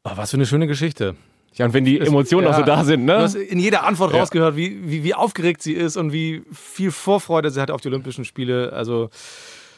Oh, 0.03 0.11
was 0.15 0.31
für 0.31 0.37
eine 0.37 0.45
schöne 0.45 0.67
Geschichte. 0.67 1.15
Ja, 1.55 1.65
und 1.65 1.73
wenn 1.73 1.83
die 1.85 1.99
Es- 1.99 2.07
Emotionen 2.07 2.47
auch 2.47 2.51
ja, 2.51 2.57
so 2.59 2.63
da 2.63 2.83
sind, 2.83 3.01
Du 3.01 3.13
ne? 3.13 3.17
hast 3.21 3.35
in 3.35 3.59
jeder 3.59 3.83
Antwort 3.85 4.13
Ja. 4.13 4.19
rausgehört, 4.19 4.55
wie, 4.55 4.79
wie, 4.89 5.03
wie 5.03 5.13
aufgeregt 5.13 5.61
sie 5.61 5.73
ist 5.73 5.97
und 5.97 6.13
wie 6.13 6.43
viel 6.53 6.91
Vorfreude 6.91 7.49
sie 7.51 7.59
hat 7.61 7.69
auf 7.71 7.81
die 7.81 7.87
Olympischen 7.89 8.23
Spiele. 8.25 8.71
Also 8.73 9.09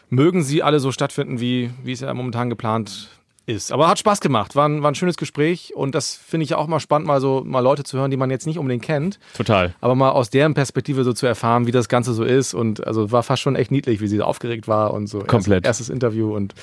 mögen 0.09 0.43
sie 0.43 0.61
alle 0.63 0.79
so 0.79 0.91
stattfinden, 0.91 1.39
wie, 1.39 1.71
wie 1.83 1.93
es 1.93 2.01
ja 2.01 2.13
momentan 2.13 2.49
geplant 2.49 3.09
ist. 3.47 3.71
Aber 3.71 3.87
hat 3.87 3.97
Spaß 3.97 4.19
gemacht. 4.21 4.55
War 4.55 4.67
ein, 4.67 4.83
war 4.83 4.91
ein 4.91 4.95
schönes 4.95 5.17
Gespräch 5.17 5.73
und 5.75 5.95
das 5.95 6.15
finde 6.15 6.43
ich 6.43 6.51
ja 6.51 6.57
auch 6.57 6.67
mal 6.67 6.79
spannend, 6.79 7.07
mal 7.07 7.19
so 7.19 7.41
mal 7.45 7.61
Leute 7.61 7.83
zu 7.83 7.97
hören, 7.97 8.11
die 8.11 8.17
man 8.17 8.29
jetzt 8.29 8.45
nicht 8.45 8.59
unbedingt 8.59 8.83
kennt, 8.83 9.19
Total. 9.35 9.73
aber 9.81 9.95
mal 9.95 10.09
aus 10.11 10.29
deren 10.29 10.53
Perspektive 10.53 11.03
so 11.03 11.13
zu 11.13 11.25
erfahren, 11.25 11.65
wie 11.65 11.71
das 11.71 11.89
Ganze 11.89 12.13
so 12.13 12.23
ist. 12.23 12.53
Und 12.53 12.85
also 12.85 13.11
war 13.11 13.23
fast 13.23 13.41
schon 13.41 13.55
echt 13.55 13.71
niedlich, 13.71 13.99
wie 13.99 14.07
sie 14.07 14.17
so 14.17 14.23
aufgeregt 14.23 14.67
war 14.67 14.93
und 14.93 15.07
so. 15.07 15.19
Komplett. 15.19 15.65
Erst, 15.65 15.79
erstes 15.81 15.89
Interview 15.89 16.35
und 16.35 16.53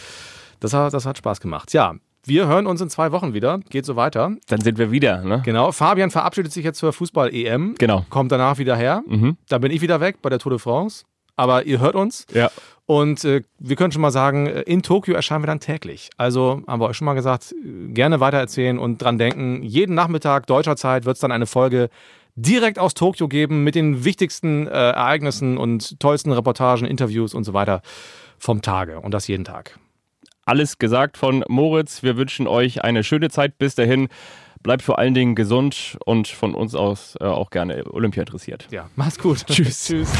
das 0.61 0.73
hat, 0.73 0.93
das 0.95 1.05
hat 1.05 1.19
Spaß 1.19 1.41
gemacht. 1.41 1.73
Ja, 1.73 1.95
wir 2.25 2.47
hören 2.47 2.67
uns 2.67 2.81
in 2.81 2.91
zwei 2.91 3.13
Wochen 3.13 3.35
wieder. 3.35 3.61
Geht 3.71 3.85
so 3.85 3.97
weiter. 3.97 4.33
Dann 4.49 4.61
sind 4.61 4.79
wir 4.79 4.91
wieder, 4.91 5.23
ne? 5.23 5.43
Genau, 5.45 5.73
Fabian 5.73 6.11
verabschiedet 6.11 6.53
sich 6.53 6.65
jetzt 6.65 6.79
zur 6.79 6.93
Fußball-EM. 6.93 7.77
Genau. 7.79 8.05
Kommt 8.11 8.33
danach 8.33 8.59
wieder 8.59 8.77
her. 8.77 9.03
Mhm. 9.07 9.37
Dann 9.49 9.61
bin 9.61 9.73
ich 9.73 9.81
wieder 9.81 10.01
weg 10.01 10.17
bei 10.23 10.31
der 10.31 10.39
Tour 10.39 10.51
de 10.51 10.59
France. 10.59 11.05
Aber 11.37 11.65
ihr 11.67 11.79
hört 11.79 11.95
uns. 11.95 12.27
Ja. 12.35 12.51
Und 12.85 13.23
äh, 13.25 13.43
wir 13.59 13.77
können 13.77 13.93
schon 13.93 14.03
mal 14.03 14.11
sagen, 14.11 14.47
äh, 14.49 14.63
in 14.63 14.83
Tokio 14.83 15.15
erscheinen 15.15 15.43
wir 15.43 15.47
dann 15.47 15.61
täglich. 15.61 16.11
Also 16.17 16.63
haben 16.67 16.81
wir 16.81 16.89
euch 16.89 16.97
schon 16.97 17.05
mal 17.05 17.15
gesagt, 17.15 17.53
äh, 17.53 17.93
gerne 17.93 18.19
weitererzählen 18.19 18.79
und 18.79 18.99
dran 18.99 19.19
denken. 19.19 19.63
Jeden 19.63 19.95
Nachmittag 19.95 20.47
deutscher 20.47 20.75
Zeit 20.75 21.05
wird 21.05 21.15
es 21.15 21.21
dann 21.21 21.31
eine 21.31 21.47
Folge 21.47 21.91
direkt 22.35 22.79
aus 22.79 22.95
Tokio 22.95 23.29
geben 23.29 23.63
mit 23.63 23.75
den 23.75 24.05
wichtigsten 24.05 24.67
äh, 24.67 24.71
Ereignissen 24.71 25.59
und 25.59 26.01
tollsten 26.01 26.33
Reportagen, 26.33 26.87
Interviews 26.87 27.35
und 27.35 27.45
so 27.45 27.53
weiter 27.53 27.83
vom 28.39 28.63
Tage. 28.63 29.01
Und 29.01 29.13
das 29.13 29.29
jeden 29.29 29.45
Tag. 29.45 29.79
Alles 30.49 30.79
gesagt 30.79 31.19
von 31.19 31.45
Moritz. 31.47 32.03
Wir 32.03 32.17
wünschen 32.17 32.47
euch 32.47 32.83
eine 32.83 33.05
schöne 33.05 33.29
Zeit. 33.29 33.59
Bis 33.59 33.75
dahin. 33.75 34.09
Bleibt 34.63 34.81
vor 34.81 34.99
allen 34.99 35.13
Dingen 35.13 35.35
gesund 35.35 35.99
und 36.07 36.27
von 36.27 36.55
uns 36.55 36.75
aus 36.75 37.17
äh, 37.21 37.25
auch 37.25 37.51
gerne 37.51 37.85
Olympia 37.93 38.23
interessiert. 38.23 38.67
Ja, 38.71 38.89
macht's 38.97 39.19
gut. 39.19 39.45
Tschüss. 39.47 39.85
Tschüss. 39.85 40.11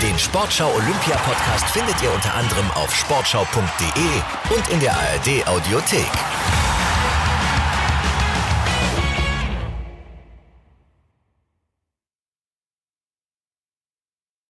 Den 0.00 0.18
Sportschau 0.18 0.68
Olympia 0.74 1.16
Podcast 1.18 1.66
findet 1.66 2.02
ihr 2.02 2.12
unter 2.12 2.34
anderem 2.34 2.68
auf 2.72 2.92
sportschau.de 2.92 4.56
und 4.56 4.68
in 4.72 4.80
der 4.80 4.92
ARD 4.92 5.46
Audiothek. 5.46 6.71